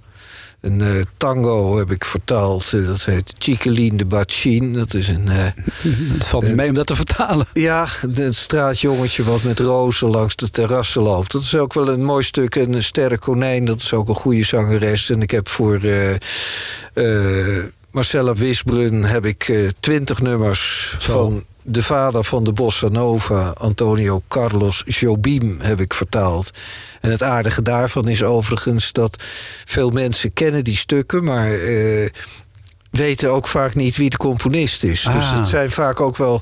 Een 0.61 0.81
eh, 0.81 1.01
tango 1.17 1.77
heb 1.77 1.91
ik 1.91 2.05
vertaald. 2.05 2.71
dat 2.85 3.05
heet 3.05 3.33
Chiqueline 3.37 3.97
de 3.97 4.05
Bachin. 4.05 4.73
Dat 4.73 4.93
is 4.93 5.07
een... 5.07 5.27
Het 6.13 6.27
valt 6.27 6.43
niet 6.43 6.55
mee 6.55 6.69
om 6.69 6.73
dat 6.73 6.87
te 6.87 6.95
vertalen. 6.95 7.47
ja, 7.53 7.87
een 8.01 8.33
straatjongetje 8.33 9.23
wat 9.23 9.43
met 9.43 9.59
rozen 9.59 10.09
langs 10.09 10.35
de 10.35 10.49
terrassen 10.49 11.01
loopt. 11.01 11.31
Dat 11.31 11.41
is 11.41 11.55
ook 11.55 11.73
wel 11.73 11.87
een 11.87 12.03
mooi 12.03 12.23
stuk. 12.23 12.55
En 12.55 12.73
een 12.73 12.83
Sterre 12.83 13.17
Konijn, 13.17 13.65
dat 13.65 13.81
is 13.81 13.93
ook 13.93 14.09
een 14.09 14.15
goede 14.15 14.43
zangeres. 14.43 15.09
En 15.09 15.21
ik 15.21 15.31
heb 15.31 15.49
voor 15.49 15.79
Marcella 17.91 18.33
Wisbrun 18.33 19.03
heb 19.03 19.25
ik 19.25 19.47
eh, 19.49 19.67
twintig 19.79 20.21
nummers 20.21 20.95
Zo. 20.99 21.11
van 21.11 21.45
de 21.63 21.83
vader 21.83 22.23
van 22.23 22.43
de 22.43 22.53
bossa 22.53 22.87
nova, 22.87 23.49
Antonio 23.49 24.21
Carlos 24.27 24.83
Jobim, 24.85 25.57
heb 25.59 25.79
ik 25.79 25.93
vertaald. 25.93 26.51
En 26.99 27.11
het 27.11 27.23
aardige 27.23 27.61
daarvan 27.61 28.07
is 28.07 28.23
overigens 28.23 28.91
dat 28.91 29.23
veel 29.65 29.89
mensen 29.89 30.33
kennen 30.33 30.63
die 30.63 30.75
stukken, 30.75 31.23
maar 31.23 31.51
eh, 31.51 32.09
weten 32.91 33.31
ook 33.31 33.47
vaak 33.47 33.75
niet 33.75 33.97
wie 33.97 34.09
de 34.09 34.17
componist 34.17 34.83
is. 34.83 35.01
Dus 35.13 35.25
Ah. 35.25 35.37
het 35.37 35.47
zijn 35.47 35.71
vaak 35.71 35.99
ook 35.99 36.17
wel 36.17 36.41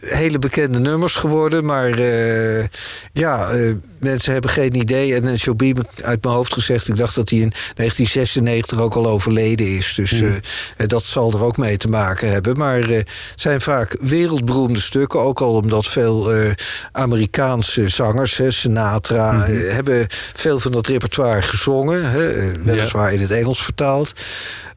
hele 0.00 0.38
bekende 0.38 0.78
nummers 0.80 1.14
geworden. 1.14 1.64
Maar 1.64 1.90
eh, 1.90 2.64
ja, 3.12 3.50
eh, 3.50 3.72
mensen 3.98 4.32
hebben 4.32 4.50
geen 4.50 4.74
idee. 4.74 5.14
En 5.14 5.34
Jobim 5.34 5.76
uit 6.02 6.22
mijn 6.22 6.34
hoofd 6.34 6.52
gezegd... 6.52 6.88
ik 6.88 6.96
dacht 6.96 7.14
dat 7.14 7.30
hij 7.30 7.38
in 7.38 7.52
1996 7.74 8.78
ook 8.80 8.94
al 8.94 9.06
overleden 9.06 9.66
is. 9.76 9.94
Dus 9.94 10.10
Hmm. 10.10 10.40
eh, 10.76 10.86
dat 10.86 11.04
zal 11.04 11.32
er 11.32 11.42
ook 11.44 11.56
mee 11.56 11.76
te 11.76 11.88
maken 11.88 12.30
hebben. 12.32 12.56
Maar 12.56 12.80
het 12.88 13.08
zijn 13.34 13.60
vaak 13.60 13.96
wereldberoemde 14.00 14.80
stukken. 14.80 15.20
Ook 15.20 15.40
al 15.40 15.52
omdat 15.54 15.86
veel 15.86 16.32
Amerikaanse 16.92 17.88
zangers, 17.88 18.36
hè, 18.36 18.50
Sinatra... 18.50 19.46
Eh, 19.46 19.72
hebben 19.74 20.06
veel 20.34 20.60
van 20.60 20.72
dat 20.72 20.86
repertoire 20.86 21.42
gezongen. 21.42 22.10
Hè, 22.10 22.52
weliswaar 22.62 23.12
in 23.12 23.20
het 23.20 23.30
Engels 23.30 23.62
vertaald. 23.62 24.12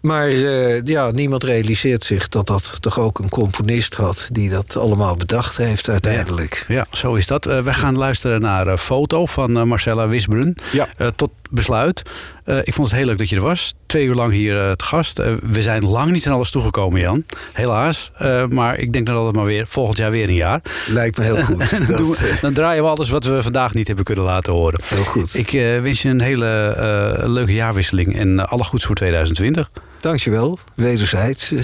Maar 0.02 0.28
eh, 0.28 0.84
ja, 0.84 1.12
niemand 1.12 1.44
realiseert 1.44 2.04
zich 2.04 2.28
dat 2.28 2.48
dat 2.48 2.78
toch 2.80 3.00
ook 3.00 3.20
een 3.20 3.30
componist 3.30 3.96
had... 3.96 4.30
die 4.32 4.50
dat 4.50 4.78
allemaal 4.78 5.16
bedacht 5.16 5.58
heeft 5.58 5.90
uiteindelijk. 5.90 6.66
Ja, 6.68 6.86
zo 6.92 7.14
is 7.14 7.28
dat. 7.28 7.46
Eh, 7.46 7.60
wij 7.60 7.74
gaan 7.74 7.98
luisteren 7.98 8.42
naar 8.42 8.68
een 8.68 8.78
foto 8.78 9.26
van 9.26 9.58
eh, 9.58 9.64
Marcella 9.64 10.08
Wisbrun. 10.08 10.58
Ja. 10.72 10.88
Eh, 10.98 11.08
tot 11.16 11.32
besluit. 11.52 12.02
Eh, 12.44 12.58
ik 12.64 12.74
vond 12.74 12.88
het 12.88 12.98
heel 12.98 13.06
leuk 13.06 13.18
dat 13.18 13.30
je 13.30 13.36
er 13.36 13.42
was. 13.42 13.74
Twee 13.86 14.06
uur 14.06 14.14
lang 14.16 14.32
hier 14.34 14.62
eh, 14.68 14.72
te 14.72 14.84
gast. 14.86 15.20
Eh, 15.20 15.34
we 15.42 15.62
zijn 15.62 15.86
lang 15.86 16.12
niet 16.12 16.28
aan 16.28 16.34
alles 16.34 16.52
toegekomen, 16.52 17.00
Jan. 17.02 17.26
Helaas. 17.54 18.12
Eh, 18.18 18.46
maar 18.48 18.78
ik 18.78 18.94
denk 18.94 19.06
dat 19.06 19.26
het 19.26 19.36
maar 19.36 19.46
weer 19.46 19.66
volgend 19.68 19.98
jaar 19.98 20.12
weer 20.12 20.28
een 20.30 20.36
jaar. 20.36 20.62
Lijkt 20.88 21.18
me 21.18 21.24
heel 21.24 21.44
goed. 21.44 21.58
dan, 21.88 22.10
we- 22.10 22.30
eh, 22.34 22.42
dan 22.42 22.54
draaien 22.54 22.84
we 22.84 22.90
alles 22.90 23.10
wat 23.10 23.24
we 23.26 23.44
vandaag 23.44 23.74
niet 23.74 23.88
hebben 23.88 24.06
kunnen 24.06 24.24
laten 24.24 24.54
horen. 24.54 24.82
Heel 24.86 25.04
goed. 25.04 25.34
Ik 25.36 25.54
eh, 25.54 25.82
wens 25.82 26.02
je 26.02 26.10
een 26.10 26.22
hele 26.22 26.68
eh, 26.68 27.28
leuke 27.30 27.54
jaarwisseling 27.54 28.16
en 28.20 28.40
eh, 28.40 28.46
alle 28.52 28.64
goeds 28.64 28.86
voor 28.86 28.96
2020. 28.96 29.70
Dankjewel, 30.00 30.60
wederzijds. 30.76 31.52
Eh, 31.52 31.60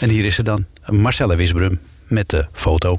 En 0.00 0.08
hier 0.08 0.24
is 0.24 0.34
ze 0.34 0.42
dan, 0.42 0.66
Marcella 0.86 1.36
Wisbrum 1.36 1.80
met 2.06 2.28
de 2.28 2.46
foto. 2.52 2.96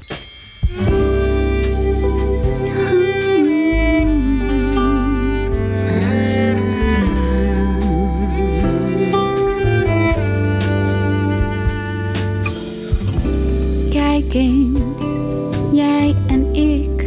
Jij 14.32 16.14
en 16.26 16.54
ik, 16.54 17.06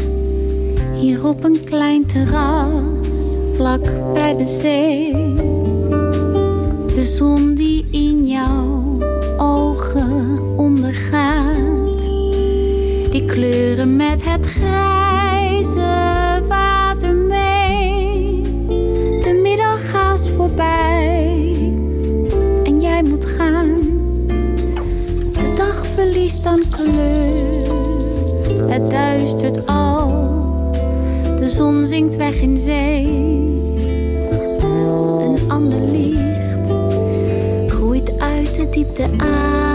hier 1.00 1.28
op 1.28 1.44
een 1.44 1.60
klein 1.66 2.06
terras, 2.06 3.38
vlak 3.56 4.14
bij 4.14 4.36
de 4.38 4.46
zee. 4.46 5.12
De 6.94 7.04
zon 7.04 7.54
die 7.54 7.86
in 7.92 8.15
het 28.96 29.20
duistert 29.20 29.66
al. 29.66 30.72
De 31.40 31.48
zon 31.48 31.86
zinkt 31.86 32.16
weg 32.16 32.42
in 32.42 32.58
zee. 32.58 33.06
Een 35.20 35.40
ander 35.48 35.80
licht 35.80 36.72
groeit 37.68 38.20
uit 38.20 38.56
de 38.56 38.70
diepte 38.70 39.04
aan 39.18 39.75